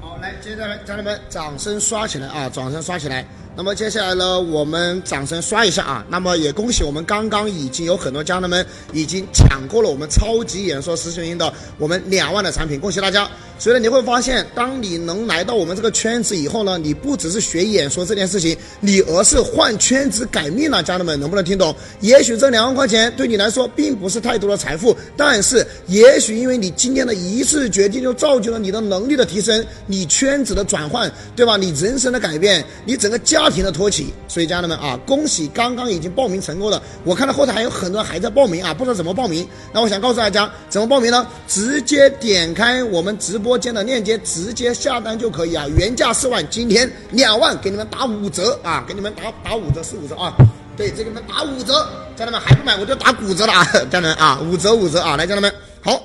[0.00, 3.26] 好，来，接下来家人们掌声刷起来啊，掌声刷起来。
[3.58, 6.06] 那么接下来呢，我们掌声刷一下啊！
[6.08, 13.28] 那么也恭喜我们刚刚已经有很多家人们已经抢过了我们超级演说实训营的我们两万的产品，恭喜大家！
[13.58, 21.74] 所以呢，你会发现，当你能来到我们这个圈子以后呢，你不只是学演说这件事情，你而是换圈子改命了，家人们能不能听懂？
[21.98, 31.56] 也许这两万块钱对你来说并不是太多的财富，但是也许因为你今天的一次决定，就造就了你的能力的提升，你圈子的转换，对吧？
[31.56, 34.12] 你人生的改变，你整个家不停的托起。
[34.26, 39.46] 所以家人们啊，恭喜刚刚已经报名成功的，我看到后台还有很多人还在报名啊，不知道怎么报名。
[39.72, 41.26] 那我想告诉大家，怎么报名呢？
[41.46, 43.58] 直接点开我们直播。
[43.58, 50.32] 间的链接直接下单就可以啊，原价四万，今天两万给你们打五折啊，给你们打打五折四五折啊，
[50.76, 55.52] 对，这给你们打五折，家人们还不买我就打骨折了啊，家人们啊，五折五折啊，来家人们
[55.82, 56.00] 好，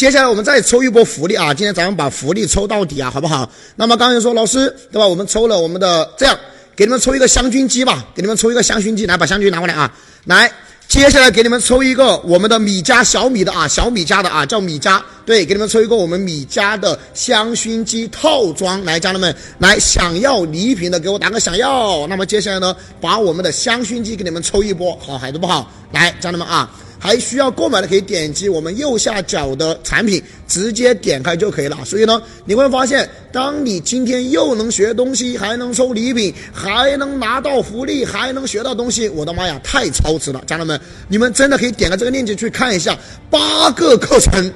[0.00, 3.46] 接下来我们再抽一波福利啊，今天咱们把福利抽到底啊，好不好？
[3.76, 5.06] 那么刚才说老师对吧？
[5.06, 6.34] 我们抽了我们的这样，
[6.74, 9.92] 给你们抽一个香薰机吧，给你们抽一个香薰机，来把香薰拿过来啊，
[10.24, 10.50] 来。
[10.88, 22.06] 接下来给你们抽一个我们的米家小米的啊，小米家的啊，叫米家，对，给你们抽一个我们米家的香薰机套装，来，家人们，来，想要礼品的给我打个想要。
[22.06, 25.70] 那么接下来呢，把我们的香薰机给你们抽一波，好还是不好？
[25.92, 26.70] 来，家人们啊。
[27.02, 31.78] 还需要购买的可以点击我们右下角的产品，直接点开就可以了。
[31.84, 40.42] 所以呢，你会发现，当你今天又能学东西，还能抽礼品，还能拿到福利，还能学到东西，我的妈呀，太超值了！
[40.46, 40.78] 家人们，
[41.08, 42.94] 你们真的可以点开这个链接去看一下，
[43.30, 44.52] 八个课程，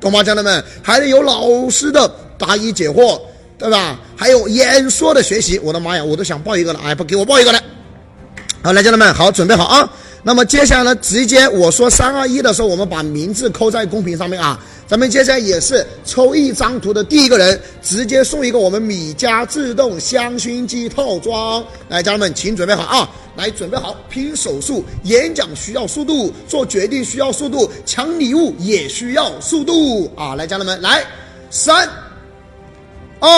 [0.00, 0.24] 懂吗？
[0.24, 3.20] 家人们，还得有老师的答疑解惑，
[3.56, 4.00] 对吧？
[4.16, 7.62] 还有演说的学习，我的妈呀，我都想报一个了，哎，不给我报一个来。
[8.62, 9.88] 好，来，家人们，好，准备好啊。
[10.22, 14.58] 那么接下来呢，直接我说三二一的时候，我们把名字扣在公屏上面啊。
[14.88, 21.64] 咱们接下来也是抽一张图的第一个人，直接送一个我们米家自动香薰机套装。
[21.88, 23.10] 来，家人们，请准备好啊！
[23.36, 30.36] 来，准备好，拼手速，演讲需要速度，做决定需要速度，抢礼物也需要速度啊！
[30.36, 31.04] 来，家人们，来，
[31.50, 31.88] 三、
[33.18, 33.28] 二、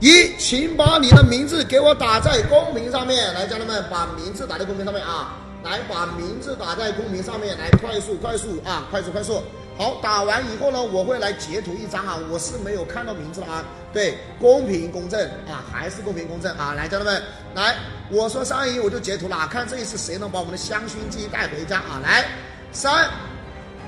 [0.00, 3.32] 一，请把你的名字给我打在公屏上面。
[3.32, 5.36] 来，家人们，把名字打在公屏上面啊。
[5.64, 9.42] 来把名字打在公屏上面，来快速快速啊，快速快速。
[9.76, 13.64] 好，打完以后呢，我会来截图一张啊，我是没有看到名字的啊。
[13.92, 16.74] 对，公平公正啊，还是公平公正啊。
[16.74, 17.22] 来，家人们，
[17.54, 17.76] 来，
[18.10, 22.00] 我说三二一，我就截图了，看这一次谁能把我们的香薰机带回家啊？
[22.02, 22.24] 来，
[22.72, 23.08] 三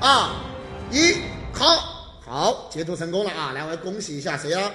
[0.00, 0.28] 二
[0.92, 1.16] 一，
[1.52, 1.76] 好，
[2.24, 3.50] 好，截图成功了啊！
[3.52, 4.70] 来，我要恭喜一下谁啊？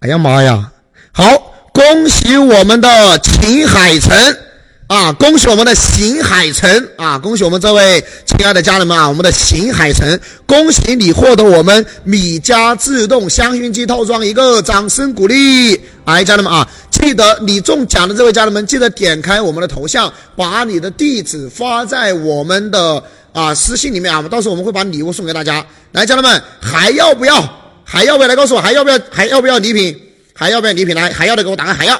[0.00, 0.70] 哎呀妈呀，
[1.12, 1.24] 好，
[1.72, 4.51] 恭喜我们的秦海晨。
[4.92, 5.10] 啊！
[5.12, 7.18] 恭喜我们的邢海晨啊！
[7.18, 9.08] 恭喜我们这位亲爱的家人们啊！
[9.08, 15.80] 我们的邢海晨，恭喜你获得我们米家自动香薰机套装一个，掌声鼓励！
[16.04, 23.02] 哎，家人们啊，记得你中奖的这位家人们，记得点开我们的头像，把你的地址发在我们的
[23.32, 25.64] 啊私信里面啊，我们到时候我们会把礼物送给大家。
[25.92, 27.42] 来，家人们还要不要？
[27.82, 28.60] 还要不要来告诉我？
[28.60, 28.98] 还要不要？
[29.10, 29.98] 还要不要礼品？
[30.34, 30.94] 还要不要礼品？
[30.94, 31.98] 来，还要的给我打个还要。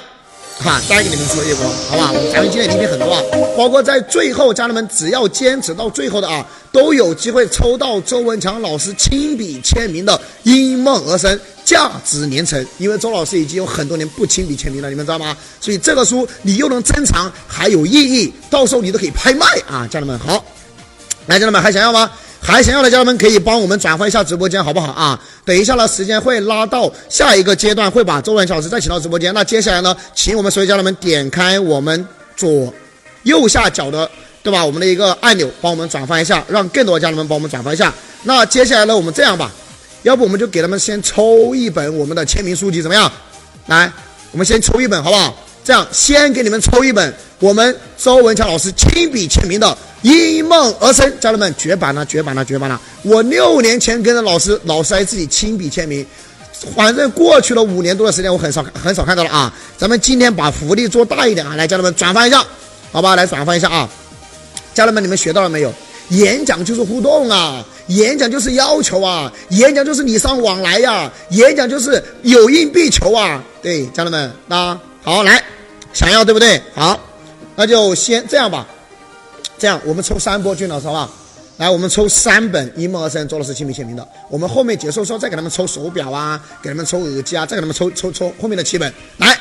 [0.59, 2.13] 哈，再给你们说一波，好吧？
[2.33, 3.21] 咱们今天礼品很多啊，
[3.57, 10.13] 包括在最后，家人们只要坚持到最后的啊，都有机会抽到周文强老师亲笔签名的
[10.45, 12.65] 《因梦而生》，价值连城。
[12.79, 15.37] 因为周老师已经有很多年不亲笔签名了，你们知道吗？
[15.61, 20.45] 所以这个书你又能珍藏，还有意义，到时候你都可以拍卖啊，家人们好。
[21.27, 22.11] 来，家人们还想要吗？
[22.45, 25.19] 还想要的家人们可以帮我们转发一下直播间，好不好啊？
[25.45, 29.33] 等一下呢，时间会拉到下一个阶段，会把周文强老师再请到直播间。
[29.33, 32.05] 那接下来呢，请我们所有家人们点开我们
[32.37, 32.75] 左
[33.23, 34.11] 右下角的，
[34.43, 34.65] 对吧？
[34.65, 37.95] 我们的一个按钮，帮我们转发一下，让更多的家人们帮我们转发一下。
[38.25, 39.49] 那接下来呢，我们这样吧，
[40.03, 43.11] 要不我们就给他们先抽一本我们的签名书籍，怎么样？
[43.67, 43.91] 来，
[44.33, 45.33] 我们先抽一本，好不好？
[45.65, 49.67] 这样，先给你们抽一本我们周文强老师亲笔签名的
[50.03, 52.81] 《因梦而生》，家人们绝版了，绝版了，绝版了！
[53.03, 56.07] 我六年前跟着老师，老师还自己亲笔签名，
[56.77, 59.53] 反正过去了五年多的时间，我很少很少看到了啊。
[59.77, 62.47] 咱们今天把福利做大一点啊，来，家人们转发一下，
[62.93, 63.17] 好吧？
[63.17, 63.89] 来转发一下啊！
[64.73, 65.75] 家人们，你们学到了没有？
[66.11, 73.43] 演讲就是互动啊，演讲就是要求啊，演讲就是礼尚往来呀，演讲就是有应必求啊。
[73.61, 75.43] 对，家人们，那好来。
[75.93, 76.59] 想要对不对？
[76.75, 76.99] 好，
[77.57, 78.67] 那就先这样吧。
[79.59, 81.11] 这样我们抽三波，君老师好不好？
[81.59, 84.09] 来，我们抽三本《一梦而生》周老师亲笔签名的。
[84.29, 88.93] 我们后面结束时候再给他们抽手表啊，给他们抽耳机啊，再给他们抽抽抽后面的七本。
[89.19, 89.39] 来，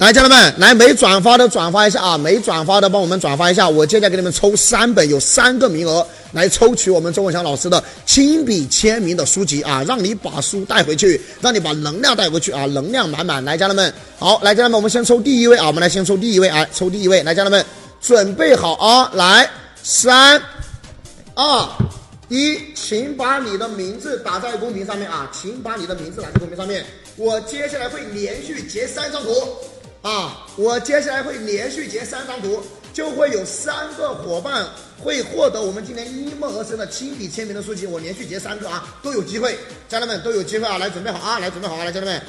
[0.00, 2.16] 来，家人们，来没转发的转发一下啊！
[2.16, 3.68] 没转发的帮我们转发一下。
[3.68, 6.06] 我接下来给你们抽三本，有三个名额。
[6.32, 13.44] 来抽取我们周文强老师的亲笔签名的书籍啊，让你把书带回去，让你把能量带回去啊，能量满满。
[13.44, 17.22] 来，家人们，好，来，家人们，我们先抽第一位啊，我们来先抽第一位啊，抽第一位。
[17.22, 17.62] 来，家人们，
[18.00, 19.50] 准备好啊，来，
[19.82, 20.40] 三、
[21.34, 21.68] 二、
[22.30, 26.86] 一，请把你的名字打在公屏上面啊，请把你的名字打在公屏上面。
[27.16, 29.30] 我接下来会连续截三张图
[30.02, 32.62] 啊，我接下来会连续截三张图。
[32.92, 34.66] 就会有三个伙伴
[34.98, 39.56] 会获得我们今年一梦而生的亲笔签名的书籍，我连续截三个啊，都有机会，
[39.88, 42.20] 家人们都有机会啊，来准备好啊，来准备好啊，来家人们，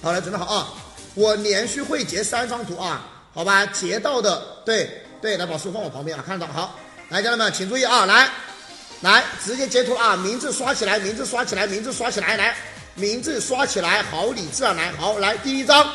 [0.00, 0.72] 好来准备好啊，
[1.14, 6.74] 我连续会截三张图啊，好吧，截到的对对，来把书放我旁边啊，看到好，
[7.10, 8.26] 来家人们请注意啊，来
[9.02, 12.56] 来直接截图啊，名字刷起来，名字刷起来，名字刷起来，来
[12.94, 15.86] 名字刷起来，好理智啊，来好来第一张。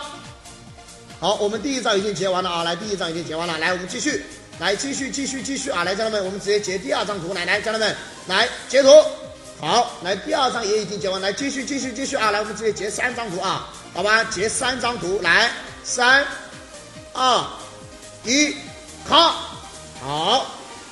[1.23, 2.63] 好，我们第一张已经截完了啊！
[2.65, 4.25] 来，第一张已经截完了，来，我们继续，
[4.59, 5.85] 来，继续，继续，继续啊！
[5.85, 7.95] 来，家人们，我们直接截第二张图，来，来，家人们，
[8.27, 8.89] 来截图。
[9.61, 12.29] 好，来，第二张也已经截完，来，继续，继续，继续啊！
[12.31, 14.21] 来，我们直接截三张图啊，好吧？
[14.25, 15.49] 截三张图，来，
[15.85, 16.25] 三、
[17.13, 17.45] 二、
[18.25, 18.53] 一，
[19.07, 19.61] 好，
[20.01, 20.45] 好，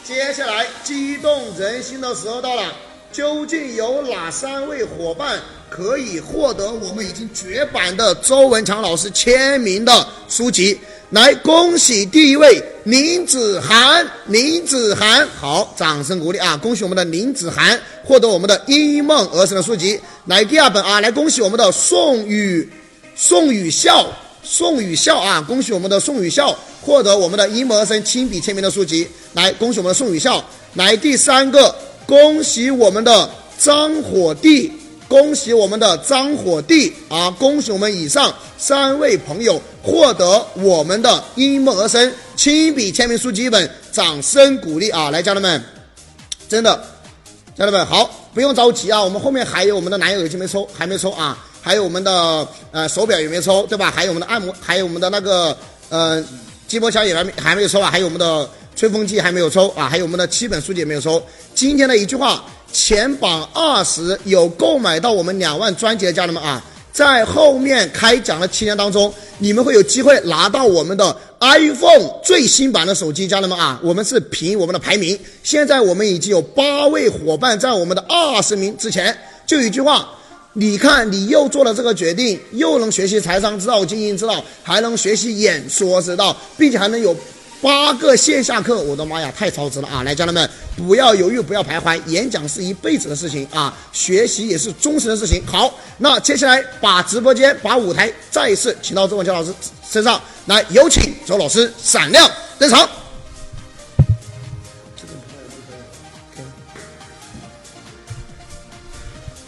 [0.05, 2.73] 接下来激动人心的时候到了，
[3.11, 5.41] 究竟有哪三位伙伴？
[5.71, 10.77] 可以获得我们已经绝版的周文强老师签名的书籍，
[11.11, 16.57] 来恭喜第一位林子涵，林子涵，好，掌声鼓励啊！
[16.57, 19.97] 恭喜我们的林子涵获得我们的因梦而生的书籍。
[20.25, 22.69] 来第二本啊，来恭喜我们的宋宇，
[23.15, 24.05] 宋宇笑，
[24.43, 25.39] 宋宇笑啊！
[25.39, 29.07] 恭喜我们的宋宇笑获得我们的因梦而生亲笔签名的书籍。
[29.31, 30.43] 来恭喜我们的宋宇笑。
[30.73, 31.73] 来第三个，
[32.05, 34.69] 恭喜我们的张火帝。
[35.11, 37.29] 恭喜我们的张火帝啊！
[37.31, 45.09] 恭喜我们以上三位朋友获得我们的因梦而生亲笔签名书籍一本，掌声鼓励啊！
[45.09, 45.61] 来，家人们，
[46.47, 46.81] 真的，
[47.57, 53.91] 家人们好，不用着急啊，我们后面还有我们的蓝牙耳机没抽，还没抽啊，还有我们的呃手表也没抽，对吧？
[53.93, 55.57] 还有我们的按摩，还有我们的那个
[55.89, 56.23] 呃
[56.69, 58.49] 筋膜枪也还没还没有抽啊，还有我们的
[58.81, 61.21] 吹风机还没有抽啊，还有我们的七本书籍也没有抽。
[61.53, 62.43] 今天的一句话。
[62.73, 66.63] 前榜二十有购买到我们两万专辑的家人们啊，
[66.93, 79.15] 在后面开奖的期间当中，你们会有机会拿到我们的 iPhone 最新版的手机，家人们啊，我们是凭我们的排名，现在我们已经有八位伙伴在我们的二十名之前。
[79.45, 80.09] 就一句话，
[80.53, 87.13] 你看你又做了这个决定，又能学习财商之道、经营之道，还能学习演说之道，并且还能有。
[87.61, 90.01] 八个线下课，我的妈呀，太超值了啊！
[90.01, 95.45] 来，家人们，不要犹豫，不要徘徊，演讲是一辈子的事情啊，学习也是终身的事情。
[95.45, 99.53] 好，那接下来把直播间、把舞台再一次请到周文强老师
[99.87, 102.27] 身上来，有请周老师闪亮
[102.57, 102.89] 登场。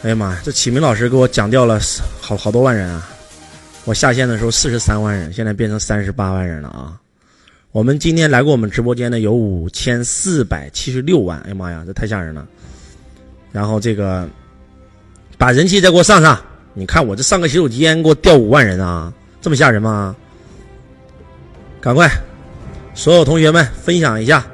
[0.04, 1.80] 哎呀妈呀，这启明老师给我讲掉了
[2.22, 3.10] 好好多万人啊！
[3.86, 7.00] 我下线的时候四十三万人，现在变成三十八万人了啊！
[7.74, 12.48] 我们今天来过我们直播间的有五千四百七十六万，哎呀妈呀，这太吓人了！
[13.52, 14.30] 然后这个
[15.40, 16.40] 把人气再给我上上，
[16.76, 20.16] 你看我这上个洗手间给我掉五万人啊，这么吓人吗？
[21.82, 22.08] 赶快，
[22.94, 24.46] 所有同学们分享一下，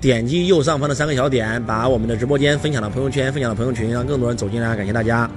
[0.00, 4.74] 点击右上方的三个小点，把我们的直播间分享到朋友圈，分享到朋友群，让更多人走进来。
[4.74, 5.30] 感谢大家，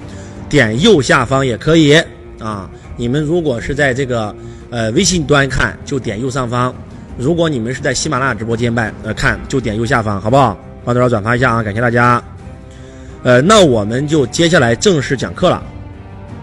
[0.47, 2.01] 点右下方也可以
[2.39, 2.71] 啊。
[2.95, 4.33] 你们如果是在这个
[4.69, 6.73] 呃微信端看，就点右上方。
[7.17, 10.57] 如果你们是在喜马拉雅直播间办呃看，就点右下方，好不好？
[10.83, 11.63] 帮多少转发一下啊！
[11.63, 12.21] 感谢大家。
[13.23, 15.63] 呃，那我们就接下来正式讲课了，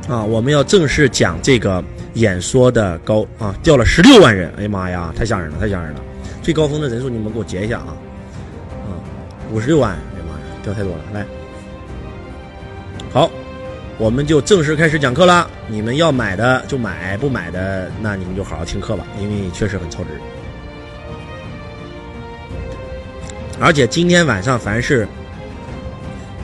[0.09, 1.85] 啊，我们要正式讲这个
[2.15, 6.01] 演说的高啊，掉了十六万人，哎呀妈呀，太吓人了，太吓人了！
[6.43, 7.95] 最高峰的人数你们给我截一下啊，
[8.89, 8.91] 啊，
[9.53, 11.25] 五十六万，哎呀妈呀，掉太多了，来，
[13.13, 13.31] 好，
[13.99, 15.47] 我们就正式开始讲课啦。
[15.69, 20.11] 你们要买的就买，不买的那你们就好好听课吧，因为确实很超值。
[23.61, 25.07] 而且今天晚上凡是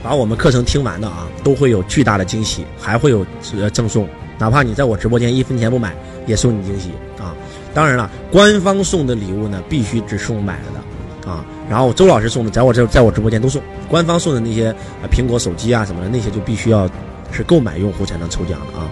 [0.02, 3.26] 把我们课程听完的啊，都会有巨大的惊喜，还会有
[3.56, 4.09] 呃赠送，
[4.39, 5.94] 哪怕你在我直播间一分钱不买，
[6.26, 7.35] 也送你惊喜啊。
[7.74, 11.44] 当然了，官方送的礼物呢，必须只送买了的啊。
[11.68, 13.60] 然后周老师送的，在我这在我直播间都送。
[13.89, 16.89] 官方送的那些呃苹果手机啊什么的，那些就必须要
[17.32, 18.89] 是购买用户才能抽奖的啊。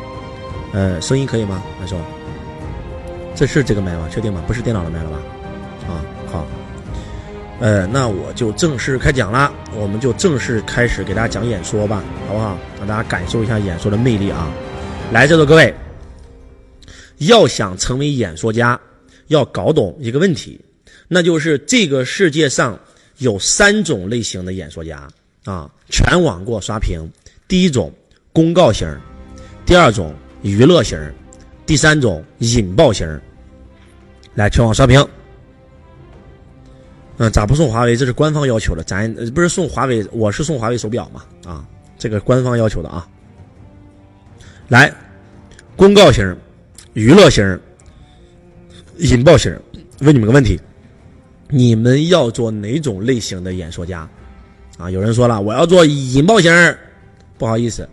[0.72, 1.62] 呃，声音可以吗？
[1.80, 1.98] 来说，
[3.34, 4.08] 这是这个麦吗？
[4.10, 4.42] 确定吗？
[4.46, 5.16] 不是电脑的麦了吧？
[5.88, 6.46] 啊，好。
[7.58, 12.58] 呃，那我就正式开讲啦，我们就正式开始给大家讲演说吧，好不好？
[12.78, 14.52] 让大家感受一下演说的魅力啊！
[15.10, 15.74] 来，在座各位，
[17.16, 18.78] 要想成为演说家，
[19.28, 20.60] 要搞懂一个问题，
[21.08, 22.78] 那就是这个世界上
[23.18, 25.08] 有三种类型的演说家
[25.44, 27.00] 啊，全网给我刷屏。
[27.48, 27.90] 第一种
[28.34, 28.86] 公告型，
[29.64, 30.98] 第二种娱乐型，
[31.64, 33.08] 第三种引爆型。
[34.34, 35.02] 来，全网刷屏。
[37.18, 37.96] 嗯，咋不送华为？
[37.96, 41.22] 这是官方要求的，咱不是送华为，我是送华为手表嘛？
[41.46, 41.64] 啊，
[41.98, 43.08] 这个官方要求的啊。
[44.68, 44.92] 来，
[45.76, 46.36] 公告型、
[46.92, 47.58] 娱乐型、
[48.98, 49.58] 引爆型，
[50.00, 50.60] 问你们个问题：
[51.48, 54.06] 你们要做哪种类型的演说家？
[54.76, 56.52] 啊，有人说了，我要做引爆型。
[57.38, 57.88] 不好意思，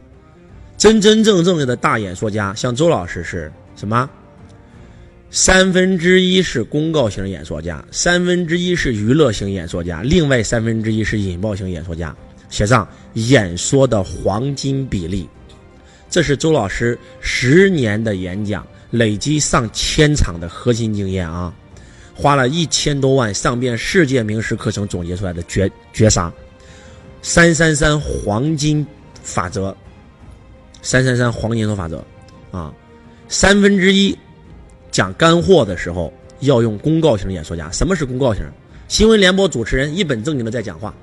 [0.77, 4.09] 真真正正的大演说家，像周老师是什么？
[5.33, 12.15] 三分之一是公告型演说家，三分之一是娱乐型演说家，另外三分之一是引爆型演说家。
[12.51, 15.27] 写上演说的黄金比例，
[16.07, 21.51] 这是周老师十年的演讲，累积上千场的核心经验啊，
[22.13, 26.31] 花了一千多万上遍世界名师课程总结出来的绝绝杀。
[27.23, 28.85] 三三三黄金
[29.23, 29.75] 法则，
[30.83, 32.05] 三三三黄金演说法则，
[32.51, 32.71] 啊，
[33.27, 34.15] 三分之一。
[34.93, 37.69] 讲干货的时候要用公告型演说家。
[37.71, 38.43] 什么是公告型？
[38.87, 40.93] 新闻联播主持人一本正经的在讲话。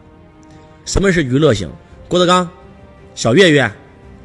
[0.85, 1.69] 什么是娱乐型？
[2.09, 2.49] 郭德纲、
[3.17, 3.71] 小岳岳，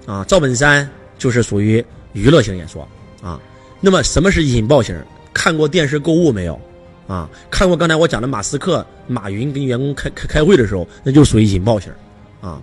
[0.06, 0.88] 啊，赵本山
[1.18, 1.84] 就是属于
[2.14, 2.88] 娱乐型演说
[3.24, 3.42] 啊。
[3.82, 4.96] 那么什么是引爆型？
[5.34, 6.60] 看过电视购物没有？
[7.08, 11.92] 啊，看过刚才我讲的马斯克、马云跟员工开开开会的时候，那就属于引爆型
[12.40, 12.62] 啊。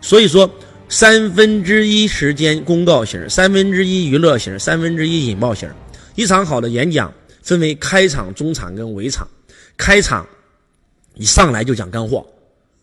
[0.00, 0.48] 所以说，
[0.88, 5.68] 三分之一时间公告型，三分之一娱乐型，三分之一引爆型。
[6.16, 7.12] 一场好的演讲
[7.42, 9.28] 分为开场、中场跟尾场。
[9.76, 10.26] 开场
[11.14, 12.26] 一上来就讲干货，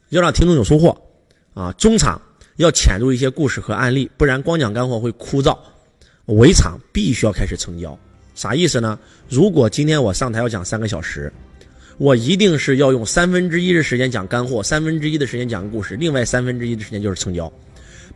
[0.10, 0.96] 要让听众有收获
[1.56, 1.74] 啊。
[1.74, 2.22] 中场
[2.58, 5.58] 要潜入一些故事和案例，不然光讲干货会枯燥。
[6.28, 7.98] 尾场必须要开始成交，
[8.36, 8.98] 啥意思呢？
[9.28, 11.34] 如果今天我上台要讲三个小时，
[11.98, 17.52] 我一定是要用三分之一的时间讲干货，三分之一的时间讲故事，另外三分之一的时间就是成交。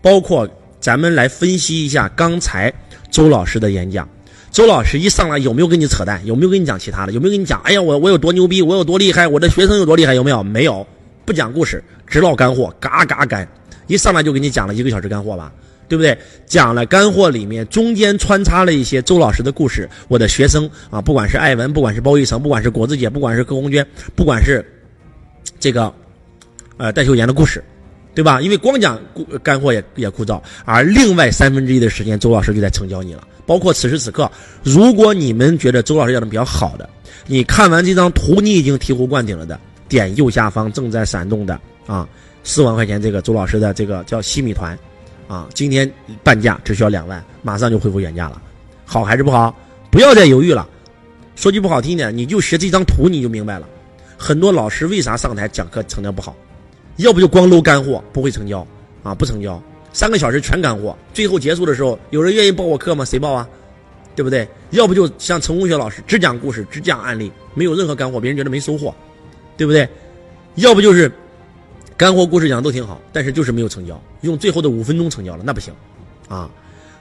[0.02, 0.48] 包括
[0.80, 2.72] 咱们来分析一下刚才
[3.10, 4.08] 周老师的演讲。
[4.52, 6.26] 周老师一上来有没有跟你扯淡？
[6.26, 7.12] 有没有跟你讲其他的？
[7.12, 7.62] 有没有跟你讲？
[7.62, 10.16] 哎呀，我我有多牛逼，我有多厉害，我的学生有多厉害？
[10.16, 10.42] 有没有？
[10.42, 10.86] 没有，
[11.26, 13.48] 不讲故事，只唠干货，嘎嘎干。
[13.88, 15.52] 一上来就给你讲了一个小时干货吧，
[15.88, 16.18] 对不对？
[16.46, 19.88] 讲了干货里面中间穿插了一些周老师的故事。
[20.08, 24.66] 我的学生啊，不管是艾文，不管是包玉成，不管是果子姐，不管是柯红娟，不管是
[25.60, 25.94] 这个
[26.78, 27.64] 呃戴秀妍的故事，
[28.18, 28.42] 对吧？
[28.42, 29.00] 因为光讲
[29.44, 33.22] 干货也也枯燥，而另外三分之一的时间，周老师就在成交你了。
[33.46, 34.28] 包括此时此刻，
[34.64, 36.90] 如果你们觉得周老师讲的比较好的，
[37.28, 42.10] 你看完这张图，你已经醍醐灌顶了的，点右下方正在闪动的啊，
[42.44, 44.76] 四万块钱这个周老师的这个叫西米团，
[45.28, 45.88] 啊，今天
[46.24, 48.42] 半价只需要两万，马上就恢复原价了，
[48.84, 49.56] 好还是不好？
[49.92, 50.68] 不要再犹豫了。
[51.36, 53.70] 说句不好听点，你就学这张图你就明白了。
[54.18, 56.36] 很多老师为啥上台讲课成交不好？
[56.98, 58.66] 要不就光搂干货，不会成交
[59.04, 59.62] 啊，不成交。
[59.94, 63.04] 三个小时全干货，最后结束的时候，有人愿意报我课吗？
[63.04, 63.48] 谁报啊？
[64.16, 64.48] 对不对？
[64.72, 68.94] 要不就像陈红学老师，只讲故事，只讲案例，没有任何干货，别人觉得没收获，
[69.56, 69.88] 对不对？
[70.56, 71.12] 要不就是
[71.96, 75.74] 干货故事讲的都挺好，但是就是没有成交，用最后的五分钟成交了，那不行
[76.28, 76.50] 啊！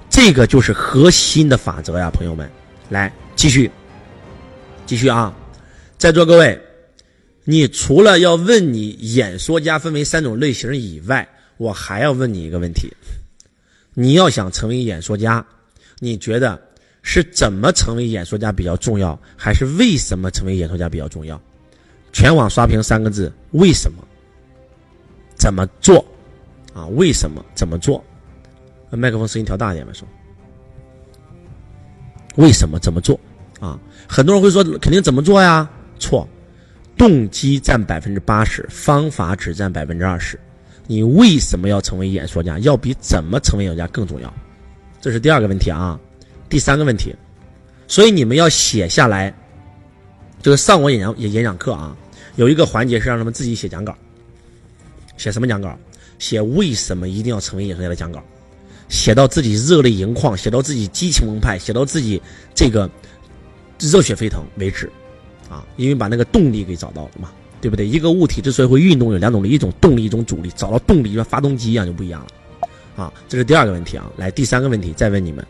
[0.08, 2.48] 这个就是核心的法则呀，朋友们，
[2.90, 3.70] 来继续，
[4.84, 5.34] 继续啊！
[5.98, 6.58] 在座各位，
[7.48, 12.92] 你除了要问你演说家分为三种类型以外，我还要问你一个问题：
[13.94, 15.46] 你要想成为演说家，
[16.00, 16.60] 你觉得
[17.02, 21.40] 是怎么成为演说家比较重要，还是为什么成为演说家比较重要？
[22.12, 24.02] 全网刷屏三个字：为什么？
[25.36, 26.04] 怎么做？
[26.74, 27.44] 啊，为什么？
[27.54, 28.04] 怎么做？
[28.90, 30.06] 麦克风声音调大一点吧，说。
[32.34, 32.76] 为什么？
[32.80, 33.20] 怎么做？
[33.60, 33.78] 啊，
[34.08, 35.70] 很多人会说，肯定怎么做呀？
[36.00, 36.28] 错，
[36.96, 40.38] 动机占百分之八十，方法只占百分之二十。
[40.86, 42.58] 你为什么要成为演说家？
[42.60, 44.32] 要比怎么成为演说家更重要。
[45.00, 45.98] 这是第二个问题啊。
[46.48, 47.14] 第三个问题，
[47.88, 49.34] 所以你们要写下来。
[50.40, 51.96] 这个上过演讲演演讲课啊，
[52.36, 53.96] 有一个环节是让他们自己写讲稿。
[55.16, 55.76] 写什么讲稿？
[56.18, 58.22] 写为什么一定要成为演说家的讲稿。
[58.88, 62.22] 写到自己热泪盈眶，写到自己激情澎湃，写到自己
[62.54, 62.88] 这个
[63.80, 64.88] 热血沸腾为止，
[65.48, 67.86] 啊，因为把那个动力给找到了嘛，对不对？
[67.86, 70.50] 一个物体之所以会运动，有两种力，一种动力，一种阻力。
[70.56, 74.10] 找到动力，就像发动机一样，就不一样了，啊，这是第二个问题啊。
[74.16, 75.46] 来，第三个问题，再问你们：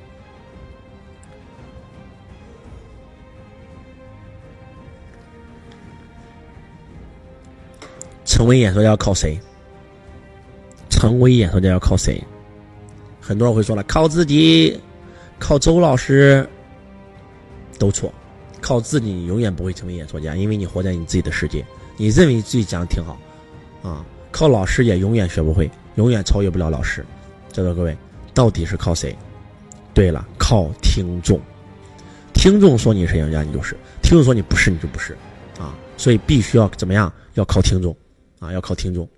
[8.25, 9.39] 成为演说家要靠谁？
[10.91, 12.23] 成为演说家要靠谁？
[13.21, 14.79] 很多人会说了，靠自己，
[15.39, 16.47] 靠周老师，
[17.79, 18.13] 都错。
[18.67, 21.65] 靠自己，你永远不会成为演说家，因为你活在你自己的世界，
[21.97, 23.17] 你认为自己讲的挺好，
[23.89, 27.07] 啊，靠老师也永远学不会，永远超越不了老师。
[27.53, 27.97] 在座各位，
[28.35, 29.17] 到底是靠谁？
[29.95, 31.41] 对了，靠听众。
[32.35, 35.17] 听众说你是演说家，你就是；听众说你不是，你就不是。
[35.61, 37.13] 啊，所以必须要怎么样？
[37.35, 37.97] 要靠听众，
[38.41, 39.09] 啊，要靠听众。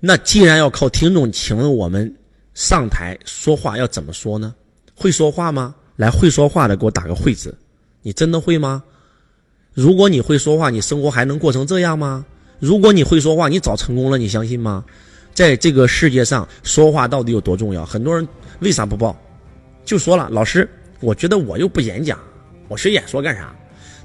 [0.00, 2.12] 那既然要靠听众，请问我们？
[2.54, 4.52] 上台说话要怎么说呢？
[4.96, 5.76] 会说话吗？
[5.94, 7.56] 来，会说话的给我打个会字。
[8.08, 8.82] 你真的会吗？
[9.74, 12.24] 如果你会说话，你生活还能过成这样吗？
[12.58, 14.82] 如果你会说话，你早成功了，你相信吗？
[15.34, 17.84] 在这个世界上，说话到底有多重要？
[17.84, 18.26] 很多人
[18.60, 19.14] 为啥不报？
[19.84, 20.66] 就说了，老师，
[21.00, 22.18] 我觉得我又不演讲，
[22.66, 23.54] 我学演说干啥？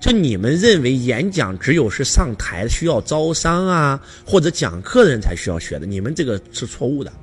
[0.01, 5.85] 就你们认为演讲只有是上台需要招商啊，或者讲课的人才需要学的？
[5.85, 7.13] 你们这个是错误的。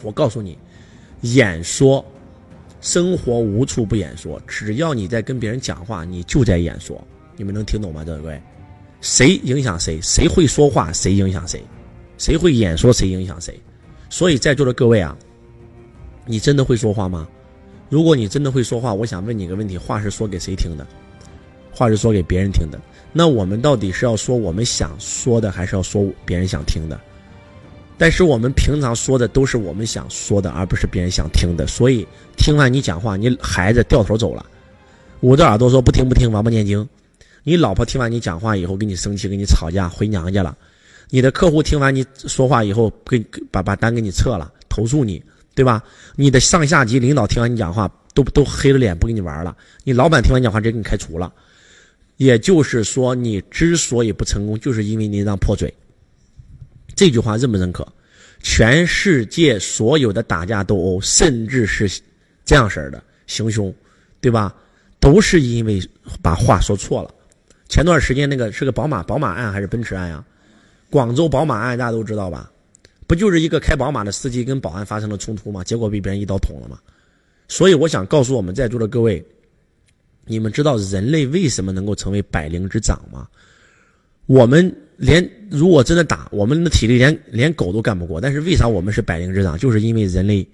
[0.00, 0.56] 我告诉你，
[1.20, 2.02] 演说，
[2.82, 4.42] 生活无处不演说。
[4.46, 7.02] 只要你在跟别人讲话，你就在演说。
[7.36, 8.04] 你们能听懂吗？
[8.04, 8.38] 各位，
[9.00, 9.98] 谁影响谁？
[10.02, 11.62] 谁会说话，谁影响谁？
[12.18, 13.58] 谁会演说，谁影响谁？
[14.10, 15.16] 所以在座的各位啊，
[16.26, 17.26] 你真的会说话吗？
[17.88, 20.86] 如果你真的会说话，我想问你一个问题：话是说给谁听的？
[21.72, 22.78] 话是说给别人听的。
[23.12, 27.00] 那我们到底是要说我们想说的，还是要说别人想听的？
[28.02, 31.68] 但是我们平常说的都是我们想说的，而不是别人想听的。
[31.68, 32.04] 所以
[32.36, 34.44] 听完你讲话，你孩子掉头走了，
[35.20, 36.88] 捂着耳朵说不听不听，王八念经。
[37.44, 40.58] 你老婆听完你讲话以后，跟你生气，跟你吵架，回娘家了。
[41.10, 45.22] 你的客户听完你说话以后，给把把单给你撤了，投诉你，
[45.54, 45.80] 对吧？
[46.16, 49.56] 你的上下级领导听完你讲话，都都黑着脸不跟你玩了。
[49.84, 51.32] 你老板听完讲话，直接给你开除了。
[52.16, 55.72] 也就是说，你之所以不成功，就是因为你那张破嘴。
[56.94, 57.86] 这句话认不认可？
[58.44, 61.88] 全世界所有的打架斗殴，甚至是
[62.44, 63.72] 这样式儿的行凶，
[64.20, 64.52] 对吧？
[64.98, 65.80] 都是因为
[66.20, 67.14] 把话说错了。
[67.68, 70.24] 前段时间那个是个宝马宝马案还是奔驰案呀？
[70.90, 72.50] 广州宝马案大家都知道吧？
[73.06, 75.62] 不就是一个开宝马的司机跟保安发生了冲突吗？
[75.62, 76.78] 结果被别人一刀捅了吗？
[77.46, 79.24] 所以我想告诉我们在座的各位，
[80.24, 83.28] 你们知道人类为什么能够成为百灵之长吗？
[84.26, 84.74] 我们。
[85.02, 88.20] 连如果真的打，我们的体力连连狗都干不过。
[88.20, 89.58] 但是为啥我们是百灵之长？
[89.58, 90.46] 就是因为人类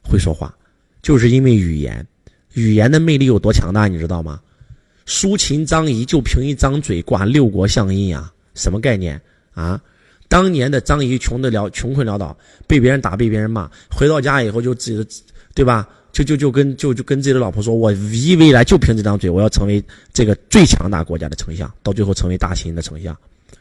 [0.00, 0.54] 会说话，
[1.02, 2.06] 就是因为语言，
[2.54, 4.40] 语言的魅力有多强大，你知道吗？
[5.06, 9.20] 苏秦张仪就凭一张嘴挂六国相印啊，什么概念
[9.54, 9.82] 啊？
[10.28, 12.38] 当年的张仪穷的潦穷困潦倒，
[12.68, 15.04] 被别人打，被别人骂，回到家以后就自己的，
[15.52, 15.88] 对吧？
[16.12, 23.16] 就就就跟就就跟自己的老婆说：“我一未来就凭这张嘴，我要成为这个最强大国家的丞相，到最后成为大秦的丞相。”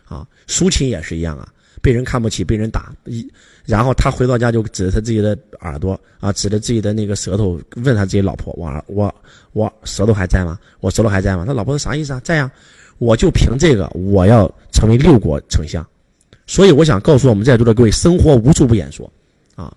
[0.05, 1.47] 啊，苏秦也是一样啊，
[1.81, 3.27] 被人看不起，被人打，一，
[3.65, 9.13] 然后他回到家就指着他自己的耳朵啊，指着自己的那个舌头，问他自己老婆：“我我
[9.53, 10.59] 我舌头还在吗？
[10.79, 12.21] 我舌头还在吗？”他老婆说：“啥意思啊？
[12.23, 12.51] 在呀，
[12.97, 15.85] 我就凭这个，我要成为六国丞相。”
[16.47, 19.11] 所以我想告诉我们在座的各位，生活无处不演说
[19.55, 19.75] 啊，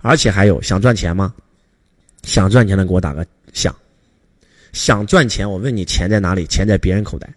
[0.00, 1.34] 而且还有想赚钱吗？
[2.22, 3.74] 想赚钱的给我打个想。
[4.72, 6.46] 想赚钱，我问你，钱在哪里？
[6.46, 7.28] 钱在别人口袋。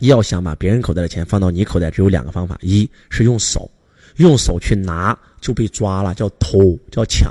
[0.00, 3.70] 要想把别人口袋的钱放到你口袋，只有两个方法：一是用手，
[4.16, 7.30] 用手去拿就被抓了，叫偷，叫抢；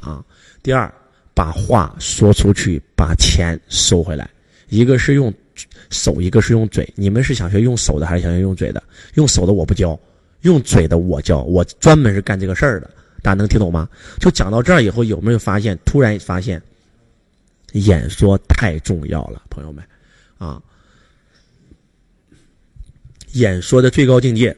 [0.61, 0.91] 第二，
[1.34, 4.30] 把话说出去，把钱收回来。
[4.69, 5.31] 一个是用
[5.90, 6.88] 手，一个是用嘴。
[6.95, 8.81] 你们是想学用手的，还是想学用嘴的？
[9.15, 9.99] 用手的我不教，
[10.41, 11.44] 用嘴的我教。
[11.44, 12.90] 我专门是干这个事儿的，
[13.22, 13.88] 大家能听懂吗？
[14.19, 15.77] 就讲到这儿以后，有没有发现？
[15.85, 16.61] 突然发现，
[17.73, 19.84] 演说太重要了，朋友们，
[20.38, 20.61] 啊！
[23.34, 24.55] 演说的最高境界，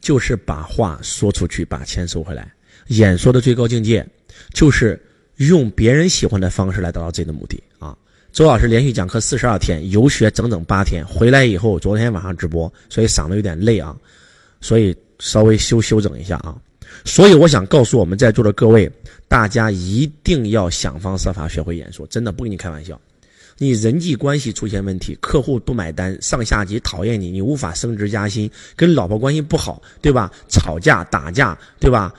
[0.00, 2.52] 就是把话说出去，把钱收回来。
[2.88, 4.06] 演说的最高境界
[4.52, 5.00] 就是
[5.36, 7.96] 用别人喜欢的方式来达到自己的目的啊。
[8.32, 13.96] 周老师连续讲课四十二天，游学整整八天，回来以后昨天晚上直播，所以嗓子有点累啊，
[14.60, 16.56] 所以稍微休休整一下啊。
[17.04, 18.90] 所以我想告诉我们在座的各位，
[19.26, 23.00] 大家一定要想方设法学会演说，真的不跟你开玩笑。
[23.62, 30.32] 你人际关系出现问题，客户不买单，上下级讨厌你，你无法升职加薪，跟老婆关系不好，对吧？
[30.48, 32.10] 吵架打架，对吧？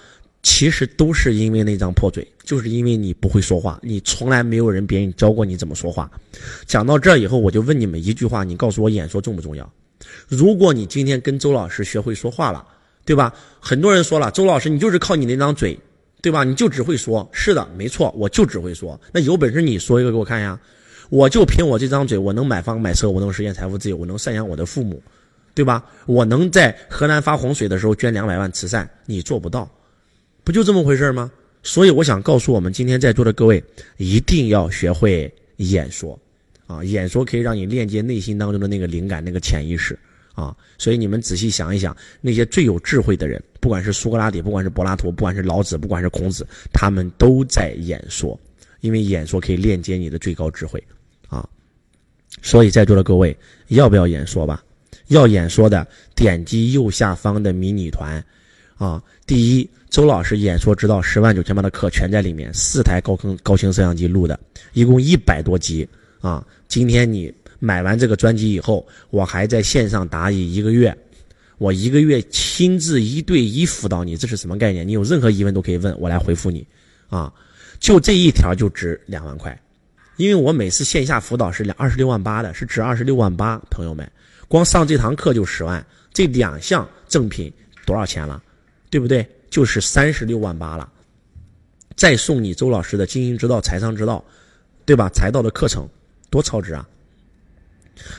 [0.43, 6.07] 其实都是因为那张破嘴，就是因为你不会说话，你从来没有人别人教过你怎么说话。
[6.67, 9.67] 讲到这以后，我就问你们一句话，你告诉我演说重不重要？
[10.27, 12.63] 如果你今天跟周老师学会说话了。
[13.03, 13.33] 对吧？
[13.59, 15.77] 很多人说了，周老师，你就是靠你那张嘴，
[16.21, 16.43] 对吧？
[16.43, 17.27] 你就只会说。
[17.33, 18.97] 是的，没错，我就只会说。
[19.11, 20.57] 那有本事你说一个给我看呀！
[21.11, 25.03] 我就凭我这张嘴，我能买房买车，我能实现财富自由，我能赡养我的父母，
[25.53, 25.83] 对吧？
[26.05, 29.69] 我能在河南发洪水的时候捐两百万慈善，你做不到，
[30.45, 31.29] 不就这么回事吗？
[31.63, 33.61] 所以我想告诉我们今天在座的各位，
[33.97, 36.17] 一定要学会演说，
[36.65, 39.99] 啊，演说可以让你链接内心当中的那个灵感、那个潜意识。
[40.33, 48.39] 啊，所以你们仔细想一想，那些最有智慧的人，不管是苏格拉底，不管是柏拉图，不管是老子，不管是孔子，他们都在演说，
[48.79, 50.81] 因为演说可以链接你的最高智慧，
[51.31, 51.49] 啊，
[52.43, 53.35] 所以在座的各位
[53.69, 54.63] 要不要演说吧？
[55.07, 58.23] 要演说的，点击右下方的迷你团，
[58.77, 64.39] 啊，第一，周老师演说指导十万九千八的课全在里面，四台高坑高清摄像机录的，
[64.73, 65.87] 一共一百多集，
[66.19, 67.33] 啊，今天你。
[67.63, 70.97] 买完这个专辑以后，我还在线上答疑一个月，
[71.59, 74.87] 我一个月亲自一对一辅导你，这是什么概念？
[74.87, 76.65] 你有任何疑问都可以问我来回复你，
[77.07, 77.31] 啊，
[77.79, 79.55] 就这一条就值两万块，
[80.21, 84.07] 因为我每次线下辅导是两二十六万八的，是值二十六万八，朋友们，
[84.47, 85.83] 光上这堂课就十万，
[86.13, 87.51] 这两项赠品
[87.87, 88.39] 多少钱了？
[88.91, 89.27] 对不对？
[89.49, 90.87] 就是三十六万八了，
[91.95, 94.23] 再送你周老师的经营之道、财商之道，
[94.85, 95.09] 对吧？
[95.09, 95.89] 财道的课程
[96.29, 96.87] 多超值啊！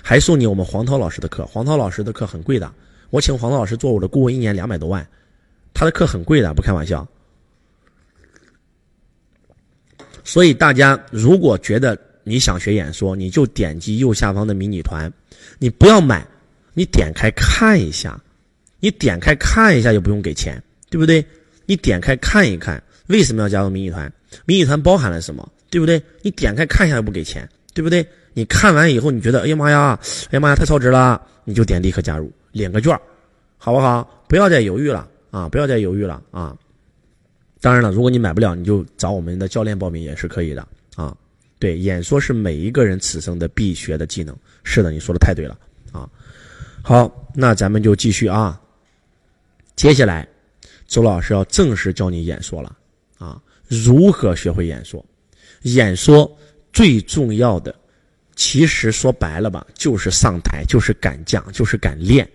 [0.03, 2.69] 还送你我们黄涛老师的课，黄涛老师的课很贵的，
[3.11, 5.07] 我请黄涛老师做我的顾问，一年两百多万，
[5.73, 7.07] 他的课很贵的，不开玩笑。
[10.25, 15.13] 所以大家如果觉得你想学演说，你就点击右下方的迷你团，
[15.59, 16.27] 你不要买，
[16.75, 18.21] 你点开看一下，
[18.81, 21.25] 你点开看一下又不用给钱，对不对？
[21.67, 24.13] 你点开看一看，为什么要加入迷你团？
[24.45, 25.49] 迷你团包含了什么？
[25.71, 26.01] 对不对？
[26.23, 28.07] 你点开看一下又不给钱，对不对？
[28.35, 32.99] 你看完以后，你觉得哎呀妈呀，哎呀妈呀，太超值了，你就点立刻加入，领个券，
[33.59, 34.25] 好不好？
[34.29, 35.49] 不要再犹豫了啊！
[35.49, 36.57] 不要再犹豫了啊！
[37.63, 40.67] 当然了，如果你买不了，你就找我们的教练报名也是可以的
[40.97, 41.17] 啊。
[41.61, 44.37] 对，演说是每一个人此生的必学的技能。
[44.65, 45.57] 是的，你说的太对了
[45.93, 46.11] 啊。
[46.83, 48.61] 好，那咱们就继续啊。
[49.77, 50.29] 接下来，
[50.89, 52.77] 周老师要正式教你演说了
[53.17, 53.41] 啊。
[53.69, 55.05] 如何学会演说？
[55.63, 56.37] 演说
[56.73, 57.73] 最重要的。
[58.35, 62.29] 其实说白了吧，就是上台，就是敢讲，就是敢练。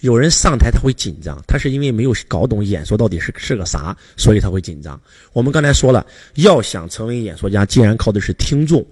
[0.00, 5.00] 有人上台他会紧张，他是因为没有搞懂演说到底是是个啥，所以他会紧张。
[5.32, 8.84] 我们刚才说了，要想成为演说家，既然靠的是听众，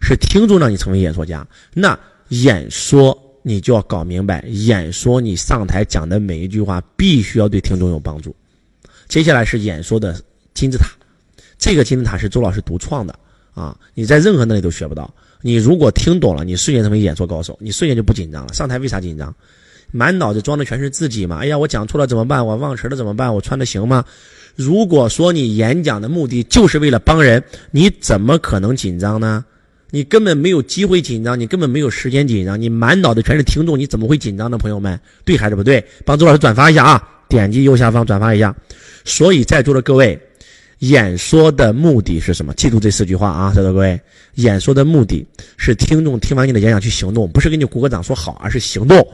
[0.00, 1.98] 是听众让你成为演说家，那
[2.28, 8.34] 演说你就要搞明白，演说你上台讲的每一句话必须要对听众有帮助。
[9.06, 10.20] 接下来是演说的
[10.54, 10.88] 金字塔，
[11.56, 13.16] 这个金字塔是周老师独创的
[13.54, 15.12] 啊，你在任何那里都学不到。
[15.40, 18.52] 你如果听懂了，你瞬间成为演说高手，你瞬间就不紧张了。
[18.52, 19.32] 上台为啥紧张？
[19.90, 21.38] 满脑子装的全是自己嘛。
[21.38, 22.46] 哎呀，我讲错了怎么办？
[22.46, 23.34] 我忘词了怎么办？
[23.34, 24.04] 我穿的行吗？
[24.54, 29.44] 如果说你演讲的目的就是为了帮人，你怎么可能紧张呢？
[29.90, 32.60] 你根本没有机会紧张，你根本没有时间紧张。
[32.60, 34.58] 你满脑子全是听众，你怎么会紧张呢？
[34.58, 35.84] 朋友们，对还是不对？
[36.04, 37.08] 帮周老师转发一下啊！
[37.28, 38.54] 点击右下方转发一下。
[39.04, 40.18] 所以在座的各位。
[40.80, 42.54] 演说的目的是什么？
[42.54, 44.00] 记住这四句话啊，在座各位，
[44.34, 49.04] 演说的目的是听众听完你的演讲去行动，不是给你鼓个掌说好，而是行动。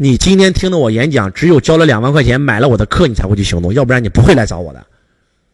[0.00, 4.86] 你今天听了我演讲，只有交了两万块钱买了我的课，你才会去行动，要不然你不会来找我的，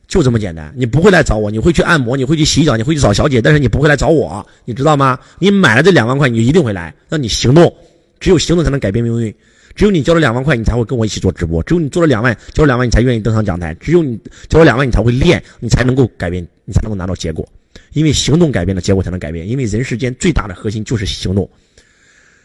[0.07, 0.71] 就这么简单。
[0.77, 5.19] 你不会来找我，你会去按摩，你会去洗脚，你会去找小姐，但是你不会来找我，你知道吗？
[5.39, 7.75] 你买了这两万块，你就一定会来，让你行动，
[8.21, 9.35] 只有行动才能改变命运。
[9.75, 17.49] 只有你交了两万块，你才会跟我一起做直播；只有你做了两万，交了两万，你才愿意登上讲台；只有你交了两万，你才会练，你才能够改变，你才能够拿到结果。
[17.95, 19.49] 因为行动改变了，结果才能改变。
[19.49, 21.49] 因为人世间最大的核心就是行动。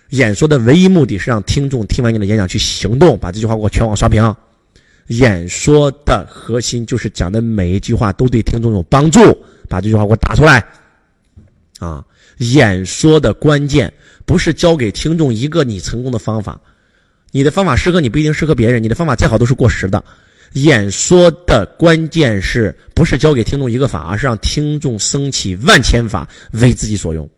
[0.10, 4.36] 演说的唯一目的是让听众听完你的演讲去行动，把这句话给我全网刷屏。
[5.08, 9.20] 演说的核心就是讲的每一句话都对听众有帮助，
[9.68, 10.64] 把这句话给我打出来。
[11.80, 12.04] 啊，
[12.38, 13.92] 演说的关键
[14.26, 16.60] 不是教给听众一个你成功的方法。
[17.32, 20.04] 你的方法适合你不一定适合别人，你的方法再好都是过时的。
[20.54, 27.30] 演说的关键是不是教给听众一个法，而是让听众升起万千法为自己所用。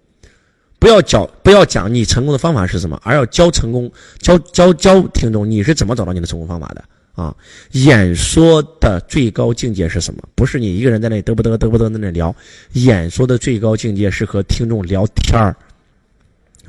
[0.82, 6.84] 不要教，不要讲你成功的方法是什么，而要教成功，教教教听众你是怎么找到你的成功方法的
[7.14, 7.38] 啊！
[7.74, 10.24] 演说的最高境界是什么？
[10.34, 12.36] 不是你一个人在那里嘚不嘚嘚不嘚在那里聊，
[12.74, 15.56] 演说的最高境界是和听众聊天儿。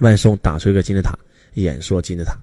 [0.00, 1.18] 万松打出一个金字塔，
[1.54, 2.38] 演说金字塔。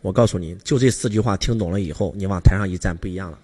[0.00, 3.38] 我告诉你就这四句话听懂了以后，你往台上一站不一样了。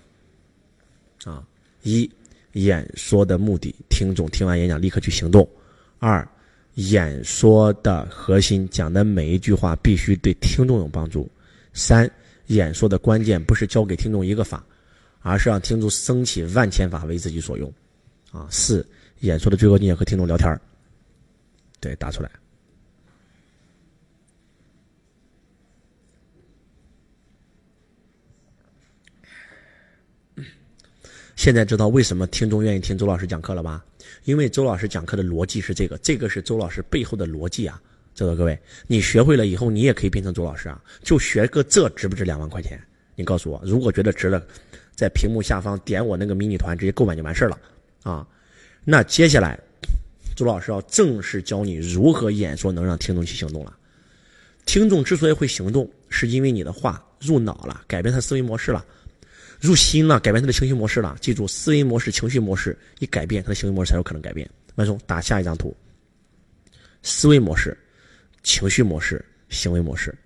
[1.24, 1.44] 啊，
[1.82, 2.10] 一
[2.52, 5.46] 演说的目的，听众听完演讲立刻去行动；
[5.98, 6.26] 二，
[6.74, 11.28] 演说的核心，讲的每一句话必须对听众有帮助；
[11.72, 12.10] 三，
[12.46, 14.64] 演说的关键不是教给听众一个法，
[15.20, 17.72] 而是让听众升起万千法为自己所用。
[18.30, 18.86] 啊，四，
[19.20, 20.60] 演说的最高境界和听众聊天
[21.80, 22.30] 对，打出来。
[31.38, 33.84] 现在知道为什么听众愿意听周老师讲课了吧？
[34.24, 37.80] 因为周老师讲课的逻辑是这个，这个是周老师背后的逻辑啊！
[38.12, 38.58] 知道各位，
[38.88, 40.82] 你学会了以后，你也可以变成周老师啊！
[41.00, 42.76] 就学个这值不值两万块钱？
[43.14, 44.44] 你告诉我，如果觉得值了，
[44.96, 47.56] 在屏幕下方点我那个迷你团，直接购买就完事了
[48.02, 48.26] 啊！
[48.84, 49.56] 那接下来，
[50.34, 53.72] 周老师要正式教你如何演说能让听众去行动了。
[54.66, 58.84] 听众之所以会行动，是因为你的话入脑了，改变他思维模式了。
[59.60, 61.16] 入心了，改变他的情绪模式了。
[61.20, 64.48] 记住，思维模式、情绪模式一改变，他的行为模式才有可能改变。
[64.76, 65.76] 万松，打下一张图。
[67.02, 67.76] 思维模式、
[68.42, 70.16] 情绪模式、行为模式。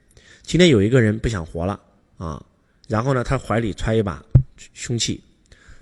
[0.43, 1.81] 今天有一个人不想活了
[2.19, 2.45] 啊，
[2.89, 4.23] 然后呢，他怀里揣一把
[4.75, 5.23] 凶器，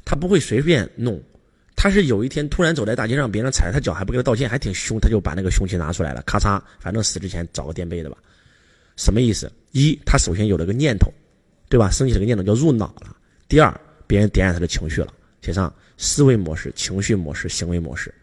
[0.04, 1.20] 他不会随便弄，
[1.74, 8.18] 他是有一天突然走在大街上，别人踩他脚还不给他道歉，还挺凶，他就把那个凶器拿出来了，咔嚓，反正死之前找个垫背的吧。
[8.96, 9.50] 什么意思？
[9.72, 11.12] 一，他首先有了个念头，
[11.68, 11.90] 对吧？
[11.90, 13.16] 升起了个念头，叫入脑了。
[13.50, 15.12] 第二，别人点燃他的情绪了，
[15.42, 18.14] 写上思维模式、情绪模式、行为模式，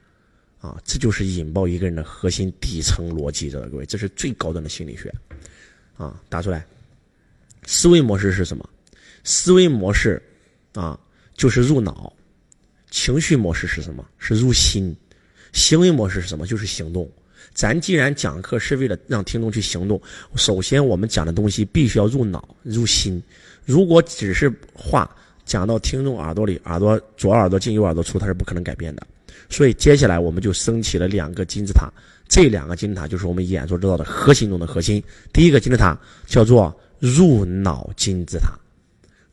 [0.58, 5.14] 啊，这就是引爆一个人的核心底层逻辑，知道各位，这是最高端的心理学，
[5.98, 6.66] 啊，打出来。
[7.66, 8.68] 思维模式是什么？
[9.26, 10.24] 思维模式，
[10.74, 10.98] 啊，
[11.36, 12.14] 就是入脑。
[12.90, 14.08] 情绪模式是什么？
[14.18, 14.95] 是入心。
[15.52, 16.48] 行为模式是什么？
[16.48, 17.12] 就是行动。
[17.54, 20.02] 咱既然讲课是为了让听众去行动，
[20.38, 23.22] 首先我们讲的东西必须要入脑、入心。
[23.68, 25.14] 如果只是话
[25.45, 29.06] 讲到听众耳朵里，耳朵左耳朵进右耳朵出，它是不可能改变的。
[29.49, 31.91] 所以接下来我们就升起了两个金字塔，
[32.30, 35.03] 这两个金字塔就是我们演说之道的核心中的核心。
[35.34, 38.57] 第一个金字塔叫做入脑金字塔，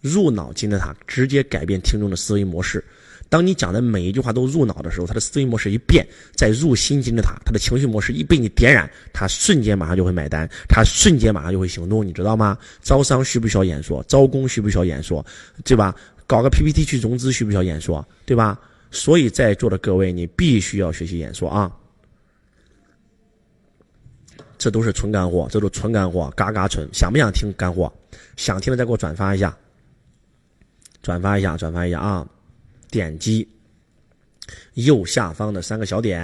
[0.01, 2.85] 入脑金字塔直接改变听众的思维模式。
[3.29, 12.57] 当你讲的每一句话都入脑的时候，他的思维模式一变，在入心金字塔，他的情绪模式一被你点燃，他瞬间马上就会买单，他瞬间马上就会行动，你知道吗？
[12.81, 14.05] 招商需不需要演说？
[14.05, 15.25] 招工需不需要演说？
[15.65, 15.95] 对吧？
[16.27, 18.07] 搞个 PPT 去融资需不需要演说？
[18.25, 18.59] 对吧？
[18.91, 21.73] 所以在座的各位，你必须要学习演说啊！
[24.57, 26.89] 这都是纯干货，这都纯干货，嘎嘎纯。
[26.93, 27.93] 想不想听干货？
[28.37, 29.55] 想听的再给我转发一下，
[31.03, 32.27] 转发一下，转发一下啊！
[32.95, 33.47] 点击
[34.75, 36.23] 右下方的三个小点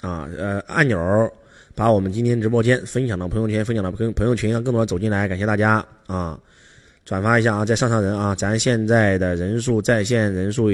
[0.00, 1.32] 啊，呃，按钮，
[1.76, 5.28] 把我们今天直播间分享到朋友圈，分享到朋朋友群，让更多人走进来。
[5.28, 6.36] 感谢大家啊，
[7.04, 10.70] 转发一下啊，再上上人啊，咱现在的人数在线人数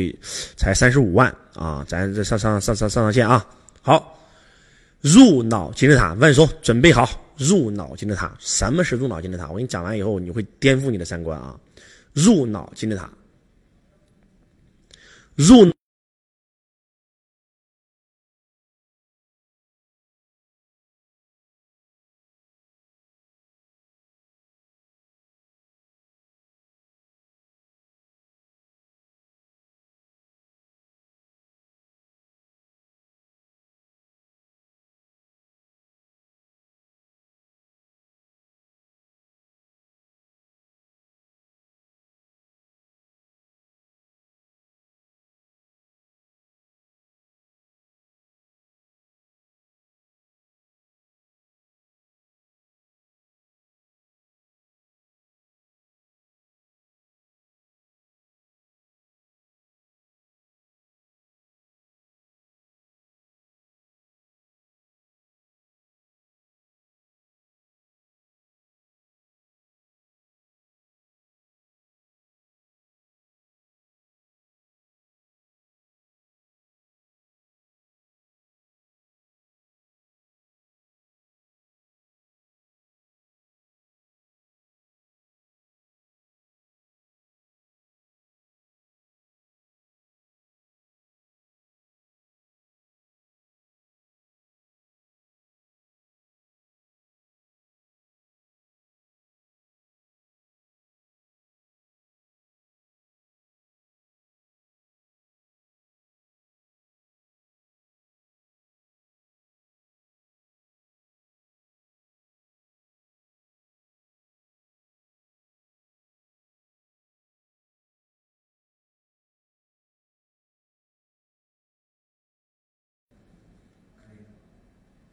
[0.56, 3.46] 才三十五万啊，咱这上上上上上上线啊。
[3.82, 4.18] 好，
[5.02, 7.06] 入脑金字塔，万松准备好，
[7.36, 8.34] 入脑金字塔。
[8.38, 9.50] 什么是入脑金字塔？
[9.50, 11.54] 我给你讲完以后，你会颠覆你的三观啊。
[12.14, 13.10] 入脑金字塔。
[15.36, 15.74] 入。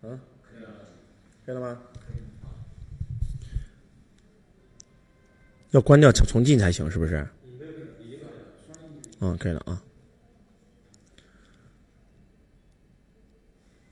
[0.02, 0.20] 啊，
[1.46, 1.80] 可以了吗？
[5.72, 7.26] 要关掉重重进才行，是不是？
[9.20, 9.82] 嗯，可以了啊。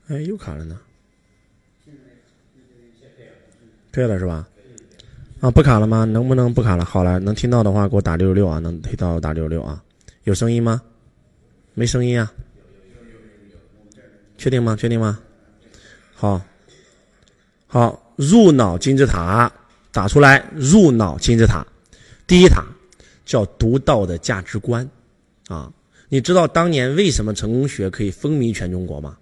[0.08, 0.80] 哎，又卡了呢。
[3.92, 4.48] 可以了是吧？
[5.40, 6.04] 啊，不卡了吗？
[6.04, 6.84] 能不能不卡了？
[6.84, 8.58] 好了，能听到的话给我打六六六啊！
[8.58, 9.82] 能听到打六六六啊！
[10.24, 10.82] 有声音吗？
[11.74, 12.32] 没声音啊？
[14.36, 14.76] 确定吗？
[14.76, 15.20] 确定吗？
[16.20, 16.38] 好，
[17.66, 19.50] 好，入脑金字塔
[19.90, 21.66] 打出来，入脑金字塔，
[22.26, 22.62] 第一塔
[23.24, 24.86] 叫独到的价值观
[25.48, 25.72] 啊！
[26.10, 29.16] 你知道当年为什么成功学可以风靡全中国吗？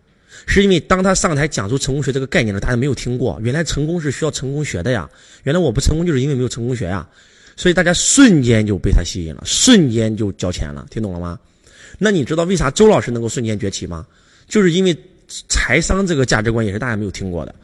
[0.49, 3.39] 是因为当他上台讲出成功学这个概念了，大家没有听过。
[3.45, 5.09] 原来成功是需要成功学的呀！
[5.45, 7.09] 原来我不成功就是因为没有成功学呀！
[7.55, 11.39] 所以大家瞬间就被他吸引了，瞬间就交钱了，听懂了吗？
[11.97, 14.05] 那你知道为啥周老师能够瞬间崛起吗？
[14.49, 14.99] 就是因为
[15.49, 17.55] 财商这个价值观也是大家没有听过的。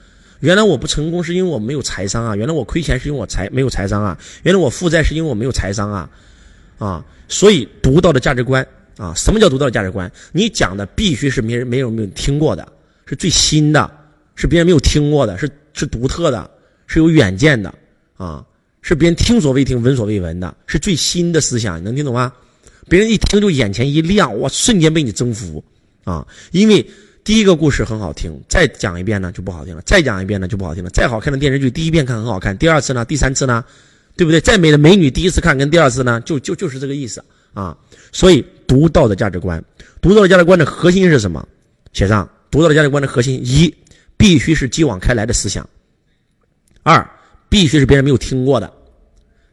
[0.40, 2.36] 原来我不成功是因为我没有财商啊！
[2.36, 4.18] 原来我亏钱是因为我财没有财商啊！
[4.42, 6.10] 原来我负债是因为我没有财商啊！
[6.78, 7.04] 啊！
[7.28, 8.66] 所以独到的价值观。
[8.96, 10.08] 啊，什么叫独到的价值观？
[10.30, 12.72] 你讲的必须是没人没有没有听过的，
[13.06, 13.90] 是最新的，
[14.36, 16.48] 是别人没有听过的，是是独特的，
[16.86, 17.74] 是有远见的，
[18.16, 18.46] 啊，
[18.82, 22.32] 是别人听所未听、闻所未闻的，是最新的思想，你能听懂吗？
[22.88, 25.64] 别人一听就眼前一亮，哇，瞬间被你征服，
[26.04, 26.86] 啊，因为
[27.24, 33.64] 第一个故事很好听，再讲一遍呢就不好听了，再讲一遍呢就不好听了，再好看的电视剧，第一遍看很好看，第二次呢，第三次呢，
[34.14, 34.38] 对不对？
[34.38, 37.24] 再美的美女，第一次看跟第二次呢，就就就是这个意思。
[37.54, 37.74] 啊，
[38.12, 39.64] 所以独到的价值观，
[40.02, 41.48] 独到的价值观的核心是什么？
[41.94, 43.74] 写上独到的价值观的核心：一，
[44.18, 45.64] 必须是继往开来的思想；
[46.82, 47.08] 二，
[47.48, 48.68] 必须是别人没有听过的；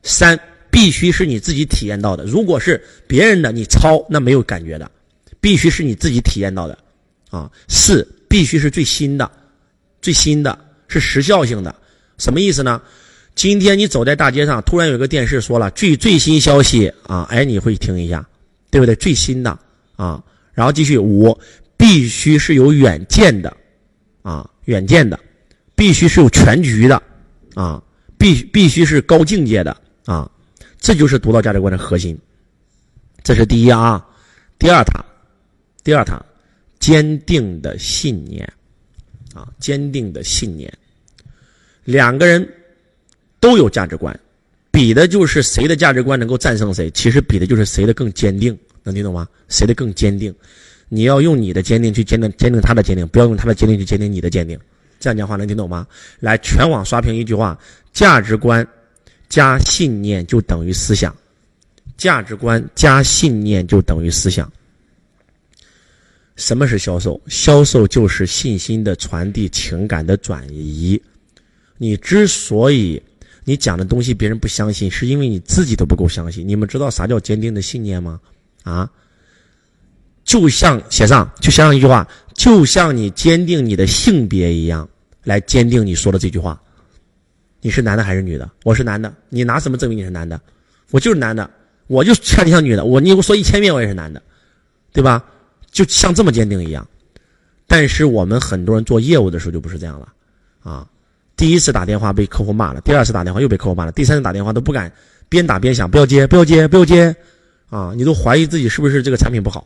[0.04, 0.38] 三，
[0.70, 2.26] 必须是你自己体验到的。
[2.26, 4.92] 如果是别人的，你抄那没有感觉的，
[5.40, 6.78] 必须是你自己体验到的。
[7.32, 9.32] 啊，四，必须是最新的，
[10.04, 10.56] 最新的
[10.88, 11.76] 是时效性的。
[12.20, 12.80] 什么意思呢？
[13.34, 18.24] 今天你走在大街上，突然有个电视说了最最新消息啊，哎，你会听一下，
[18.70, 18.94] 对不对？
[18.96, 19.58] 最新的
[19.96, 20.22] 啊，
[20.54, 21.36] 然后继续五，
[21.78, 23.56] 必须是有远见的
[24.22, 25.18] 啊，远见的，
[25.76, 27.02] 必须是有全局的
[27.56, 27.82] 啊，
[28.18, 29.76] 必必须是高境界的
[30.06, 30.30] 啊，
[30.78, 32.16] 这就是独到价值观的核心。
[33.24, 34.06] 这是第一啊，
[34.60, 35.04] 第二塔，
[35.86, 36.24] 第二塔，
[36.82, 38.44] 坚定的信念
[39.34, 40.70] 啊，坚定的信念，
[41.86, 42.46] 两个人。
[43.40, 44.16] 都有价值观，
[44.70, 46.92] 比的就是谁的价值观能够战胜谁。
[46.92, 49.28] 其实比的就是谁的更坚定，能听懂吗？
[49.50, 50.32] 谁的更坚定？
[50.90, 54.60] 你要用你的坚定去坚定坚定他的坚定，不要用他的坚定去坚定你的坚定。
[55.00, 55.88] 这样讲话能听懂吗？
[56.20, 57.60] 来，全网刷屏一句话：
[57.92, 58.64] 价值观
[59.28, 61.16] 加信念就等于思想。
[61.98, 64.48] 价值观加信念就等于思想。
[66.42, 67.22] 什么是销售？
[67.28, 71.00] 销售就是信心的传递，情感的转移。
[71.78, 73.00] 你之所以
[73.44, 76.46] 你讲的东西别人不相信，是因为你自己都不够相信。
[76.48, 78.20] 你们知道啥叫坚定的信念吗？
[78.64, 78.90] 啊，
[80.24, 84.90] 就像写上，就像一句话，就像你坚定你的性别一样，
[85.24, 86.60] 来坚定你说的这句话。
[87.62, 88.50] 你是男的还是女的？
[88.64, 89.14] 我是男的。
[89.30, 90.42] 你拿什么证明你是男的？
[90.90, 91.48] 我就是男的。
[91.86, 92.84] 我就看你像女的。
[92.84, 94.20] 我你给我说一千遍我也是男的，
[94.92, 95.24] 对吧？
[95.72, 96.88] 就像这么坚定一样。
[97.68, 100.14] 但是我们很多人做业务的时候就不是这样了，
[100.62, 100.88] 啊。
[101.38, 104.92] 第一次打电话被客户骂了，第二次打电话又被客户骂了，第三次打电话都不敢
[105.28, 107.16] 边打边想，不要接，不要接，不要接，
[107.70, 109.66] 啊，你都怀疑自己是不是这个产品不好，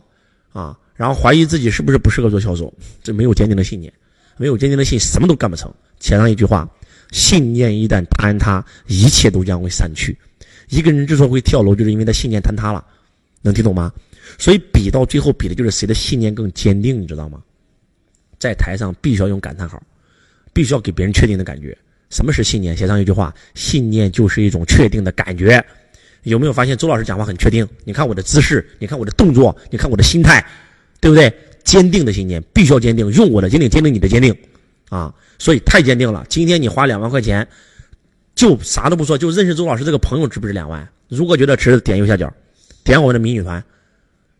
[0.54, 2.72] 啊，然后怀疑自己是不是不适合做销售，
[3.02, 3.92] 这没有坚定的信念，
[4.38, 5.70] 没有坚定的信，什么都干不成。
[6.00, 6.66] 前上一句话：
[7.10, 10.16] 信念一旦坍塌，一切都将会散去。
[10.70, 12.82] 一个人之所以会跳楼，就是因为他信念坍塌了，
[13.42, 13.92] 能听懂吗？
[14.38, 17.42] 所以比到最后，比的就是谁的信念更坚定，你知道吗？
[18.38, 19.82] 在台上必须要用感叹号。
[20.52, 21.76] 必须要给别人确定的感觉。
[22.08, 22.74] 什么是信念？
[22.74, 25.62] 写上一句话：信念就是一种确定的感觉。
[26.22, 27.68] 有没有发现周老师讲话很确定？
[27.84, 30.42] 你看我的姿势，你看我的动作，你看我的心态，
[30.98, 31.30] 对不对？
[31.62, 34.34] 坚定的信念必须要坚定，用我的坚定坚定你的坚定
[34.88, 35.14] 啊！
[35.38, 36.24] 所以太坚定了。
[36.30, 37.46] 今天你花两万块钱，
[38.34, 40.88] 就啥都不说，就认识周老师这个朋友值不值两万？
[41.08, 42.32] 如果觉得值，点右下角，
[42.82, 43.62] 点我们的迷你团。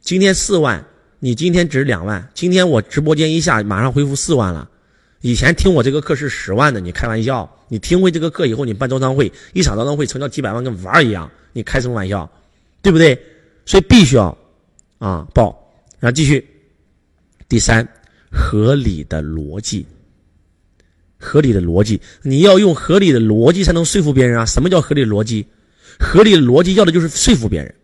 [0.06, 0.86] 今天四万，
[1.18, 2.30] 你今天值两万。
[2.32, 4.70] 今天我直播间一下，马上恢复四万了。
[5.20, 7.52] 以前听我这个课是十万的，你开玩笑？
[7.66, 12.30] 你听会这个课以后，你办招商会，一场招商会成交几百万，跟玩儿一样，你开什么玩笑？
[12.82, 13.20] 对不对？
[13.64, 14.26] 所以必须要
[14.98, 15.58] 啊报，
[15.98, 16.48] 然后继续。
[17.48, 17.84] 第三，
[18.30, 19.84] 合理的逻辑，
[21.18, 24.46] 合理的逻辑，你要用合理的逻辑才能说服别人啊！
[24.46, 25.44] 什么叫合理的逻辑？
[25.98, 27.74] 合理的逻辑要的就是说服别人。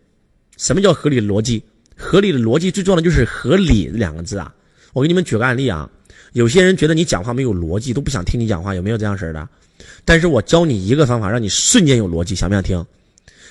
[0.56, 1.60] 什么叫合理的逻辑？
[2.02, 4.52] 合理的逻辑最重要的就是合理两个字啊！
[4.92, 5.88] 我给你们举个案例啊，
[6.32, 9.48] 有些人觉得你讲话没有逻辑，都不想听你讲话，有没有这样式儿的？
[10.04, 12.84] 但是我教你一个方法，让你瞬间有逻辑，想不想听？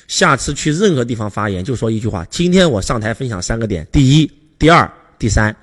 [0.07, 5.55] 下次去任何地方发言，就说一句话：今天我上台分享三个点，第一、第二、第三，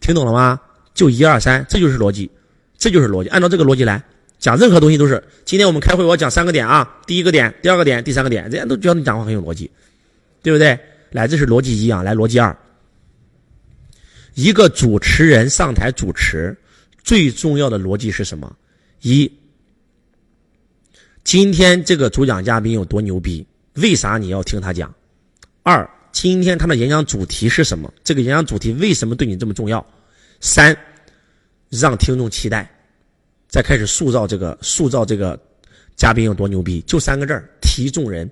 [0.00, 0.60] 听懂了吗？
[0.92, 2.28] 就一二三，这就是逻辑，
[2.76, 3.30] 这就是逻辑。
[3.30, 4.02] 按照这个逻辑来
[4.38, 5.22] 讲，任何东西都是。
[5.44, 9.70] 今天我们开会，我讲三个点啊，第一个点，第二个点，第三个点，人家都觉得你讲话很有逻辑，
[10.42, 10.78] 对不对？
[11.12, 12.02] 来，这是逻辑一啊。
[12.02, 12.56] 来，逻辑二，
[14.34, 16.56] 一个主持人上台主持，
[17.04, 18.56] 最重要的逻辑是什么？
[19.02, 19.30] 一，
[21.22, 23.46] 今天这个主讲嘉宾有多牛逼？
[23.74, 24.92] 为啥你要听他讲？
[25.62, 27.92] 二，今天他的演讲主题是什么？
[28.02, 29.86] 这个演讲主题为什么对你这么重要？
[30.40, 30.76] 三，
[31.68, 32.70] 让听众期待，
[33.48, 35.38] 再开始塑造这个塑造这个
[35.94, 36.80] 嘉宾有多牛逼？
[36.86, 38.28] 就三个字儿：题众人。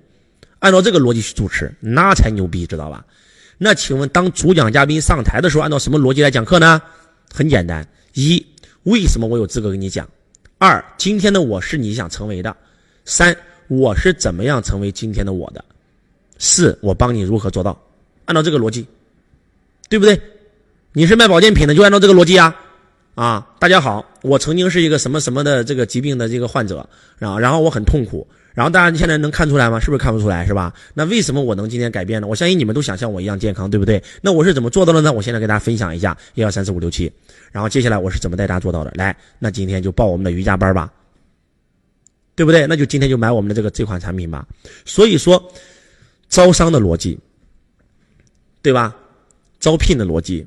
[0.61, 3.03] 按照这个逻辑去主持，那才牛逼，知道吧？
[3.57, 6.79] 那请问，当主讲嘉宾上台的时候，按照什么逻辑来讲课呢？
[7.33, 8.45] 很简单：一，
[8.83, 10.07] 为什么我有资格跟你讲？
[10.59, 12.55] 二，今天的我是你想成为的；
[13.05, 13.35] 三，
[13.69, 15.65] 我是怎么样成为今天的我的？
[16.37, 17.75] 四，我帮你如何做到？
[18.25, 18.85] 按照这个逻辑，
[19.89, 20.21] 对不对？
[20.93, 22.55] 你是卖保健品的，就按照这个逻辑啊！
[23.15, 28.27] 啊，大家好，我曾经是一个什么什么的这个疾病的这个患者，然后然后我很痛苦。
[28.53, 29.79] 然后大家现在能看出来吗？
[29.79, 30.45] 是不是看不出来？
[30.45, 30.73] 是吧？
[30.93, 32.27] 那为什么我能今天改变呢？
[32.27, 34.03] 我相信你们都想像我一样健康，对不对？
[34.21, 35.13] 那我是怎么做到的呢？
[35.13, 37.11] 我现在给大家分享一下，一二三四五六七。
[37.51, 38.91] 然后接下来我是怎么带大家做到的？
[38.95, 40.91] 来，那今天就报我们的瑜伽班吧，
[42.35, 42.67] 对不对？
[42.67, 44.45] 那就今天就买我们的这个这款产品吧。
[44.85, 45.51] 所以说，
[46.27, 47.17] 招商的逻辑，
[48.61, 48.95] 对吧？
[49.59, 50.45] 招聘的逻辑，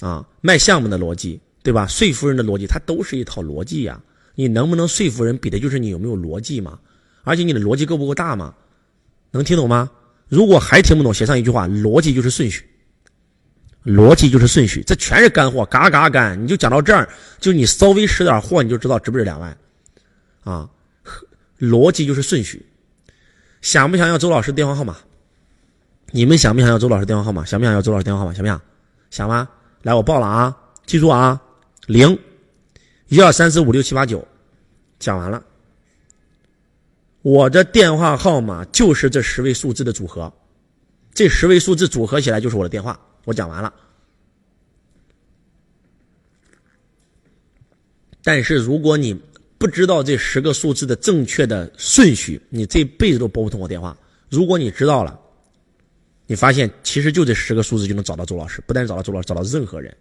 [0.00, 1.86] 啊，卖项目的逻辑，对吧？
[1.86, 3.98] 说服人的逻辑，它都是一套逻辑呀。
[4.34, 6.78] 你能不能说服人，比的就是你有没有逻辑嘛。
[7.26, 8.54] 而且你的逻辑够不够大嘛？
[9.32, 9.90] 能听懂吗？
[10.28, 12.64] 如果还听不懂，写上一句话：逻辑就是顺序。
[13.84, 16.40] 逻辑就是顺序，这全是干货，嘎嘎干。
[16.40, 17.08] 你就讲到这儿，
[17.40, 19.58] 就你稍微识点货，你就知道值不值两万
[20.44, 20.70] 啊？
[21.58, 22.64] 逻辑就是顺序。
[23.60, 24.96] 想不想要周老师电话号码？
[26.12, 27.44] 你们想不想要周老师电话号码？
[27.44, 28.32] 想不想要周老师电话号码？
[28.32, 28.60] 想不想？
[29.10, 29.48] 想吗？
[29.82, 30.56] 来，我报了啊！
[30.86, 31.40] 记住啊，
[31.86, 32.16] 零
[33.08, 34.26] 一二三四五六七八九，
[35.00, 35.42] 讲完了。
[37.26, 40.32] 我的电话号码就是这十位数字的组合，
[41.12, 42.96] 这十位数字组合起来就是我的电话。
[43.24, 43.74] 我讲完了。
[48.22, 49.12] 但是如果你
[49.58, 53.98] 不知道这十个数字的正确的顺序，你这辈子都拨不通我电话。
[54.30, 55.18] 如果你知道了，
[56.28, 59.92] 你发现其实就这十个数字就能找到周老师，不但找到周老师，找到任何人。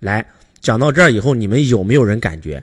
[0.00, 0.28] 来
[0.60, 2.60] 讲到这儿以后，你们有没有人感觉？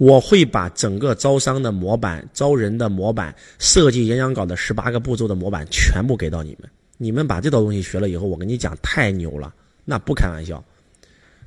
[0.00, 6.70] 我会把整个招商的模板、招人的模板、设计演讲稿的十八个步骤的模板全部给到你们。
[6.96, 9.52] 你们把这套东西学了以后，我跟你讲，太牛了，
[9.84, 10.64] 那不开玩笑。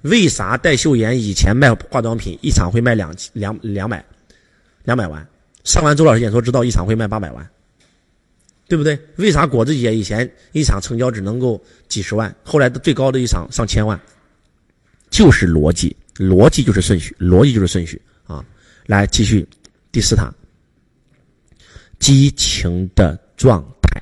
[0.03, 4.05] 为啥戴秀妍以前卖化妆品一场会卖两两两百
[4.84, 5.27] 两百万？
[5.63, 7.49] 上完周老师演说，知道一场会卖八百万，
[8.67, 8.99] 对不对？
[9.15, 13.99] 为啥果子姐以前一场成交只能够几十万，后来的最高的一场上千万？
[15.09, 17.99] 就是逻辑，逻辑就是顺序，逻辑就是顺序。
[18.25, 18.43] 啊，
[18.85, 19.47] 来继续
[19.91, 20.33] 第四堂，
[21.99, 24.01] 激情的状态。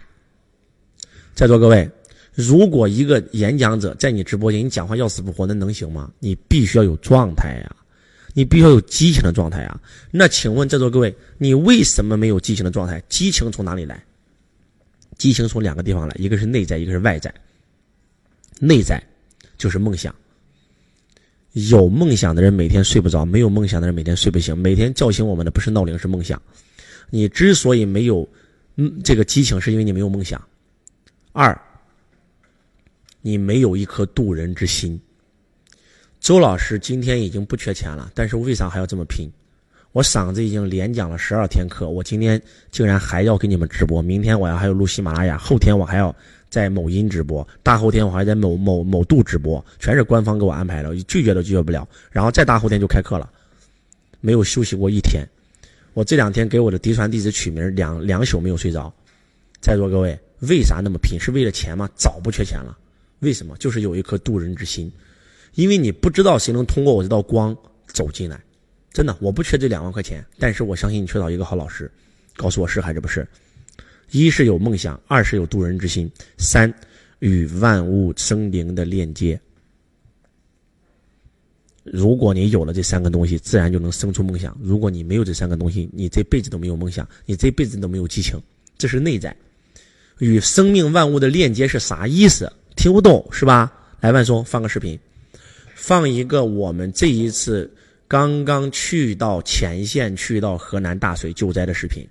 [1.34, 1.89] 在座各位，
[2.34, 6.11] 如果一个演讲者在你直播间，你讲话要死不活，那能行吗？
[6.19, 7.76] 你必须要有状态呀，
[8.34, 9.81] 你必须要有激情的状态啊。
[10.11, 13.02] 那请问在座各位，你为什么没有激情的状态？
[13.10, 14.03] 激情从哪里来？
[15.18, 17.34] 激情从两个地方来，一个是内在，一个是外在。
[18.60, 19.02] 内在
[19.57, 20.15] 就是梦想。
[21.53, 24.57] 有梦想的人每天睡不着，没有梦想的人每天睡不醒。
[24.57, 26.41] 每天叫醒我们的不是闹铃，是梦想。
[27.10, 28.28] 你之所以没有
[28.78, 30.41] 嗯这个激情，是因为你没有梦想。
[31.34, 31.60] 二，
[33.22, 34.99] 你没有一颗渡人之心。
[36.22, 39.30] 周老师今天已经不缺钱了，但是为啥还要这么拼？
[39.91, 44.02] 我嗓子已经连讲了十二天课，我今天竟然还要给你们直播。
[44.02, 46.15] 明天我要还要录喜马拉雅，后天我还要。
[46.52, 51.88] 在某音直播，大后天我还在某某某度直播，全是官方给我安排的，拒绝都拒绝不了。
[52.11, 53.28] 然后再大后天就开课了，
[54.19, 55.26] 没有休息过一天。
[55.94, 58.94] 我这两天给我的嫡传弟子取名，两两宿没有睡着。
[59.61, 61.18] 在座各位，为啥那么拼？
[61.18, 61.90] 是为了钱吗？
[61.95, 62.78] 早不缺钱了。
[63.19, 63.56] 为什么？
[63.57, 64.91] 就是有一颗渡人之心。
[65.56, 67.56] 因为你不知道谁能通过我这道光
[67.88, 68.38] 走进来。
[68.91, 71.90] 真的，我不缺这两万块钱，但是我相信你缺少一个好老师，
[72.36, 73.26] 告诉我是还是不是？
[74.12, 76.72] 一是有梦想，二是有渡人之心，三
[77.20, 79.40] 与万物生灵的链接。
[81.84, 84.56] 如果你有了这三个东西，自然就能生出梦想。
[84.62, 88.40] 如果你没有这三个东西，你这辈子都没有梦想，你这辈子都没有激情。
[88.78, 89.36] 这是内在
[90.20, 92.52] 与生命万物的链接是啥意思？
[92.76, 93.72] 听不懂是吧？
[94.00, 95.00] 来，万松放个视频。
[95.74, 97.72] 放一个我们这一次
[98.08, 102.08] 刚刚去到前线、去到河南大水救灾的视频。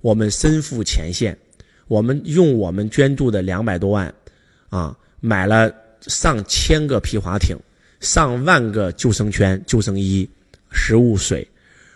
[0.00, 1.36] 我们身负前线，
[1.88, 4.12] 我们用我们捐助的两百多万，
[4.68, 7.56] 啊，买了上千个皮划艇，
[8.00, 10.28] 上万个救生圈、救生衣、
[10.70, 11.46] 食物、水。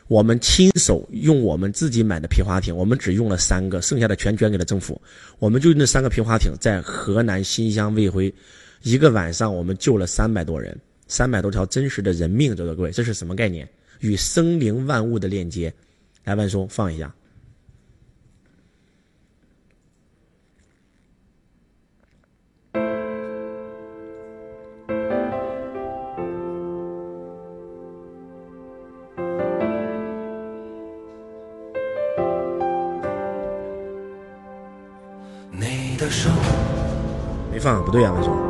[0.09, 5.01] 我们亲手用我们自己买的皮划艇，我们只用了三个，剩下的全捐给了政府。
[5.39, 8.35] 我们就那三个皮划艇在河南新乡卫辉，
[8.83, 13.69] 一个晚上我们救了三百多人，三百多条真实的人命，在座各位，这是什么概念？
[14.01, 15.73] 与生灵万物的链接。
[16.25, 17.15] 来，万松放一下。
[37.61, 38.50] 放，不对啊，万总。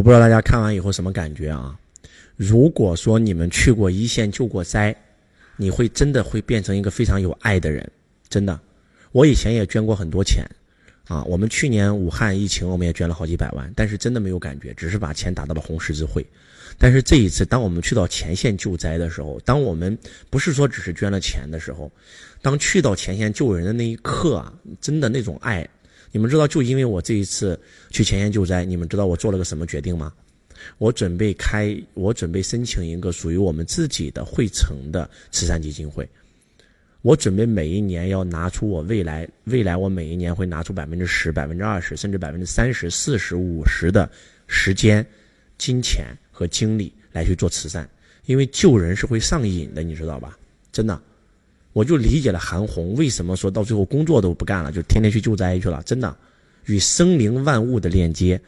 [0.00, 1.78] 我不知道大家看完以后什么感觉啊？
[2.34, 4.96] 如果说你们去过一线救过灾，
[5.58, 7.86] 你会真的会变成一个非常有爱的人，
[8.26, 8.58] 真的。
[9.12, 10.42] 我以前也捐过很多钱，
[11.06, 16.26] 啊，我们去年武汉疫情我们也捐了好几百万，但是真的没有感觉，只是把钱打到了红十字会。
[16.78, 19.98] 但是这一次，当我们去到前线救灾的时候，当我们
[20.30, 21.92] 不是说只是捐了钱的时候，
[22.40, 24.50] 当去到前线救人的那一刻啊，
[24.80, 25.68] 真的那种爱，
[26.12, 27.58] 你们知道，就因为我这一次
[27.90, 30.12] 去前线救灾，你们知道我做了个什么决定吗？
[30.78, 36.08] 我准备开，我准备申请一个属于我们自己的汇成的慈善基金会。
[37.02, 44.10] 我准备每一年要拿出我未来，未来我每一年会拿出百分之十、百分之二十，甚至百分之三十、四十、五十的
[44.46, 45.04] 时间、
[45.56, 47.88] 金钱和精力来去做慈善，
[48.26, 50.38] 因为救人是会上瘾的，你知道吧？
[50.70, 51.00] 真的，
[51.72, 55.82] 我就理解了韩红为什么说到最后工作都不干了，就天天去救灾去了。
[55.84, 56.16] 真的，
[56.66, 58.40] 与生灵万物的链接。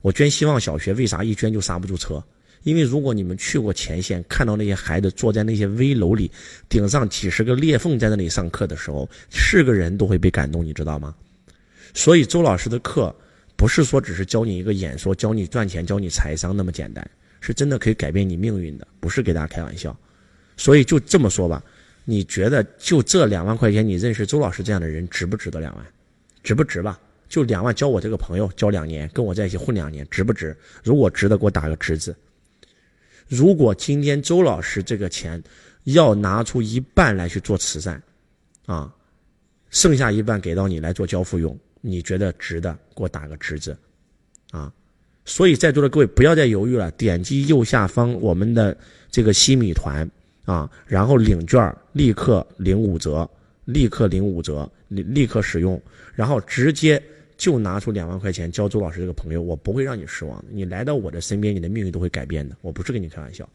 [0.00, 2.22] 我捐希望小学为啥一捐就刹不住车？
[2.62, 6.30] 因为如果你们去过前线，看到那些孩子坐在那些危楼里，
[6.68, 11.14] 顶上几十个裂缝在那里上课的时候，是个人都会被感动，你知道吗？
[11.92, 13.14] 所以周老师的课
[13.56, 17.08] 不是说只是教你一个演说、教你赚钱、教你财商那么简单，
[17.40, 19.96] 是真的可以改变你命运的，不是给大家开玩笑。
[20.56, 21.62] 所以就这么说吧，
[22.04, 25.86] 你觉得就这两万块钱，你认识周老师这样的人值不值得两万？
[26.42, 26.98] 值不值吧？
[27.28, 30.56] 就两万交我这个朋友，交两年，跟我在一起混两年，值不值？
[30.82, 32.14] 如果值得，给我打个值字。
[33.28, 35.42] 如果今天周老师这个钱
[35.84, 38.02] 要拿出一半来去做慈善，
[38.66, 38.92] 啊，
[39.70, 42.72] 剩下一半给到你来做交付用，你觉得值得？
[42.94, 43.76] 给我打个值字，
[44.50, 44.70] 啊。
[45.24, 48.76] 所以在座的各位不要再犹豫了，点击右下方我们的
[49.08, 50.06] 这个西米团
[50.44, 53.28] 啊，然后领券，立刻领五折，
[53.64, 55.80] 立刻领五折，立立刻使用，
[56.14, 57.02] 然后直接。
[57.38, 60.44] 就拿出两万块钱交周老师这个朋友，我不会让你失望的。
[60.52, 62.56] 你来到我的身边，你的命运都会改变的。
[62.60, 63.48] 我不是跟你开玩笑，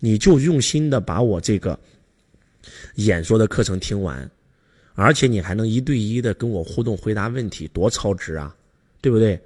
[0.00, 1.78] 你就用心的把我这个
[2.96, 4.28] 演说的课程听完，
[4.94, 8.52] 而且你还能一对一的跟我互动回答问题，多超值啊，
[9.00, 9.40] 对不对？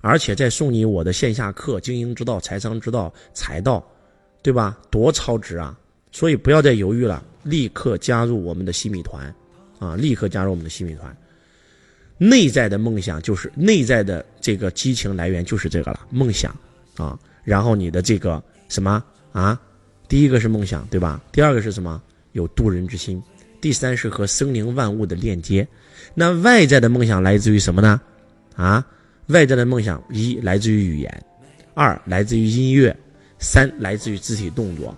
[0.00, 3.80] 而且再送你我的线下课《经营之道》《财商之道》《财道》，
[4.42, 4.78] 对吧？
[4.90, 5.76] 多超值啊！
[6.14, 9.34] 所以不要再犹豫了，立刻加入我们的西米团
[9.80, 9.96] 啊！
[9.96, 11.14] 立刻加入我们的西米团。
[12.18, 16.56] 内在的梦想就是内在的这个激情来源就是这个了，梦想
[16.96, 17.18] 啊。
[17.42, 19.60] 然后你的这个什么啊？
[20.06, 21.20] 第一个是梦想，对吧？
[21.32, 22.00] 第二个是什么？
[22.30, 23.20] 有渡人之心。
[23.60, 25.66] 第三是和生灵万物的链接。
[26.14, 28.00] 那外在的梦想来自于什么呢？
[28.54, 28.86] 啊，
[29.26, 31.24] 外在的梦想一来自于语言，
[31.74, 32.96] 二来自于音乐，
[33.40, 34.96] 三来自于肢体动作。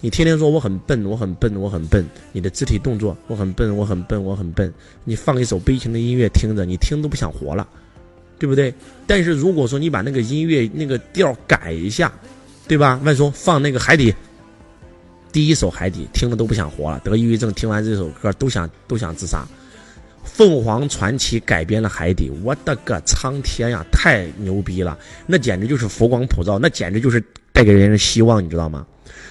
[0.00, 2.04] 你天天说我很笨，我很笨，我很笨。
[2.30, 4.72] 你的肢体动作，我很笨，我很笨，我很笨。
[5.04, 7.66] 你放一首悲情的音乐听着，你听都不想活了，
[8.38, 8.72] 对不对？
[9.06, 12.12] 但是如果说你把那个音乐那个调改一下，
[12.68, 13.00] 对吧？
[13.04, 14.14] 万松放那个海底，
[15.32, 19.44] 第一首海底听了都不想活了，得抑郁症听完这首歌都想都想自杀。
[20.22, 24.96] 凤凰传奇改编了海底，我的个苍天呀，太牛逼了！
[25.26, 27.20] 那简直就是佛光普照，那简直就是
[27.52, 28.86] 带给人希望，你知道吗？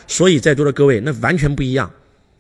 [0.08, 1.90] 所以在座的各位，那完全不一样，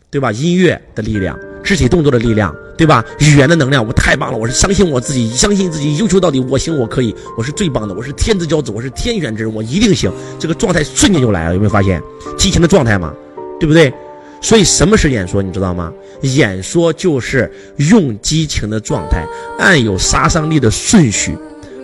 [0.09, 0.31] 对吧？
[0.31, 3.03] 音乐的力量，肢体动作的力量，对吧？
[3.19, 4.38] 语言的能量，我太棒了！
[4.38, 10.11] 我是相信我自己，相信自己，优秀到底，我行，我可以，我是最棒的，我是天之骄子，我是天选之人，我一定行！
[10.39, 12.01] 这个状态瞬间就来了，有没有发现？
[12.38, 13.14] 激情的状态嘛，
[13.59, 13.93] 对不对？
[14.39, 15.41] 所以什么是演说？
[15.41, 15.91] 你知道吗？
[16.22, 19.26] 演说就是用激情的状态，
[19.59, 21.35] 按有杀伤力的顺序，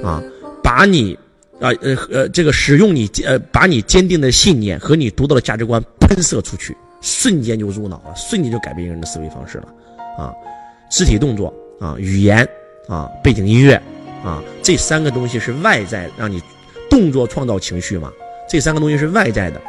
[0.03, 0.21] 啊，
[0.61, 1.17] 把你。
[1.64, 9.68] 啊呃呃，这个使用你呃，把你坚定的信念和你独到的价值观喷射出去，瞬间就入脑了，瞬间就改变一个人的思维方式了，
[10.18, 10.34] 啊，
[10.91, 12.45] 肢体动作啊，语言
[12.90, 13.81] 啊，背景音乐
[14.26, 16.41] 啊，这三个东西是外在让你
[16.90, 18.11] 动作创造情绪嘛，
[18.49, 19.61] 这三个东西是外在的，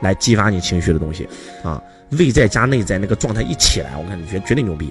[0.00, 1.28] 来激发你情绪的东西
[1.62, 4.90] 啊，外在加内在那个状态一起来，我看你绝绝对牛逼，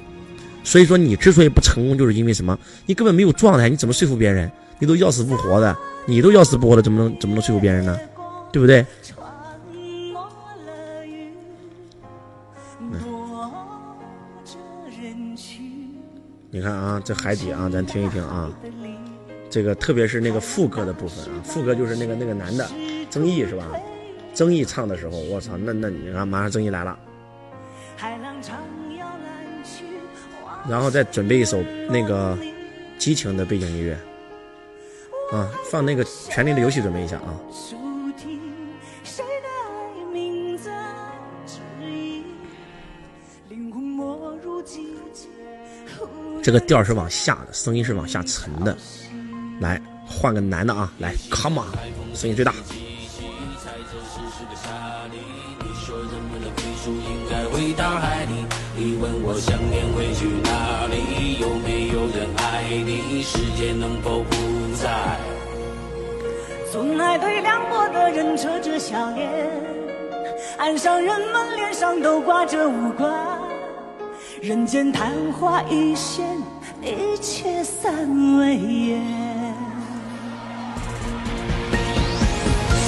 [0.63, 2.55] 所以说你之所以不成功，就是因为什么？
[2.85, 4.51] 你根本没有状态，你怎么说服别人？
[4.81, 5.77] 你都要死不活的，
[6.07, 7.95] 你都要死不活的，怎么能怎么能说服别人呢？
[8.51, 8.83] 对不对？
[16.49, 18.51] 你看啊，这海底啊，咱听一听啊，
[19.51, 22.67] 这个特别是那个副歌的部分啊，副歌就是那个那个男的，
[23.11, 23.63] 曾毅是吧？
[24.33, 26.97] 曾毅唱的时候，我操，那那你看，马上曾毅来了，
[30.67, 32.35] 然后再准备一首那个
[32.97, 33.95] 激情的背景音乐。
[35.31, 37.33] 啊，放那个《权力的游戏》准备一下啊。
[46.43, 48.75] 这个调是往下的，声音是往下沉的。
[49.59, 52.53] 来，换个男的啊，来，Come on，声音最大。
[58.83, 61.37] 你问我想念会去哪里？
[61.39, 63.21] 有没有人爱你？
[63.21, 64.33] 世界能否不
[64.73, 64.89] 再？
[66.71, 69.29] 从来对凉薄的人扯着笑脸，
[70.57, 73.13] 岸上人们脸上都挂着无关。
[74.41, 76.25] 人间昙花一现，
[76.81, 77.93] 一切散
[78.39, 78.99] 为烟。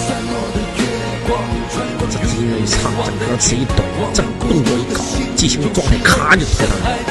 [0.07, 0.72] 散落的。
[1.25, 3.83] 这音乐一唱，这歌词一抖，
[4.13, 5.01] 这动作一搞，
[5.35, 7.03] 激情的状态咔就推上来了。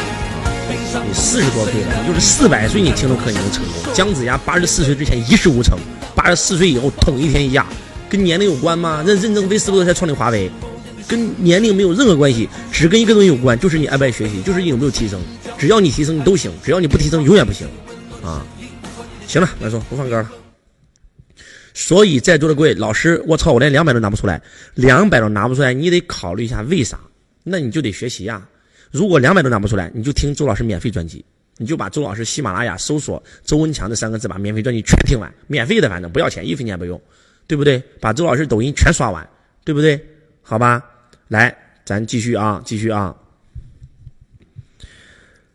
[0.68, 3.94] 你四十多岁了，你就是四百岁，你听都可能成功。
[3.94, 5.78] 姜子牙八十四岁之前一事无成，
[6.14, 7.66] 八十四岁以后统一天下，
[8.10, 9.02] 跟年龄有关吗？
[9.06, 10.50] 任任正非四十多岁才创立华为，
[11.08, 15.18] 跟年龄没有任何关系，只跟一个东西有关，就是你爱不爱学习，就是你有没有提升。
[15.56, 17.66] 只要你提升，你都行；只要你不提升，永远不行。
[18.22, 18.44] 啊，
[19.26, 20.28] 行了，来说不放歌了。
[21.74, 24.40] 所以在座的各位老师，我操，我连两百都拿不出来，
[24.74, 26.98] 两百都拿不出来，你得考虑一下为啥？
[27.42, 28.46] 那你就得学习呀。
[28.90, 31.24] 如果两百都拿不出来，你就听周老师免费专辑，
[31.56, 37.00] 你就把周老师喜马拉雅搜索“周文强”这三个字，把免费专辑全听完，免费的，反正不要钱，一分钱不用，
[37.46, 37.82] 对不对？
[38.00, 39.26] 把周老师抖音全刷完，
[39.64, 39.98] 对不对？
[40.42, 40.84] 好吧，
[41.28, 43.16] 来，咱继续啊，继续啊。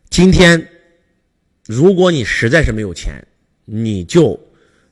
[0.09, 0.67] 今天，
[1.67, 3.23] 如果你实在是没有钱，
[3.65, 4.39] 你就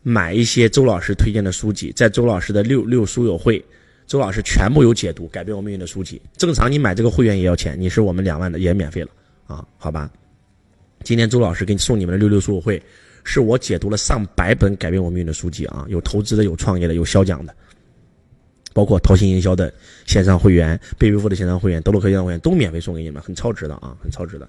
[0.08, 3.64] 买一些周老师推荐的书籍，在周老师的六六书友会，
[4.06, 6.22] 周老师全部有解读改变我命运的书籍。
[6.38, 9.10] 正常你买这个会员也要钱，你是我们两万的也免费了
[9.48, 10.08] 啊，好吧？
[11.04, 12.80] 今天周老师给你送你们的六六书友会，
[13.24, 17.56] 是我解读了上百本改变我命运的书籍啊，有投资的，有创业的，有销讲的，
[18.74, 19.74] 包括淘心营销的
[20.06, 24.48] 线上会员、贝贝夫的线上会员、德鲁克线上会员都免费送给你们，很超值的啊，很超值的。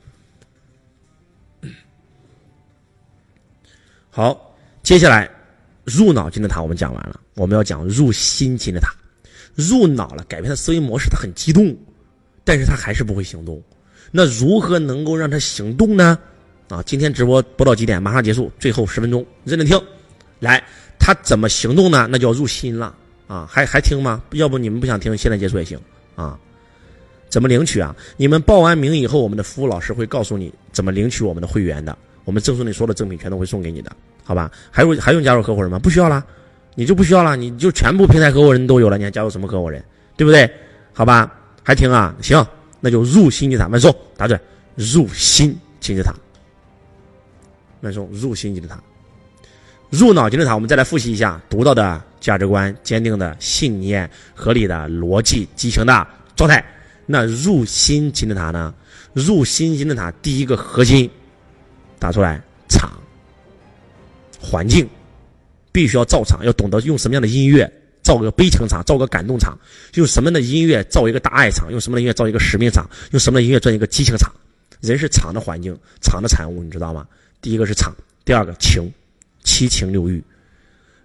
[4.10, 5.30] 好，接下来
[5.86, 8.92] 入脑金字塔我们讲完了，我们要讲入心金字塔。
[9.54, 11.74] 入脑了，改变他思维模式，他很激动，
[12.44, 13.62] 但是他还是不会行动。
[14.10, 16.18] 那如何能够让他行动呢？
[16.68, 18.02] 啊，今天直播播到几点？
[18.02, 19.80] 马上结束，最后十分钟，认真听。
[20.40, 20.62] 来，
[20.98, 22.06] 他怎么行动呢？
[22.10, 22.94] 那就要入心了
[23.28, 23.46] 啊！
[23.48, 24.22] 还还听吗？
[24.32, 25.80] 要不你们不想听，现在结束也行
[26.16, 26.38] 啊。
[27.28, 27.94] 怎么领取啊？
[28.16, 31.96] 你们报完名以后，我们的服务老师会告诉你怎么领取我们的会员的。
[32.24, 33.90] 我们赠送你所有的赠品，全都会送给你的，
[34.26, 34.50] 好吧？
[34.72, 35.78] 还有还用加入合伙人吗？
[35.78, 36.22] 不需要了，
[36.74, 39.80] 你就不需要了，你就全部平台合伙人都有了，你还加入什么合伙人？
[40.16, 40.50] 对不对？
[40.92, 41.32] 好吧？
[41.62, 42.12] 还听啊？
[42.20, 42.44] 行，
[42.80, 44.36] 那就入心金字塔，慢送，答对，
[44.74, 46.12] 入心金字塔，
[47.80, 48.82] 慢送，入心金字塔，
[49.90, 50.54] 入脑金字塔。
[50.54, 56.64] 我们再来复习一下：独到的价值观、坚定的信念、合理的逻辑、激情的状态。
[57.06, 58.74] 那入心金字塔呢？
[59.12, 61.08] 入心金字塔第一个核心。
[61.98, 62.38] 打出来，
[62.68, 62.92] 场，
[64.48, 64.88] 环境，
[65.72, 67.70] 必须要造场，要懂得用什么样的音乐
[68.02, 69.52] 造个悲情场，造个感动场；
[69.94, 74.32] 用什么样的音乐造一个大爱场；用什么样的音乐造一个使命场；用什么样的音乐造一个激情场。
[74.80, 77.06] 人是场的环境，场的产物，你知道吗？
[77.42, 77.92] 第一个是场，
[78.24, 78.88] 第二个情，
[79.42, 80.22] 七情六欲。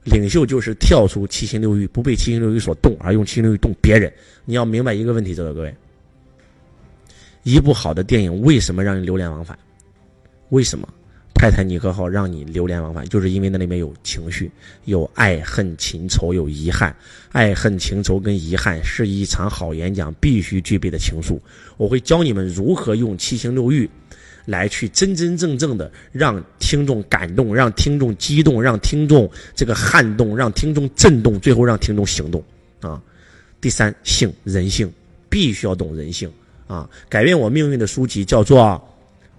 [0.04, 4.12] 领袖就是跳出七情六欲，不被七情六欲所动，而用七情六欲动别人。
[4.46, 5.76] 你要明白一个问题，这个各位，
[7.44, 9.58] 一部好的电影为什么让人流连忘返？
[10.50, 10.88] 为什么
[11.42, 13.04] 泰坦尼克号让你流连忘返？
[13.10, 14.52] 就是因为那里面有情绪，
[14.86, 16.96] 有爱恨情仇，有遗憾。
[17.32, 21.40] 爱恨情仇跟遗憾是一场好演讲必须具备的情愫。
[21.78, 23.90] 我会教你们如何用七情六欲
[24.46, 32.44] 来去真真正正的让听众感动，让听众激动，让听众这个撼动，让听众震动，最后让听众行动
[32.82, 33.02] 啊！
[33.60, 34.88] 第三性人性
[35.28, 36.32] 必须要懂人性
[36.68, 36.88] 啊！
[37.10, 38.80] 改变我命运的书籍叫做。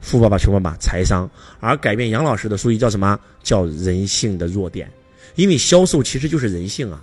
[0.03, 1.31] 富爸爸穷爸爸财商，
[1.61, 3.19] 而改变杨老师的书籍叫什么？
[3.43, 4.91] 叫人性的弱点。
[5.37, 7.03] 因为销售其实就是人性啊，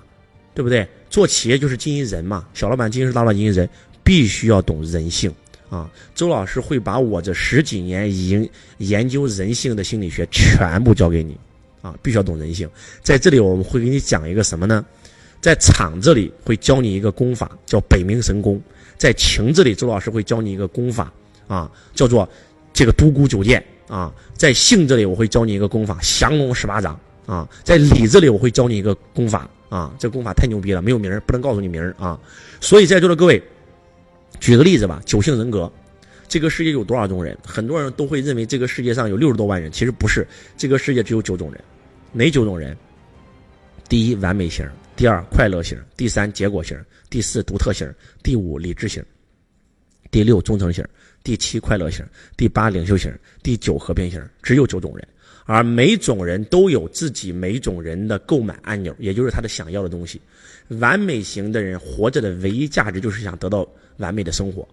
[0.54, 0.88] 对不对？
[1.10, 3.68] 做企业就是经营人嘛，小老板经营是大老板经营人，
[4.04, 5.34] 必须要懂人性
[5.70, 5.90] 啊。
[6.14, 8.48] 周老师会把我这十几年研
[8.78, 11.36] 研究人性的心理学全部教给你
[11.82, 12.70] 啊，必须要懂人性。
[13.02, 14.86] 在这里我们会给你讲一个什么呢？
[15.42, 18.60] 在场这里会教你一个功法，叫北冥神功；
[18.98, 21.12] 在情这里，周老师会教你一个功法
[21.48, 22.30] 啊，叫做。
[22.80, 32.18] 这个独孤九剑啊，在性这里我会教你一个功法降龙十八掌啊，在理这里我会教你一个功法啊，这功法太牛逼了，没有名儿，不能告诉你名儿啊。
[32.61, 33.43] 所以在座的各位，
[34.39, 35.69] 举个例子吧，九性人格，
[36.30, 37.38] 这个世界有多少种人？
[37.43, 40.26] 很多人都会认为这个世界上有六十多万人，其实不是，
[40.56, 41.61] 这个世界只有九种人，
[42.14, 42.77] 哪九种人？
[43.89, 44.65] 第一，完美型；
[44.95, 46.77] 第二，快乐型；第三，结果型；
[47.10, 47.89] 第四，独特型；
[48.23, 49.03] 第五，理智型；
[50.10, 50.81] 第六，忠诚型。
[51.30, 52.03] 第七快乐型，
[52.35, 55.07] 第八领袖型，第九和平型，只有九种人，
[55.45, 60.19] 而每种人都有自己每种人的购买按钮，也就是他的想要的东西。
[60.80, 63.64] 完美型的人活着的唯一价值就是想得到
[63.97, 64.68] 完美的生活，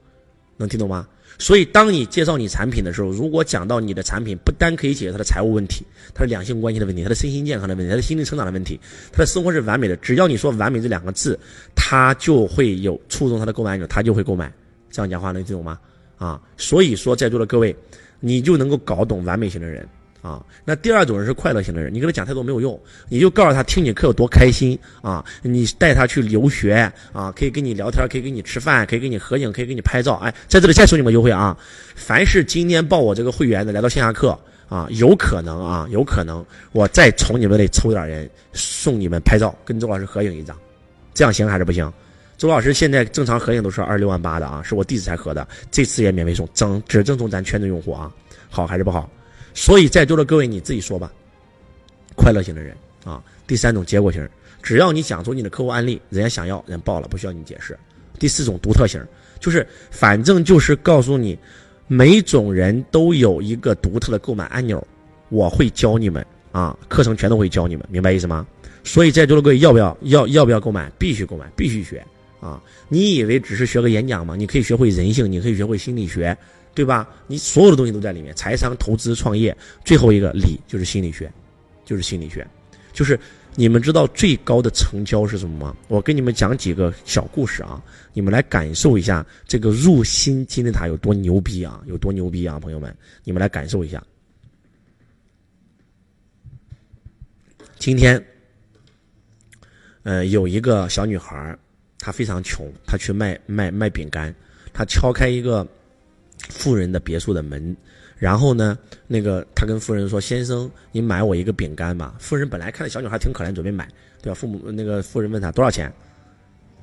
[0.57, 1.07] 能听懂吗？
[1.37, 5.85] 所以当你介绍你产品的时候，如果讲到你的产品不单可以解决他的财务问题，
[6.15, 8.81] 他的两性关系的问题，他的身心健康的问题，他的心灵成长的问题，
[9.13, 11.39] 他的生活是完美的，只要你说完美这两个字，
[11.75, 14.51] 他就会有触动他的购买按钮，他就会购买。
[14.91, 15.79] 这样讲话能听懂吗？
[16.19, 17.75] 啊，所以说在座的各位，
[18.21, 19.87] 你就能够搞懂完美型的人
[20.23, 20.45] 啊。
[20.65, 30.15] 那第二种人是快乐型的人，你跟他讲太多没有用，你就告诉他听你课有多开心啊，你带他去留学啊，可以跟你聊天，可以跟你吃饭，可以跟你合影，可以跟你拍照。
[30.15, 31.57] 哎，在这里再送你们优惠啊！
[31.95, 34.39] 凡是今天报我这个会员的来到线下课
[34.69, 40.57] 啊，有可能啊，有可能我再从你们那抽点人送你们拍照，跟周老师合影一张，
[41.15, 41.93] 这样行还是不行？
[42.39, 48.13] 周老师现在正常合影都是二六万八的啊，是我弟子才合的，这次也免费送，正只赠送咱圈子用户啊，
[48.51, 49.11] 好还是不好？
[49.55, 51.11] 所以在座的各位你自己说吧。
[52.15, 54.27] 快乐型的人啊，第三种结果型，
[54.63, 57.79] 只要你讲出你的客户案例，人家想要，人报了，不需要你解释。
[58.19, 59.03] 第四种独特型，
[59.41, 61.39] 就是反正就是告诉你，
[61.87, 64.87] 每种人都有一个独特的购买按钮，
[65.31, 68.47] 我会教你们啊，课程全都会教你们，明白意思吗？
[68.85, 70.91] 所以在座的各位要不要要要不要购买？
[70.99, 72.05] 必须购买，必须学
[72.41, 72.63] 啊！
[72.89, 74.37] 你以为只是学个演讲吗？
[74.37, 76.37] 你可以学会人性，你可以学会心理学，
[76.75, 77.09] 对吧？
[77.27, 81.33] 你所有的东西都在里面，财商、投资、创业，最后一个理就是心理学，
[81.85, 82.47] 就是心理学，
[82.93, 83.19] 就是
[83.55, 85.77] 你们知道最高的成交是什么吗？
[85.89, 87.83] 我跟你们讲几个小故事啊，
[88.13, 92.95] 你们来感受一下这个入心金字塔有多牛逼啊，有多牛逼啊，朋友们，
[93.25, 94.03] 你们来感受一下。
[97.79, 98.23] 今天。
[100.03, 101.59] 呃，有一个小女孩
[102.07, 104.33] 他非常穷，他去卖卖卖饼干，
[104.73, 105.67] 他敲开一个
[106.49, 107.77] 富人的别墅的门，
[108.17, 108.79] 然后呢，
[109.09, 113.89] 那个他跟富人说：“先生，你买我一个饼干吧。”富人本来看着小女孩挺可怜，准备买，
[114.23, 114.39] 对吧？
[114.39, 115.93] 父母那个富人问他多少钱，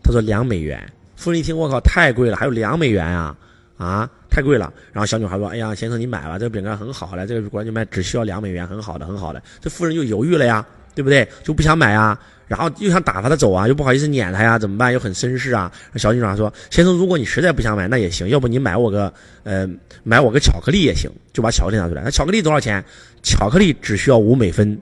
[0.03, 0.85] 他说两美元。
[1.15, 3.33] 富人一听，我靠，太贵了，还有两美元啊
[3.77, 4.73] 啊，太贵了。
[4.91, 11.25] 然后小女孩说：“哎呀，先生你买吧，这个饼干很好嘞，这个果然就卖，只需要两美元，很好的，很好的。”这富人就犹豫了呀，对不对？
[11.45, 12.19] 就不想买啊。
[12.47, 14.91] 然后又想打发他走啊，又不好意思撵他呀，怎么办？
[14.91, 15.71] 又很绅士啊。
[15.95, 19.11] 小女孩说：“先生，如果你实在不想买，那也行，要不你买我个，
[19.43, 19.67] 呃，
[20.03, 22.01] 买我个巧克力也行。”就把巧克力拿出来。
[22.03, 22.83] 那巧克力多少钱？
[23.23, 24.79] 巧克力只需要五美分。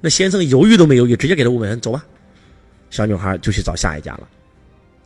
[0.00, 2.04] 那先生犹豫都没犹豫，直接给他五美分，走吧。
[2.90, 4.28] 小女孩就去找下一家了。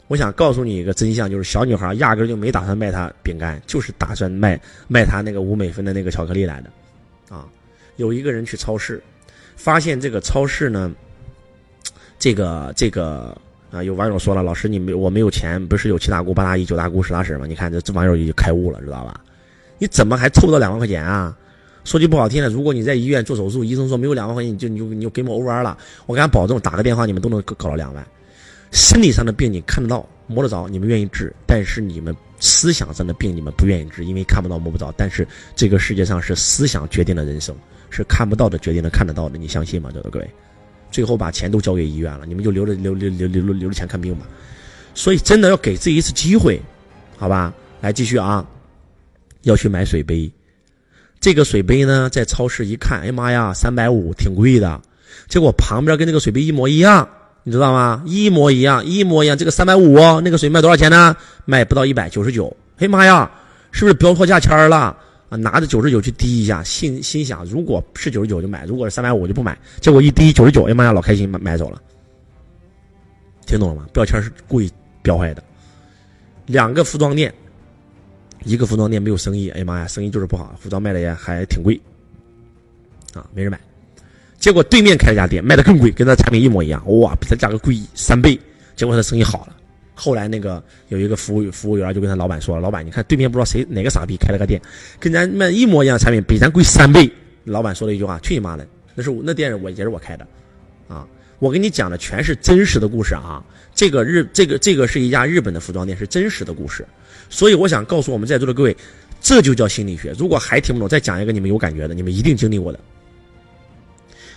[0.08, 4.58] 我想告诉你一个真相，就是小女孩压根就没打算卖他饼干，就是打算卖
[4.88, 7.36] 卖他那个五美分的那个巧克力来的。
[7.36, 7.46] 啊，
[7.96, 9.00] 有一个人去超市，
[9.56, 10.90] 发现这个超市呢。
[12.18, 13.36] 这个这个
[13.70, 17.46] 啊，有网友说了，老师你没我没有钱，不是有七大姑八大姨九大姑十大婶吗？
[17.46, 19.20] 你看这这网友就开悟了，知道吧？
[19.78, 21.36] 你怎么还凑不到两万块钱啊？
[21.84, 25.78] 说句不好听的，如果你在医院做手术，医生说没有两万块钱，你就你就你就给我 over 了。
[26.06, 28.06] 我敢保证，打个电话你们都能搞到两万。
[28.72, 34.92] 身体上的病你看得到摸得着，你们愿意治；但是你们思想上的病你们不愿意治，因为看不到摸不着。
[34.96, 37.54] 但是这个世界上是思想决定了人生，
[37.88, 39.88] 是看不到的决定了看得到的，你相信吗？
[39.94, 40.30] 这个各位。
[40.90, 44.26] 最后把钱都交给医院了，你们就留着留留留留留着钱看病吧。
[44.94, 46.60] 所以真的要给自己一次机会，
[47.16, 47.52] 好吧？
[47.80, 48.44] 来继续啊，
[49.42, 50.30] 要去买水杯。
[51.20, 54.80] 这个水杯呢，在超市一看，哎妈呀，三百五，挺贵的。
[55.28, 57.08] 结果旁边跟那个水杯一模一样，
[57.44, 58.02] 你知道吗？
[58.06, 59.36] 一模一样，一模一样。
[59.36, 61.16] 这个三百五，那个水卖多少钱呢？
[61.44, 62.56] 卖不到一百九十九。
[62.78, 63.30] 哎妈呀，
[63.70, 64.96] 是不是标错价签了？
[65.28, 69.58] 啊，拿着九十九去滴一下，心心想，如果是九十九就买，如果是三百五就不买。
[69.80, 71.82] 结果一滴九十九，哎妈呀，老开心，买买走了。
[73.46, 73.86] 听懂了吗？
[73.92, 74.70] 标签是故意
[75.02, 75.42] 标坏的。
[76.46, 77.32] 两个服装店，
[78.44, 81.78] 一个服装店没有生意，哎呀妈呀，生意就是不好，服装卖的也还挺贵，
[83.12, 83.60] 啊，没人买。
[84.38, 88.38] 结果对面开了家店，卖的更贵，跟他产品一模一样，哇，比他价格贵三倍。
[88.76, 89.56] 结果他生意好了。
[89.98, 94.62] 后来那个有一个服务服务员就跟他老板说：“老板，你看对面不知道谁哪个傻逼开了个店，
[95.00, 97.10] 跟咱卖一模一样的产品，比咱贵三倍。”
[97.42, 98.64] 老板说了一句话：“去你妈的！
[98.94, 100.26] 那是我那店我也是我开的，
[100.86, 101.06] 啊！
[101.40, 103.42] 我跟你讲的全是真实的故事啊！
[103.74, 106.86] 这个日这个这个是一家日本的服装店，是真实的故事。
[107.30, 108.76] 所以我想告诉我们在座的各位，
[109.20, 110.14] 这就叫心理学。
[110.18, 112.78] 如果还听不懂，再讲一个你们有感觉的，你们一定经历过的。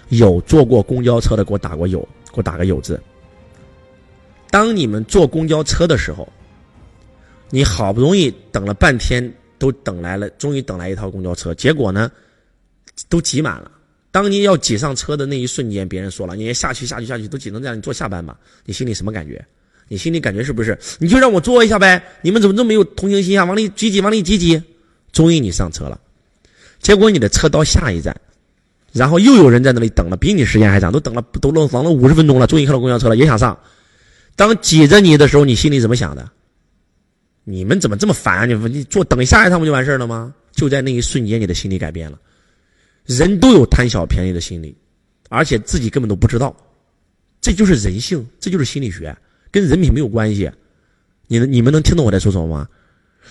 [0.09, 1.99] 有坐过公交车的，给我打过有，
[2.31, 2.99] 给我打个有字。”
[4.51, 6.27] 当你们坐公交车的时候，
[7.49, 12.11] 你好不容易等了半天，都等来了，终于等来一套公交车，结果呢，
[13.09, 13.71] 都挤满了。
[14.11, 19.43] 当你要挤上车的那一瞬间，别人说了：“你下去，下去，下去，都挤成这样，你坐下班吧。”你心里什么感觉？
[19.87, 20.77] 你心里感觉是不是？
[20.99, 22.03] 你就让我坐一下呗？
[22.21, 23.45] 你们怎么这么没有同情心啊？
[23.45, 24.61] 往里挤挤，往里挤挤，
[25.13, 25.97] 终于你上车了。
[26.79, 28.13] 结果你的车到下一站，
[28.91, 33.57] 然后又有人在那里等了，比你时间还长，都等了都等等了五十分钟了，终于看到公交车了，也想上。
[34.35, 36.29] 当挤着你的时候，你心里怎么想的？
[37.43, 38.47] 你们怎么这么烦？
[38.47, 40.33] 你你坐等下一趟不就完事了吗？
[40.51, 42.19] 就在那一瞬间，你的心理改变了。
[43.05, 44.75] 人都有贪小便宜的心理，
[45.29, 46.55] 而且自己根本都不知道，
[47.41, 49.15] 这就是人性，这就是心理学，
[49.49, 50.49] 跟人品没有关系。
[51.27, 52.67] 你们你们能听懂我在说什么吗？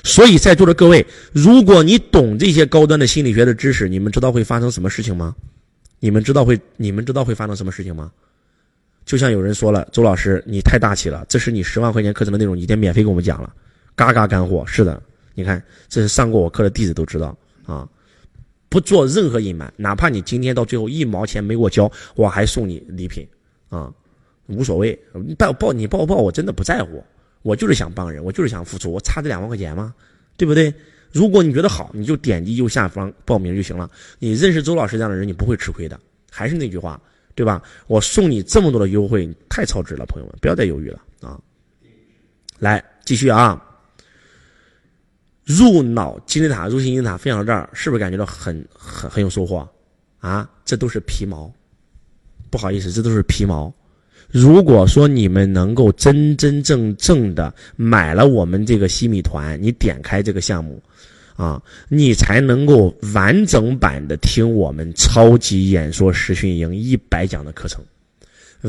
[0.02, 5.34] 所以在座的各位，如果你懂这些高端的心理学的知识，你们知道会发生什么事情吗？
[5.98, 8.10] 你们知道会你们知道会发生什么事情吗？
[9.10, 13.52] 就像有人说了，周老师你太大气了，这是你十万块钱课程的内容，你得免费给我们讲了，
[13.96, 14.64] 嘎嘎干货。
[14.64, 15.02] 是的，
[15.34, 17.88] 你看这是上过我课的弟子都知道啊，
[18.68, 23.26] 不做任何隐瞒，哪怕你今天到最后一毛钱没给我交，我还送你礼品
[23.68, 23.92] 啊，
[24.46, 27.02] 无所谓，你报报你报不报我真的不在乎，
[27.42, 29.92] 我就是想帮人，我就是想付出，我差这两万块钱吗？
[30.36, 30.72] 对不对？
[31.10, 33.90] 如果你觉得好，你就点击右下方报名就行了。
[34.20, 35.98] 你认识周老师这样的人，你不会吃亏的。
[36.30, 37.02] 还是那句话。
[37.40, 37.62] 对吧？
[37.86, 41.40] 我送你这么多的优惠，太超值了，朋友们，不要再犹豫了啊！
[42.58, 43.58] 来，继续啊！
[45.42, 49.66] 入脑金字塔，入心金字塔，分享到这儿，是不是感觉到很很很有收获
[50.18, 50.46] 啊？
[50.66, 51.50] 这都是皮毛，
[52.50, 53.72] 不好意思，这都是皮毛。
[54.28, 60.78] 如果说你们能够真真正正的买了我们这个西米团，你点开这个项目，
[61.40, 67.82] 啊，你才能够完整版的听我们超级演说实训营一百讲的课程，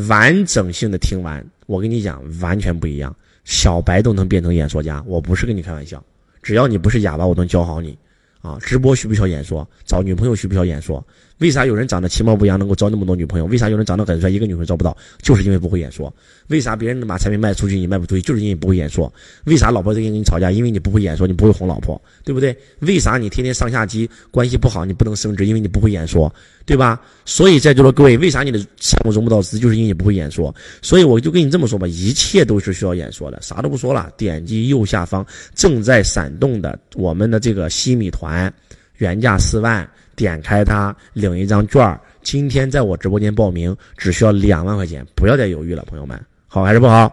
[0.07, 1.45] 完整性的听完。
[1.65, 6.01] 我跟你讲，完全不一样，小白都能变成演说家，我不是跟你开玩笑。
[6.41, 7.97] 只要你不是哑巴，我能教好你。
[8.41, 9.69] 啊，直播需不需要演说？
[9.83, 11.05] 找女朋友需不需要演说？
[11.41, 13.45] 为啥有人长得其貌不扬能够招那么多女朋友？
[13.47, 14.95] 为啥有人长得很帅一个女朋友招不到？
[15.23, 16.13] 就是因为不会演说。
[16.49, 18.21] 为啥别人能把产品卖出去你卖不出去？
[18.21, 19.11] 就是因为不会演说。
[19.45, 20.51] 为啥老婆在跟你吵架？
[20.51, 22.55] 因为你不会演说，你不会哄老婆，对不对？
[22.81, 25.47] 为啥你天天上下级关系不好你不能升职？
[25.47, 26.31] 因为你不会演说，
[26.63, 27.01] 对吧？
[27.25, 29.57] 所以在座的各位，为啥你的项目融不到资？
[29.57, 30.53] 就是因为你不会演说。
[30.83, 33.41] 所以我就跟你这么说吧，一切都是需要演说的。
[33.41, 38.53] 啥都不说了，点击右下方正在闪动的我们的这个西米团。
[38.97, 47.11] 原价四万，点开它领一张券儿今天在我直播间报名只需要两万块钱，不要再犹豫了，朋友们，好还是不好？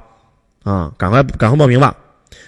[0.64, 1.96] 啊，赶快赶快报名吧！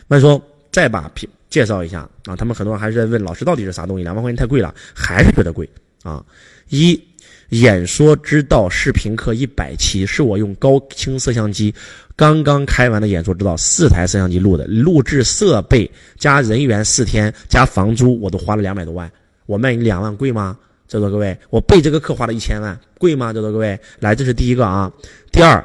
[0.07, 5.67] 那说，再把品介绍一下啊，他们很多人还是在问老师到底是啥东西，两万块钱太贵了，还是觉得贵
[6.03, 6.23] 啊？
[6.69, 7.01] 一
[7.49, 11.75] 演说之道视频课一百期，是我用高清摄像机
[12.15, 19.11] 刚刚开完的演说之道，四台摄像机录的，录制设备加人员四天加房租，我都花了两百多万。
[19.51, 20.57] 我卖你两万贵吗？
[20.87, 23.33] 在座各位，我备这个课花了一千万，贵吗？
[23.33, 24.89] 在座各位，来，这是第一个啊。
[25.33, 25.65] 第二，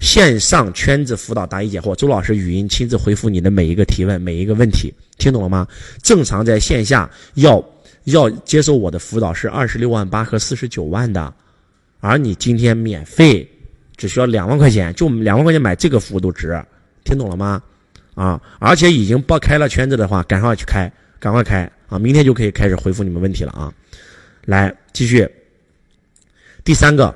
[0.00, 5.64] 线上圈子辅导答疑解惑，周老师语音亲自回复你的每一个提问，每一个问题，听懂了吗？
[6.02, 7.64] 正常在线下要
[8.04, 11.32] 要接受我的辅导是二十六万八和四十九万的，
[12.00, 13.48] 而你今天免费，
[13.96, 16.60] 只需要两万块钱，就两万块钱买这个服务都值，
[17.04, 17.62] 听懂了吗？
[18.16, 21.70] 啊，而且已经报开了圈子的话，赶快去开，赶快开。
[21.90, 23.70] 啊，明天就可以开始回复你们问题了啊！
[24.46, 25.28] 来继续，
[26.64, 27.12] 第三个，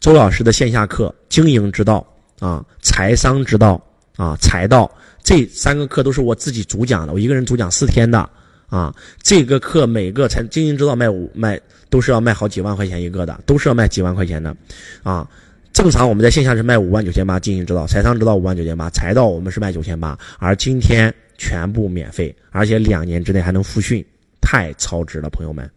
[0.00, 2.04] 周老师的线下课《经营之道》
[2.44, 3.80] 啊，《财商之道》
[4.22, 4.90] 啊，《财道》
[5.22, 8.18] 这三个课都是我自己主讲的，我一个人主讲四天的
[8.66, 8.94] 啊。
[9.22, 14.56] 这个课每个财经营之道卖五卖都是要卖好几万块钱一个的，都是要卖几万块钱的
[15.02, 15.28] 啊。
[15.74, 24.02] 正常我们在线下是卖五万九千八，经营之道、财商之道五万九千八，财道我们是卖九千八，而今天全部免费，而且两年之内还能复训。
[24.44, 25.68] 太超值了，朋友们，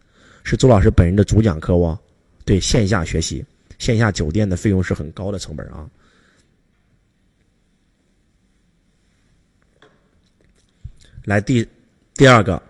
[0.44, 1.98] 是周老师本人的主讲课哦。
[2.44, 3.42] 对，线下学习，
[3.78, 5.88] 线下酒店的费用是很高的成本啊。
[11.24, 11.66] 来第
[12.14, 12.62] 第二个，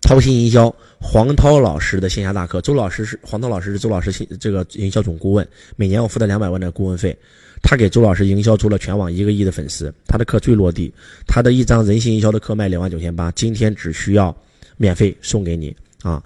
[0.00, 2.60] 掏心营销，黄涛老师的线下大课。
[2.62, 7.16] 周老师是黄涛老师是周老师这个营销总顾问，每年我付他两百万的顾问费。
[7.62, 10.92] 他给周老师营销出了全网一个亿的粉丝，他的课最落地，
[11.26, 14.34] 他的一张人性营销的课卖两万九千八，今天只需要。
[14.80, 16.22] 免费送给你啊！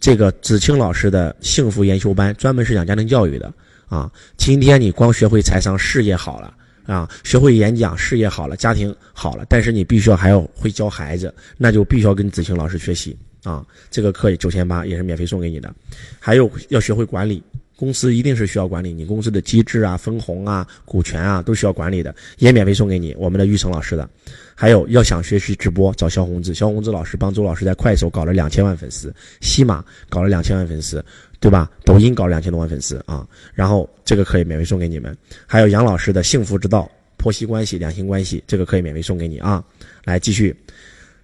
[0.00, 3.54] 这个子清老师的幸福研修班专门是讲家庭教育的
[3.86, 4.10] 啊。
[4.36, 6.52] 今天你光学会财商，事业好了
[6.84, 13.64] 啊，学会演讲，事业好了，家庭好了，但是你必须要还要会教孩子，那就必须要跟子清老师学习啊。
[13.88, 15.72] 这个课九千八也是免费送给你的，
[16.18, 17.40] 还有要学会管理。
[17.80, 23.16] 公司一定是需要管理，你公司的机制啊、分红啊、股权啊都需要管理的，也免费送给你。
[23.18, 24.06] 我们的玉成老师的，
[24.54, 31.02] 还有要想学习直播，找肖红志，肖红志老师帮周老师在快手搞了两千万粉丝，西马搞了两千万粉丝，
[31.40, 31.70] 对吧？
[31.86, 33.26] 抖音搞了两千多万粉丝啊。
[33.54, 35.16] 然后这个可以免费送给你们。
[35.46, 36.86] 还有杨老师的幸福之道、
[37.16, 39.64] 婆媳关系、两性关系，这个可以免费送给你啊。
[40.04, 40.54] 来继续，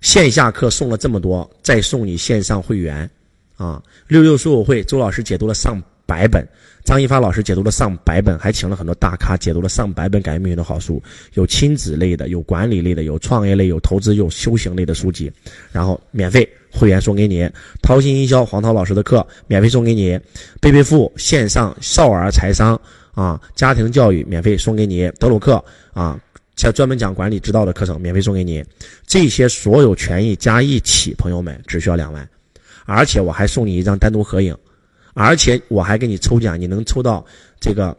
[0.00, 3.08] 线下课送了这么多，再送你线上会员
[3.58, 3.82] 啊。
[4.08, 5.82] 六六书友会，周老师解读了上。
[6.06, 6.46] 百本，
[6.84, 11.02] 张一发老师解读了上百本，还请了很多大咖解读了上百本改变命运的好书，
[11.34, 15.30] 有亲子类的，有管理类的，有创业类，有投资，有修行类的书籍，
[15.72, 17.50] 然后免费会员送给你。
[17.82, 20.18] 淘心营销黄涛老师的课免费送给你，
[20.60, 22.80] 贝贝富线上少儿财商
[23.14, 25.10] 啊，家庭教育免费送给你。
[25.18, 25.62] 德鲁克
[25.92, 26.16] 啊，
[26.54, 28.64] 像专门讲管理之道的课程免费送给你。
[29.06, 32.28] 这些所有权益加一起，朋友们只需要两万，
[32.84, 34.56] 而且我还送你一张单独合影。
[35.16, 37.24] 而且我还给你抽奖，你能抽到
[37.58, 37.96] 这个，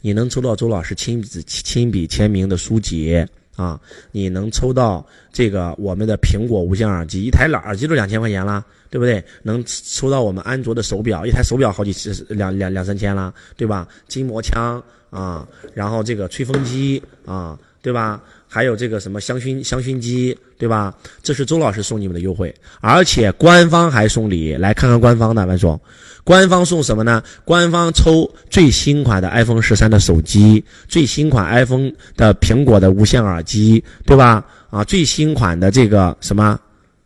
[0.00, 3.78] 你能抽到周老师亲笔亲笔签名的书籍啊！
[4.10, 9.22] 你能抽到这个我们的苹果无线耳机，一台耳耳机都两千块钱了，对不对？
[9.42, 11.92] 能抽到我们安卓的手表，一台手表好几
[12.30, 13.86] 两两两三千了，对吧？
[14.08, 18.22] 筋膜枪啊，然后这个吹风机啊，对吧？
[18.48, 20.94] 还有这个什么香薰香薰机，对吧？
[21.22, 25.78] 这是周老师送你们的优惠，而且官方还送礼，来看看官方的万总，
[26.24, 27.22] 官方送什么呢？
[27.44, 34.44] 官方抽最新款的 iPhone 十三的手机，最新款 iPhone 的苹果的无线耳机，对吧？
[34.70, 36.58] 啊，最新款的这个什么？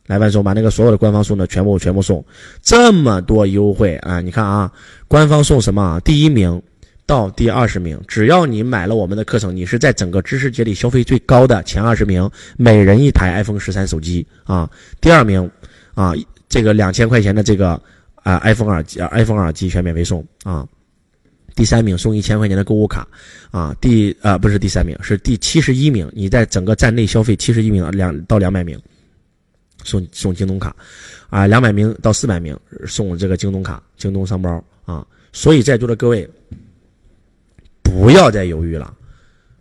[0.09, 2.23] 来万总把那个所有的官方送的全部全部送，
[2.61, 4.21] 这么多优惠啊！
[4.21, 4.71] 你看啊，
[5.07, 6.01] 官方送什么？
[6.05, 6.61] 第一名
[7.07, 14.71] 到第二十名，只要你买了我们的课程，你是在整个知识节里消费最高的前二十名，每人一台 iPhone 十三手机啊。
[15.01, 15.51] 第二名
[15.95, 16.13] 啊，
[16.49, 17.81] 这个两千块钱的这个
[18.15, 20.67] 啊 iPhone 耳机，iPhone 耳机全免费送啊。
[21.55, 23.07] 第三名送一千块钱的购物卡
[23.51, 23.77] 啊。
[23.81, 28.81] 第啊不是第三名，是第七十一名，你在整个站内消费七十一名两到两百名。
[29.85, 30.73] 送送京东卡，
[31.29, 32.57] 啊，两百名到四百名
[32.87, 35.05] 送这个京东卡、京东商包啊！
[35.33, 36.29] 所以在座的各位，
[37.93, 38.95] 不要再犹豫了，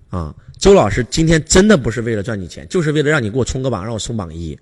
[0.09, 0.33] 啊！
[0.57, 4.57] 周老师今天真的不是为了赚你钱，就是为了让你给我冲个榜，让我冲榜一。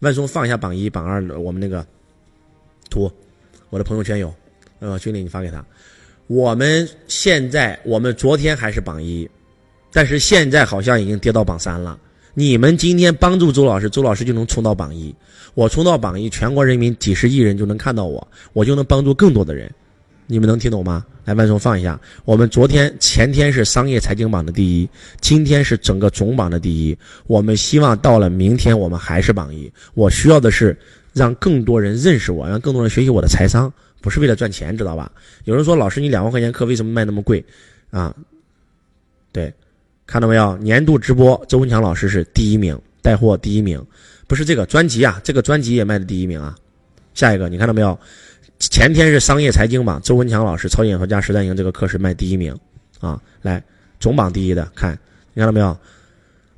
[0.00, 1.84] 万松放一下榜一、榜二，我们那个
[2.90, 3.10] 图，
[3.70, 4.34] 我的朋友圈有，
[4.80, 5.64] 呃，兄弟你发给他。
[6.26, 9.26] 我们现在，我们昨天还是榜一，
[9.92, 11.98] 但是现在好像已经跌到榜三了。
[12.34, 15.14] 你们今天帮助周老师，周老师就能冲到榜一。
[15.54, 19.72] 我冲到榜一，全国人民几十亿人就能看到我，我就能帮助更多的人。
[20.26, 21.06] 你们能听懂吗？
[21.26, 22.00] 来，万松放一下。
[22.24, 24.88] 我们昨天、前天是商业财经榜的第一，
[25.20, 26.96] 今天是整个总榜的第一。
[27.26, 29.70] 我们希望到了明天，我们还是榜一。
[29.94, 30.78] 我需要的是
[31.12, 35.10] 让更多人认识我，让更多人学习我的财商，不是为了赚钱，知道吧？
[35.46, 37.44] 有人说，老师，你两万块钱课为什么卖那么贵？
[37.90, 38.14] 啊，
[39.32, 39.52] 对。
[40.06, 40.56] 看到没有？
[40.58, 43.84] 年度直播，周文强老师是第一名，带货第一名，
[44.28, 46.56] 不是这个专辑啊，这个专辑也卖的第一名啊。
[47.14, 47.98] 下一个，你看到没有？
[48.58, 52.56] 前天是商业财经榜，周文强老师超级演说家实战营这个课是卖第一名
[53.00, 53.20] 啊。
[53.42, 53.62] 来，
[54.00, 54.98] 总榜第一的，看，
[55.34, 55.76] 你看到没有？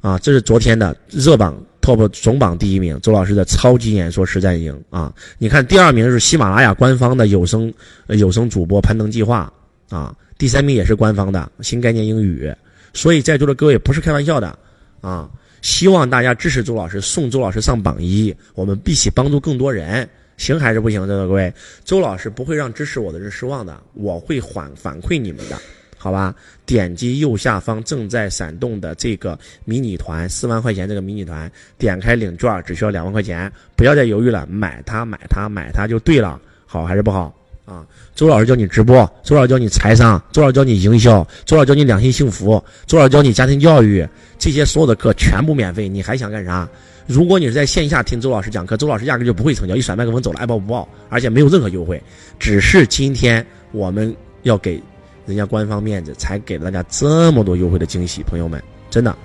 [0.01, 5.13] 啊，这是昨天的热榜 top 总榜第一名，周老师的超级演说实战营啊。
[5.39, 7.73] 你看第二名是喜马拉雅官方的有声
[8.07, 9.53] 有声主播攀登计划
[9.89, 12.55] 啊，第三名也是官方的新概念英语。
[12.95, 14.59] 所以，在座的各位不是开玩笑的，
[15.03, 15.29] 啊！
[15.61, 21.03] 希望大家支持周老师，送周老师上榜一，我们一起帮助更多人，行还是不行？
[21.03, 21.53] 在座各位，
[21.85, 25.59] 周老师不会让支持我的人失望的，我会反反馈你们的，
[25.99, 26.35] 好吧？
[26.65, 37.35] 点击右下方正在闪动的这个迷你团，四万块钱这个迷你团，点开领券，只需要两万块钱，不要再犹豫了，买它，买它，买它就对了，好还是不好？
[37.65, 37.85] 啊，
[38.15, 44.09] 周老师教你直播，周老师教你财商，周老师教你营销，周老师教你两性幸福，周老师教你家庭教育，
[44.39, 46.67] 这些所有的课全部免费，你还想干啥？
[47.09, 52.01] 如果你是在线下听周老师讲课，周老师压根就不会成交，一甩麦克风走了，爱报不报，而且没有任何优惠，
[52.39, 54.81] 只是今天我们要给
[55.27, 59.17] 人家官方面子，才给了大家这么多优惠的惊喜，朋友们，真的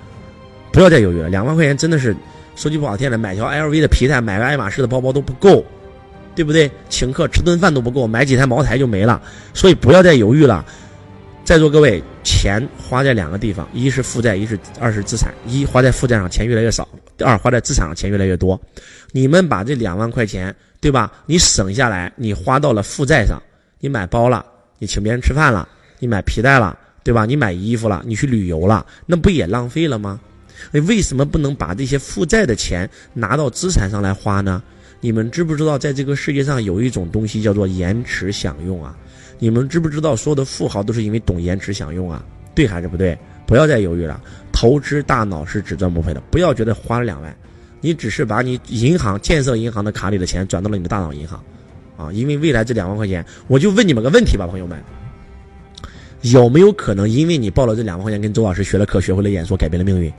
[0.72, 2.16] 不要再犹豫了，两万块钱真的是
[2.56, 5.64] 说句不好听的，买条 LV 的皮带，买个爱马仕的包包都不够。
[6.36, 6.68] 对不对？
[6.88, 9.22] 请客吃顿饭都不够，买几台茅台就没了。
[9.52, 10.66] 所以不要再犹豫了。
[11.44, 15.32] 在座各位，钱花在两个地方：一是负债，一是二是资产。
[15.46, 16.82] 一花在负债上，钱越来越少；
[17.16, 18.60] 第二花在资产上，钱越来越多。
[19.12, 21.12] 你们把这两万块钱，对吧？
[21.26, 23.40] 你省下来，你花到了负债上，
[23.78, 24.44] 你买包了，
[24.78, 25.68] 你请别人吃饭了，
[25.98, 27.24] 你买皮带了，对吧？
[27.24, 30.20] 你买衣服了，你去旅游了，那不也浪费了吗？
[30.72, 34.62] 你为什么不能把这些负债的钱拿到资产上来花呢？
[35.00, 38.96] 你们知不知道，在这个世界上有一种东西叫做延迟享用啊？
[39.38, 42.24] 你们知不知道，所有的富豪都是因为懂延迟享用啊？
[42.54, 43.18] 对还是不对？
[43.46, 44.20] 不要再犹豫了，
[44.64, 46.22] 投资大脑是只赚不赔的。
[46.30, 47.36] 不要觉得花了两万，
[47.82, 51.38] 你只是把你银行建设银行的卡里的钱转到了你的大脑银行，
[51.98, 54.82] 啊，因为未来这两万块钱，我就问你们个问题吧，朋友们，
[56.22, 60.10] 有没有可能因为你报了这两万块钱跟周老师学了课，学会了演说，改变了命运？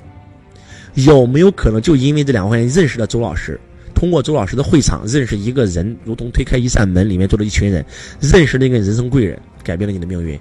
[0.94, 3.60] 有没有可能就因为这两万块钱认识了周老师？
[3.96, 7.84] 通过周老师的会场认识一个人，如同推开一扇门，里面坐着一群人，
[8.20, 10.40] 认识了一个人生贵人，改变了你的命运。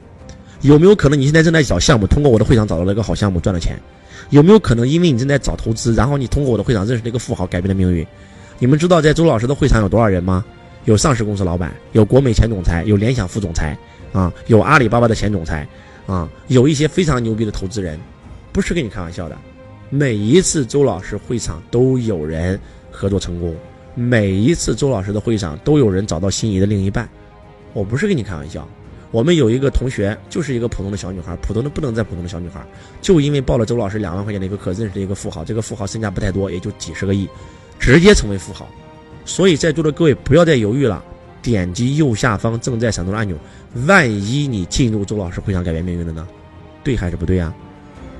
[0.60, 3.78] 有没有可能你现在正在找项目，通过我的会场找到了一个好项目，赚了钱？
[4.34, 8.04] 有没有可能因为你正在找投资，然后你通过我的会场认识了一个富豪，改变了命运？
[8.58, 10.44] 你们知道在周老师的会场有多少人吗？
[10.86, 13.78] 有上市公司老板，有国美前总裁，有联想副总裁，
[14.12, 15.64] 啊，有阿里巴巴的前总裁，
[16.04, 17.96] 啊，有一些非常牛逼的投资人，
[18.50, 19.38] 不是跟你开玩笑的。
[19.88, 22.58] 每一次周老师会场都有人。
[22.96, 23.52] 合作成功，
[23.96, 27.08] 每一次周老师的会场都有人找到心仪的另一半，
[27.72, 28.68] 我不是跟你开玩笑。
[29.14, 32.66] 我们有一个同学，就是一个普通的小女孩，普通的不能再普通的小女孩，
[33.00, 37.28] 就因为报了周老师两万块钱的一个课，认识了一个富豪，这个富豪身价不太多，也就几十个亿，
[37.78, 38.68] 直接成为富豪。
[39.24, 41.00] 所以在座的各位不要再犹豫了，
[41.40, 43.36] 点击右下方正在闪动的按钮，
[43.86, 46.26] 万一你进入周老师会场改变命运了呢？
[46.82, 47.54] 对还是不对呀？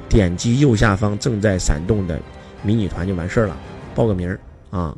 [0.09, 2.21] 点击右下方正在闪动的
[2.63, 3.57] 迷你团就完事儿了，
[3.97, 4.39] 报个名儿
[4.71, 4.97] 啊。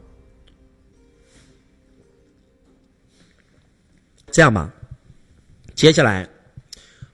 [4.30, 4.70] 这样吧，
[5.76, 6.26] 接下来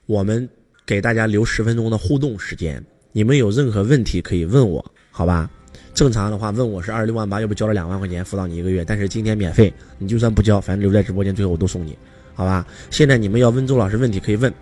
[0.05, 0.47] 我们
[0.85, 5.51] 给大家留十分钟的互动时间，你们有任何问题可以问我，好吧？
[5.93, 11.97] 正常的话问我是二十六万八，要不交了两万块钱辅导你一个月，但是今天免费，你就算不交，反正留在直播间，最后我都送你，
[12.33, 12.65] 好吧？
[12.89, 14.53] 现在你们要问周老师问题可以问，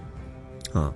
[0.74, 0.92] 啊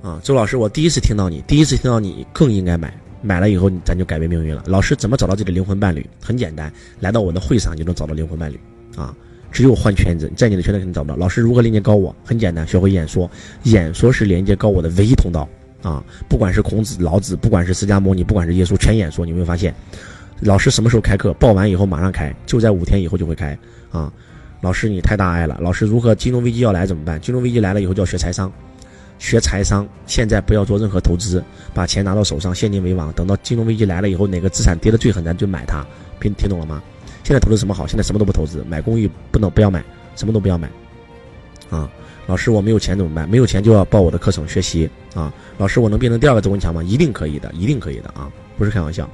[0.00, 4.64] 啊，周老师，我第一次听到你，第一次听到你更应该买，买了以后咱就改变命运了。
[4.66, 6.08] 老师怎么找到自己的灵魂伴侣？
[6.22, 8.58] 很简单，来到我的会上就能找到灵魂伴侣
[8.96, 9.14] 啊。
[9.50, 11.16] 只有换圈子，在你的圈子肯定找不到。
[11.16, 12.14] 老师如何连接高我？
[12.24, 13.30] 很简单，学会演说，
[13.64, 15.48] 演说是连接高我的唯一通道
[15.82, 16.02] 啊！
[16.28, 19.24] 不管是孔子、老子，不管是释迦牟尼，不管是耶稣，全演说。
[19.24, 19.74] 你有没有发现，
[20.40, 21.32] 老师什么时候开课？
[21.34, 23.58] 报完以后马上开，就在五天以后就会开
[23.90, 24.12] 啊！
[24.60, 25.58] 老师你太大爱了。
[25.60, 27.20] 老师如何金融危机要来怎么办？
[27.20, 28.52] 金融危机来了以后就要学财商，
[29.18, 29.88] 学财商。
[30.06, 33.12] 现在不要做任何投资，把钱拿到手上，现金为王。
[33.14, 35.84] 等到金融危机来了以后，哪个资产跌得最狠，咱就买它。
[36.20, 36.82] 听听懂了吗？
[37.30, 37.86] 现在投资什么好？
[37.86, 39.84] 现在什么都不投资，买公寓不能不要买，
[40.16, 40.68] 什么都不要买，
[41.70, 41.88] 啊！
[42.26, 43.28] 老师，我没有钱怎么办？
[43.28, 45.32] 没有钱就要报我的课程学习啊！
[45.56, 46.82] 老师，我能变成第二个周文强吗？
[46.82, 48.28] 一定可以的，一定可以的啊！
[48.58, 49.08] 不是开玩笑，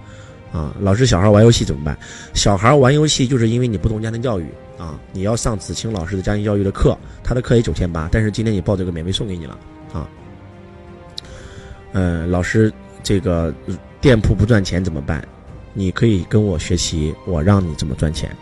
[0.50, 0.74] 啊！
[0.80, 1.94] 老师，小孩玩游戏怎么办？
[2.32, 4.46] 小孩玩游戏就是因为你不懂家庭教育
[4.78, 4.98] 啊！
[5.12, 9.58] 你要上子清老师的家庭教育的课，他的课也九千八，但是今天你报这个免费送给你了
[9.92, 10.08] 啊！
[11.92, 12.72] 嗯，老师，
[13.02, 13.52] 这个
[14.00, 15.22] 店铺不赚钱怎么办？
[15.78, 18.34] 你可以跟我学习，我让你怎么赚钱。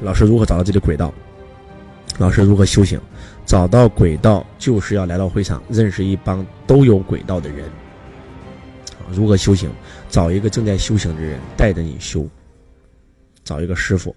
[0.00, 1.14] 老师如何找到自己的轨道？
[2.18, 3.00] 老师如何修行？
[3.46, 7.70] 找到轨道就是要来到会场，认识一帮都有轨道的人。
[9.12, 9.70] 如何修行？
[10.08, 12.26] 找一个正在修行的人带着你修，
[13.44, 14.14] 找一个师傅。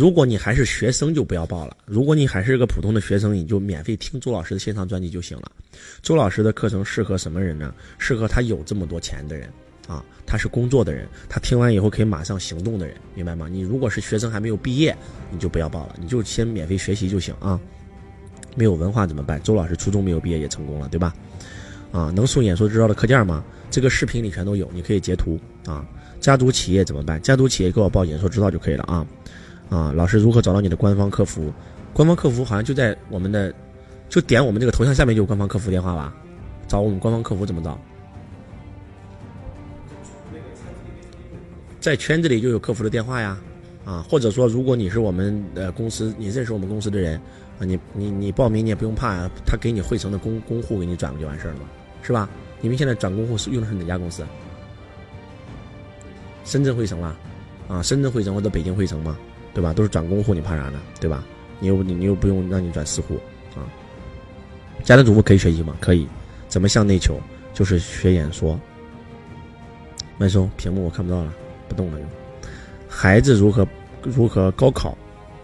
[0.00, 1.76] 如果你还是学生，就不要报了。
[1.84, 5.52] 如果你还是个普通的学生，你就免费听周老师的线上专辑就行了。
[6.00, 7.74] 周老师的课程适合什么人呢？
[7.98, 9.46] 适合他有这么多钱的人，
[9.86, 13.46] 啊，他是工作的人，他听完以后可以马上行动的人，明白吗？
[13.46, 14.96] 你如果是学生还没有毕业，
[15.30, 17.60] 你就不要报了，你就先免费学习就行啊。
[18.56, 19.38] 没有文化怎么办？
[19.42, 21.14] 周老师初中没有毕业也成功了，对吧？
[21.92, 23.44] 啊，能送演说之道的课件吗？
[23.70, 25.86] 这个视频里全都有，你可以截图啊。
[26.20, 27.20] 家族企业怎么办？
[27.20, 29.06] 家族企业给我报演说之道就可以了啊。
[29.70, 31.50] 啊，老师如何找到你的官方客服？
[31.94, 33.54] 官方客服好像就在我们的，
[34.08, 36.12] 就点我们这个头像下面就有官方客服电话吧？
[36.68, 37.78] 找我们官方客服怎么找？
[41.80, 43.38] 在圈子里就有客服的电话呀，
[43.84, 47.16] 啊，或者说如果你是我们的公司，你认识我们公司的人，
[47.58, 51.68] 啊，你你你报名你也不用怕，他给你汇成的公公户给你转不就完事儿了吗？
[52.02, 52.28] 是吧？
[52.60, 54.24] 你们现在转公户是用的是哪家公司？
[56.44, 57.16] 深圳汇成啦，
[57.68, 59.16] 啊，深圳汇成或者北京汇成吗？
[59.52, 59.72] 对吧？
[59.72, 60.80] 都是转公户，你怕啥呢？
[61.00, 61.24] 对吧？
[61.58, 63.18] 你又你你又不用让你转私户
[63.54, 63.66] 啊。
[64.82, 65.76] 家庭主妇可以学习吗？
[65.80, 66.06] 可以。
[66.48, 67.20] 怎么向内求？
[67.52, 68.58] 就是学演说。
[70.18, 71.32] 麦收屏幕我看不到了，
[71.68, 72.06] 不动了又。
[72.88, 73.66] 孩子如何
[74.02, 74.96] 如何高考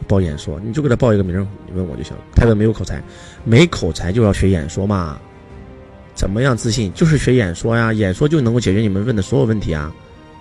[0.07, 0.61] 报演说？
[0.61, 2.15] 你就给他报一个名，你问我就行。
[2.35, 3.03] 他问没有口才，
[3.45, 5.19] 没口才就要学演说嘛。
[6.15, 6.93] 怎么样自信？
[6.95, 9.95] 就是学演说呀，演说就能够解决你们问的所有问题啊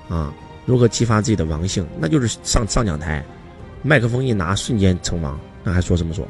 [0.08, 0.34] 啊！
[0.66, 1.86] 如何激发自己的王性？
[2.00, 3.24] 那就是上上讲台。
[3.88, 6.28] 麦克风一拿，瞬间成王，那还说什么说？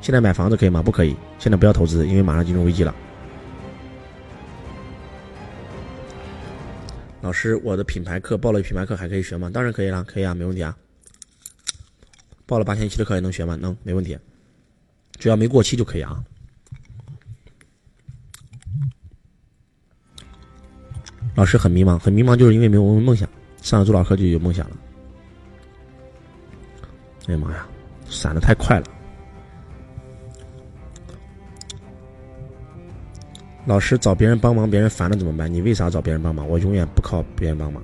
[0.00, 0.82] 现在买房子可以吗？
[0.82, 2.92] 不可以，现在不要投资，因为马上金融危机了。
[7.20, 9.48] 老师，我的品牌课报了品牌课还可以学吗？
[9.50, 10.76] 当然可以了，可以啊，没问题啊。
[12.44, 13.54] 报了八千七的课也能学吗？
[13.54, 14.18] 能，没问题，
[15.20, 16.24] 只要没过期就可以啊。
[21.36, 23.28] 老师很迷茫，很迷茫，就是因为没有梦想。
[23.62, 24.76] 上了朱老课就有梦想了。
[27.28, 27.66] 哎呀妈呀，
[28.08, 28.86] 闪的太快了！
[33.64, 35.52] 老师找别人帮忙，别人烦了怎么办？
[35.52, 36.48] 你为啥找别人帮忙？
[36.48, 37.80] 我永远不靠别人帮忙。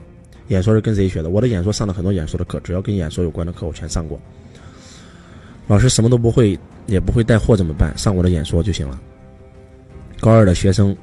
[0.48, 1.30] 演说是跟谁学的？
[1.30, 4.20] 我的演说上了很多演说的课，只要跟演说有关的课我全上过。
[5.68, 7.96] 老师什么都不会，也不会带货怎么办？
[7.96, 8.98] 上我的演说就行了。
[10.18, 10.96] 高二的学生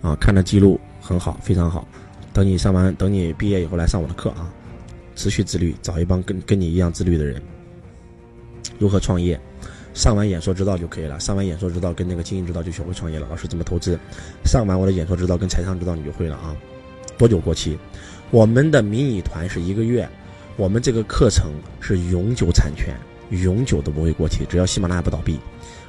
[0.00, 1.86] 啊，看着记录很好，非常好。
[2.32, 4.50] 等你上完，等你毕业以后来上我的课啊，
[5.14, 7.42] 持续自律，找一帮跟跟你一样自律的人。
[8.78, 9.38] 如何创业？
[9.94, 11.18] 上完演说之道就可以了。
[11.18, 13.26] 上完演说之道跟那个经营之道就学会创业了。
[13.30, 13.98] 老师怎么投资？
[14.44, 16.54] 上完我的演说之道跟财商之道你就会了啊。
[17.16, 17.78] 多久过期？
[18.30, 20.06] 我们的迷你团是一个月，
[20.56, 22.94] 我们这个课程是永久产权，
[23.30, 25.40] 永久都不会过期，只要喜马拉雅不倒闭，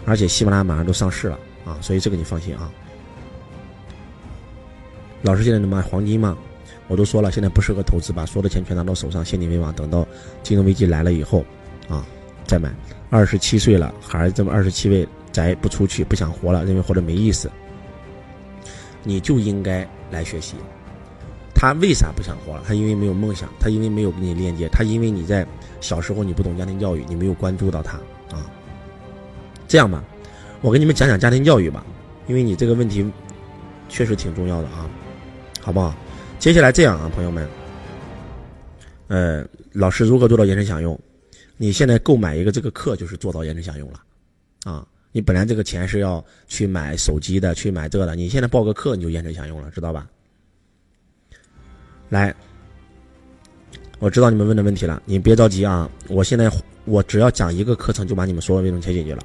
[0.06, 2.72] 而且喜马拉雅马上都上市了啊，所以这个你放心啊。
[5.24, 6.38] 老师现在能买黄金吗？
[6.88, 9.74] 我都说了，现在不适合投资，把所有的钱全拿到手上，现金为王。
[9.74, 10.08] 等到
[10.44, 11.44] 金融危机来了以后，
[11.90, 12.06] 啊。
[12.48, 12.72] 再买。
[13.10, 17.52] 二十七岁了，还是这么二十七岁宅不出去，不想活了，认为活着没意思，
[19.04, 20.56] 你就应该来学习。
[21.54, 22.64] 他为啥不想活了？
[22.68, 25.46] 他因为没有梦想，他因为没有跟你链接，他因为你在
[25.82, 27.98] 小时候你不懂家庭教育，你没有关注到他
[28.32, 28.46] 啊。
[29.68, 30.04] 这样吧，
[30.62, 31.86] 我给你们讲讲家庭教育吧，
[32.28, 33.10] 因为你这个问题
[33.90, 34.90] 确实挺重要的啊，
[35.62, 35.96] 好不好？
[36.40, 37.48] 接下来这样啊，朋友们，
[39.08, 41.00] 呃，老师如何做到延迟享用？
[41.58, 44.00] 你现在购买一个这个课就是做到延迟享用了，
[44.64, 50.08] 啊，你本来这个钱是要去买手机的，去买这个的，你现在报个课你就延迟享用了，知道吧？
[52.10, 52.34] 来，
[53.98, 56.48] 我知道你们问的问题了，你别着急啊，我现在
[56.86, 59.24] 我只要讲一个课程就把你们所有问题全解决了。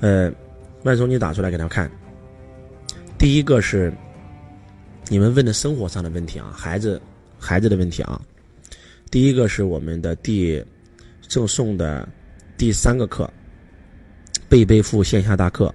[0.00, 0.30] 呃，
[0.82, 1.90] 万松你打出来给他看，
[3.16, 3.90] 第一个是
[5.08, 7.00] 你们问的生活上的问题啊，孩子
[7.38, 8.20] 孩子的问题啊。
[9.10, 10.62] 第一个是我们的第
[11.28, 12.06] 赠送的
[12.58, 13.30] 第三个课，
[14.48, 15.72] 贝贝父线下大课，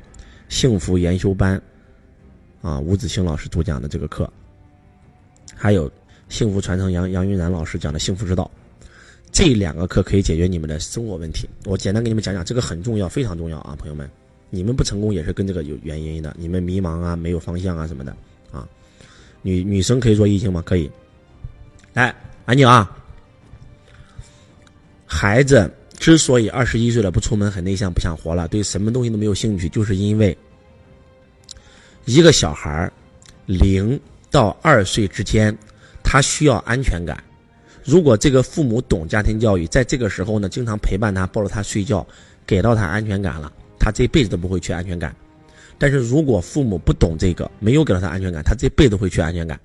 [0.49, 1.61] 幸福研修班，
[2.61, 4.31] 啊，吴子清老师主讲的这个课，
[5.55, 5.89] 还有
[6.29, 8.49] 幸福传承杨杨云然老师讲的幸福之道，
[9.31, 11.47] 这两个课可以解决你们的生活问题。
[11.65, 14.09] 我简单给你们讲讲，这个很重要，非常重要啊，朋友们，
[14.49, 18.15] 你们不成功也是跟这个有原因的，你们迷茫啊，没有方向啊什么的
[18.51, 18.67] 啊。
[19.41, 20.61] 女女生可以做易经吗？
[20.65, 20.91] 可以。
[21.93, 22.13] 来，
[22.45, 22.97] 安静啊。
[25.13, 30.35] 孩子之所以二十一岁了不出门很内向不想活了，对什么东西都没有兴趣，就是因为
[32.05, 32.89] 一个小孩
[33.45, 33.99] 零
[34.31, 35.55] 到二岁之间，
[36.01, 37.21] 他需要安全感。
[37.83, 42.07] 如果这个父母懂家庭教育，在这个时候呢，经常陪伴他，抱着他睡觉，
[42.47, 45.13] 给到他安全感了，他这辈子都不会缺安全感。
[45.77, 49.59] 但是如果父母不懂这个，没有给到他安全感，他这辈子会缺安全感，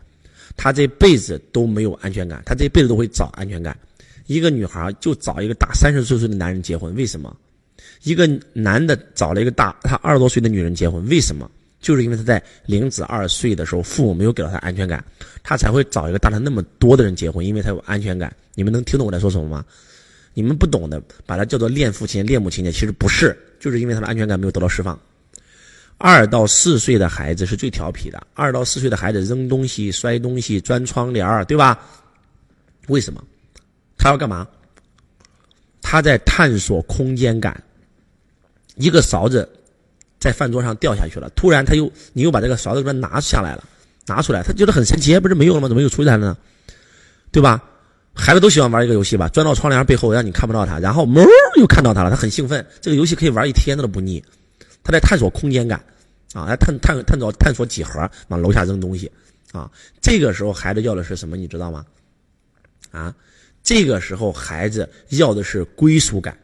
[0.57, 3.76] 他这辈子都没有安全感，他这辈子都会找安全感。
[4.26, 7.34] 一个女孩就找一个大三十岁岁的男人结婚，为什么？
[8.02, 11.50] 一个男的找了一个大他二十多岁的女人结婚，为什么？
[11.80, 15.05] 就是因为他在零至二岁的时候，父母没有给到他安全感，
[15.42, 18.34] 他才会找一个大他那么多的人结婚，因为他有安全感。
[18.55, 19.64] 你们能听懂我在说什么吗？
[20.34, 24.98] 你们不懂的，把它叫做恋父情、恋母情节，其实不是，就是因为他的安全感没有得到释放。
[25.98, 31.78] 二到四岁的孩子是最调皮的，二到四岁的孩子扔东西、摔东西、钻窗帘对吧？
[32.88, 33.22] 为什么？
[33.97, 34.47] 他要干嘛？
[35.81, 37.62] 他在探索空间感。
[38.76, 39.49] 一个勺子
[40.20, 43.65] 在饭桌上掉下去了，突然他又你又把这个勺子给他拿下来了，
[44.07, 45.66] 拿出来，他觉得很神奇，不是没有了吗？
[45.66, 46.36] 怎么又出来了呢？
[47.33, 47.62] 对吧？
[48.15, 51.26] 孩子都喜欢玩一个游戏吧，钻到窗帘背后让你看不到他，然后哞
[51.57, 52.66] 又看到他了，他很兴奋。
[52.81, 54.23] 这个游戏可以玩一天，他都不腻。
[54.83, 55.83] 他在探索空间感
[56.34, 59.10] 啊，来探探探索探索几何，往楼下扔东西
[59.52, 59.70] 啊。
[60.02, 61.36] 这个时候孩子要的是什么？
[61.36, 61.84] 你知道吗？
[62.91, 63.15] 啊？
[63.66, 66.38] 这个时候，孩子要的是归属感，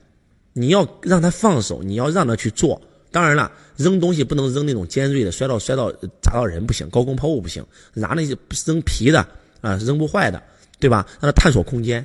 [0.52, 2.82] 你要让他放手，你要让他去做。
[3.12, 5.88] 当然了，扔东西不能扔那种尖锐的，摔到摔到
[6.20, 8.36] 砸到人不行，高空抛物不行，拿那些
[8.66, 9.24] 扔皮的
[9.60, 10.42] 啊，扔不坏的，
[10.80, 11.06] 对吧？
[11.20, 12.04] 让他探索空间，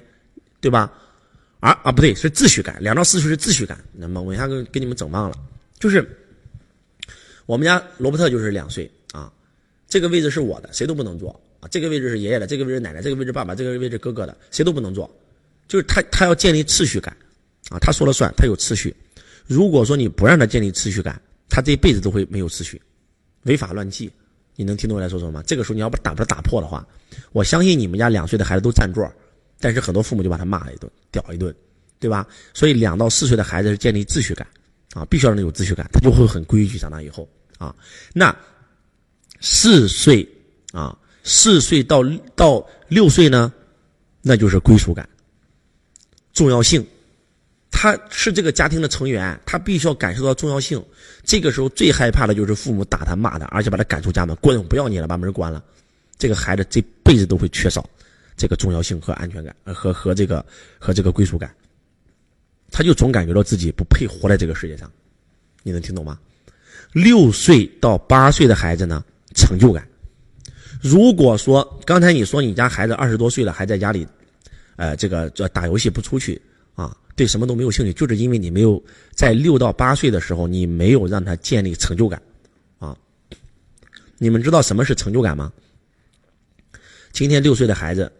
[0.61, 0.93] 对吧？
[1.61, 2.77] 啊啊，不对，是秩序感。
[2.79, 3.83] 两到四岁是秩序感。
[3.93, 5.35] 那么我一下给给你们整忘了，
[5.79, 6.07] 就是
[7.47, 9.33] 我们家罗伯特就是两岁啊，
[9.87, 11.41] 这个位置是我的，谁都不能坐。
[11.59, 15.09] 啊，这个位置是爷爷的，这个位置奶奶，这个位置爸爸，这个位置哥哥的，谁都不能坐。
[15.67, 17.15] 就是他，他要建立秩序感，
[17.69, 18.95] 啊，他说了算，他有秩序。
[19.45, 22.81] 如果说你不让他建立秩序感，他这一辈子都会没有秩序，
[23.43, 24.11] 违法乱纪。
[24.55, 25.43] 你能听懂我在说什么吗？
[25.45, 26.87] 这个时候你要不打他打破的话，
[27.31, 29.11] 我相信你们家两岁的孩子都占座，
[29.59, 31.53] 但是很多父母就把他骂了一顿，屌一顿，
[31.99, 32.25] 对吧？
[32.53, 34.47] 所以两到四岁的孩子是建立秩序感，
[34.93, 36.77] 啊，必须要让他有秩序感，他就会很规矩。
[36.77, 37.27] 长大以后，
[37.57, 37.75] 啊，
[38.13, 38.35] 那
[39.41, 40.27] 四岁
[40.71, 40.97] 啊。
[41.27, 42.01] 四岁到
[42.37, 43.51] 到六岁呢，
[44.21, 45.07] 那就是归属感、
[46.33, 46.83] 重要性。
[47.69, 50.81] 他是这个家庭的成员，他必须要感受到重要性。
[51.25, 55.61] 这个时候最害怕的就是父母打他、骂他，而且把他赶出家门，滚，不要你了，把门关了。
[56.17, 57.87] 这个孩子这辈子都会缺少
[58.37, 60.43] 这个重要性和安全感，和和这个
[60.79, 61.53] 和这个归属感。
[62.71, 64.89] 他就总感觉到自己不配活在这个世界上。
[65.61, 66.17] 你能听懂吗？
[66.93, 69.03] 六岁到八岁的孩子呢，
[69.35, 69.86] 成就感。
[70.81, 74.07] 如果说刚才你说你家孩子二十多岁了还在家里，
[74.75, 76.41] 呃，这个这打游戏不出去
[76.75, 78.81] 啊，对什么都没有兴趣，就是因为你没有
[79.13, 82.21] 在六到八岁的时候，你没有让他建立成就感，
[82.79, 82.95] 啊，
[84.17, 85.51] 你们知道什么是成就感吗？
[87.11, 88.11] 今天六岁的孩子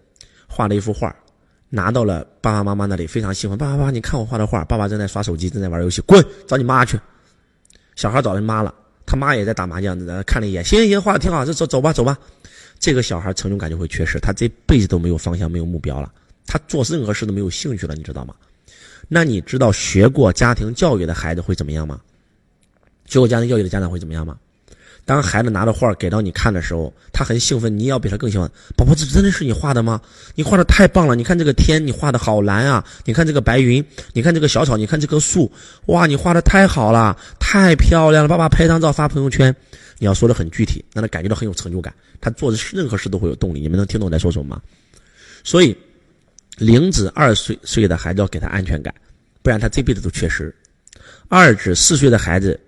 [0.48, 1.16] 画了一幅画，
[1.69, 3.56] 拿到了爸爸妈妈那里，非常喜欢。
[3.56, 4.66] 爸爸，爸爸，你看我画的画。
[4.66, 7.00] 爸爸正在刷手机，正在玩游戏，滚，找你妈去。
[7.95, 8.74] 小孩找他妈了，
[9.08, 12.16] 他妈也在打麻将，看了一眼，行行行，画的挺好，就走走吧，走吧。
[12.77, 16.11] 这个小孩成就感就会缺失，他这辈子都没有方向，没有目标了，
[16.45, 18.36] 他做任何事都没有兴趣了，你知道吗？
[19.08, 22.02] 那你知道学过家庭教育的孩子会怎么样吗？
[23.06, 24.38] 学过家庭教育的家长会怎么样吗？
[25.08, 28.52] 当孩子拿着画给到你看的时候，他很兴奋，你要比他更兴奋。
[28.76, 30.02] 宝宝，这真的是你画的吗？
[30.36, 31.16] 你画的太棒了！
[31.16, 32.84] 你看这个天，你画的好蓝啊！
[33.06, 35.50] 你看这个白云，你看这个小草，你看这棵树，
[35.86, 38.27] 哇，你画的太好了，太漂亮了！
[38.27, 39.56] 爸爸拍张照发朋友圈。
[39.98, 43.61] 你要说的很具体，让他感觉到很有成就感，他做的任何事都会有动力。
[43.61, 44.61] 你们能听懂我在说什么吗？
[45.42, 45.74] 所以，
[46.58, 48.94] 零至二岁岁的孩子要给他安全感，
[49.42, 50.53] 不然他这辈子都缺失。
[51.30, 52.60] 二至四岁的孩子，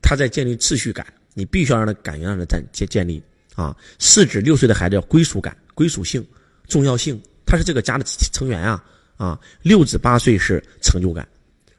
[0.00, 1.06] 他在建立秩序感。
[1.38, 3.22] 你必须要让他感觉让他建建建立
[3.54, 6.26] 啊，四至六岁的孩子要归属感、归属性、
[6.66, 8.02] 重要性，他是这个家的
[8.32, 8.84] 成员啊
[9.16, 9.40] 啊。
[9.62, 11.28] 六至八岁是成就感，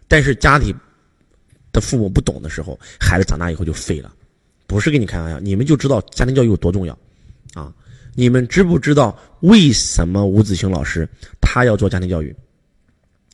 [0.08, 0.74] 但是家里
[1.74, 4.16] 的父母不懂的时候，孩子长大以后就废了，
[4.66, 5.38] 不是跟你开玩笑。
[5.42, 6.98] 你们就知道家庭教育有多重要
[7.54, 7.74] 啊！
[8.16, 11.06] 你们知不知道为什么吴子清老师
[11.42, 12.34] 他要做家庭教育？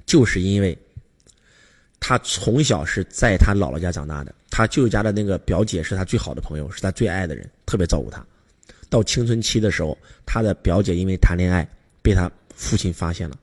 [0.08, 0.76] 就是因为。
[2.08, 8.24] 他从小是在他姥姥家长大的，他舅舅家的那个表姐是他最好的朋友，是他最爱的人，特别照顾他。
[8.92, 11.68] 到青春期的时候，他的表姐因为谈恋爱
[12.04, 13.36] 被他父亲发现了，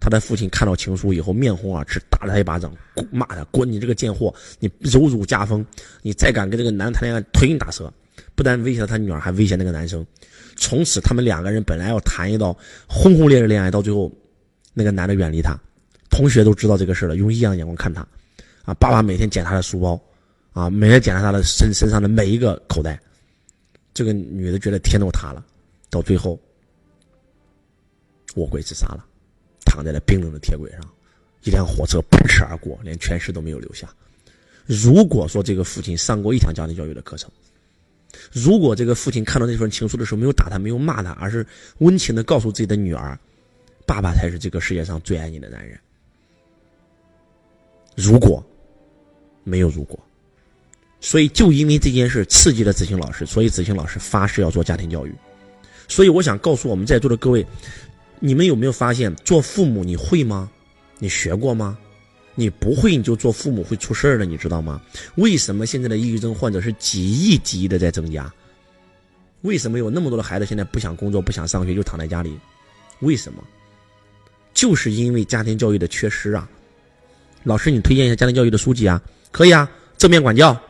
[0.00, 2.74] 他的父亲看到情书以后面红耳赤，打了他一巴掌，
[3.10, 5.62] 骂他滚你这个贱货，你柔辱家风，
[6.00, 7.92] 你再敢跟这个男人谈恋爱，腿给你打折。
[8.34, 10.02] 不但威胁了他女儿，还威胁那个男生。
[10.56, 12.56] 从此他们两个人本来要谈一道
[12.88, 14.10] 轰轰烈烈恋爱，到最后
[14.72, 15.54] 那个男的远离他。
[16.16, 18.00] 同学都知道这个事了，用异样的眼光看他，
[18.64, 20.00] 啊，爸爸每天检查他的书包，
[20.54, 22.98] 啊，每天检查他的身身上的每一个口袋，
[23.92, 25.44] 这个女的觉得天都塌了，
[25.90, 26.40] 到最后
[28.36, 29.04] 卧轨自杀了，
[29.66, 30.80] 躺在了冰冷的铁轨上，
[31.42, 33.86] 一辆火车奔驰而过，连全尸都没有留下。
[34.64, 37.30] 如果说这个父亲上过一堂家庭教育的课程，
[38.32, 41.46] 如果这个父亲看到那份情书的时候没有打他，没有骂他，而是
[41.80, 43.18] 温情的告诉自己的女儿，
[43.86, 45.78] 爸爸才是这个世界上最爱你的男人。
[47.96, 48.44] 如果
[49.42, 49.98] 没有如果，
[51.00, 55.14] 所以就因为这件事刺激了子晴老师，所以子晴老师发誓要做家庭教育。
[55.88, 57.46] 所以我想告诉我们在座的各位，
[58.20, 60.50] 你们有没有发现，做父母你会吗？
[60.98, 61.78] 你学过吗？
[62.34, 64.82] 你不会你就做父母会出事儿的，你知道吗？
[65.14, 68.30] 为什么现在的抑郁症患者是几亿几亿的在增加？
[69.40, 72.38] 为什么有那么多的孩子现在不想工作、不想上学就躺在家里？
[73.00, 73.42] 为什么？
[74.52, 76.48] 就是因为家庭教育的缺失啊！
[77.46, 79.00] 老师，你推荐一下家庭教育的书籍啊？
[79.30, 80.60] 可以啊，正面管教，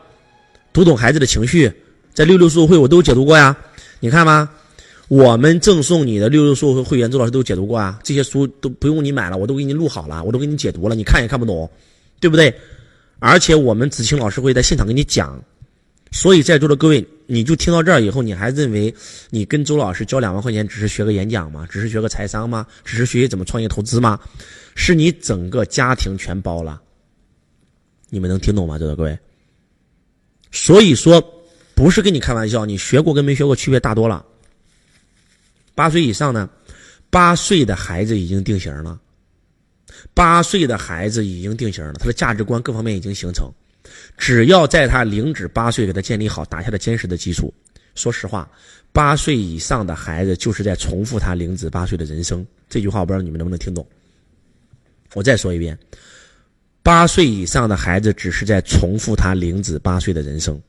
[0.71, 1.71] 读懂孩子的情绪，
[2.13, 3.57] 在六六书会我都解读过呀。
[3.99, 4.47] 你看吗？
[5.07, 7.99] 我们赠送你的六六书会会员，周老师都解读过啊。
[8.03, 11.67] 这些书都不用你买了，我都给你录好了，我都给你解读了，你看也看不懂，
[12.19, 12.53] 对不对？
[13.17, 15.43] 而且我们子清老师会在现场给你讲。
[16.11, 18.93] 所以在座的各位，你就听到这儿以后，你还认为
[19.29, 21.67] 你跟周老师交两万块钱只是学个演讲吗？
[21.69, 22.65] 只是学个财商吗？
[22.83, 24.19] 只是学习怎么创业投资吗？
[24.75, 26.81] 是你整个家庭全包了，
[28.09, 28.77] 你们能听懂吗？
[28.77, 29.17] 这个各位，
[30.51, 31.21] 所以说
[31.75, 34.25] 不是跟你开玩笑，你学过跟没学过区别大多了。
[35.75, 36.49] 八岁以上呢，
[37.09, 38.99] 八岁的孩子已经定型了，
[40.13, 43.51] 八岁的孩子已经定型了，他的价值观各方面已经形成，
[44.17, 47.53] 只要在他零至八岁给他建立好打下的坚实的基础。
[47.95, 48.49] 说实话，
[48.91, 52.45] 八岁以上的孩子就是在重复他零至八岁的人生。
[52.69, 53.87] 这句话我不知道你们能不能听懂。
[55.13, 55.77] 我再说一遍，
[56.83, 60.61] 八岁以上的孩子只是在重复他零至八岁的人生。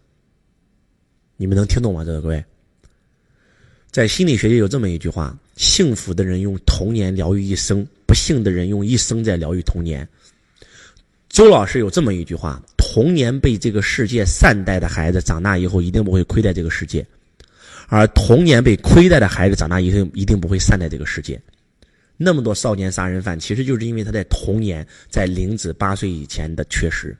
[1.36, 2.04] 你们能听懂吗？
[2.04, 2.44] 这个各位，
[3.90, 10.08] 在心理学界有这么一句话：幸福的人用童年疗愈一生，不幸的人用一生在疗愈童年。
[11.28, 17.02] 周老师有这么一句话：童年被这个世界善待的孩子，长大以后一定不会亏待这个世界；
[17.88, 21.38] 而童年被亏待的孩子，长大以后一定不会善待这个世界。
[22.16, 27.14] 那么多少年杀人犯，其实就是因为他在童年在零至八岁以前的缺失。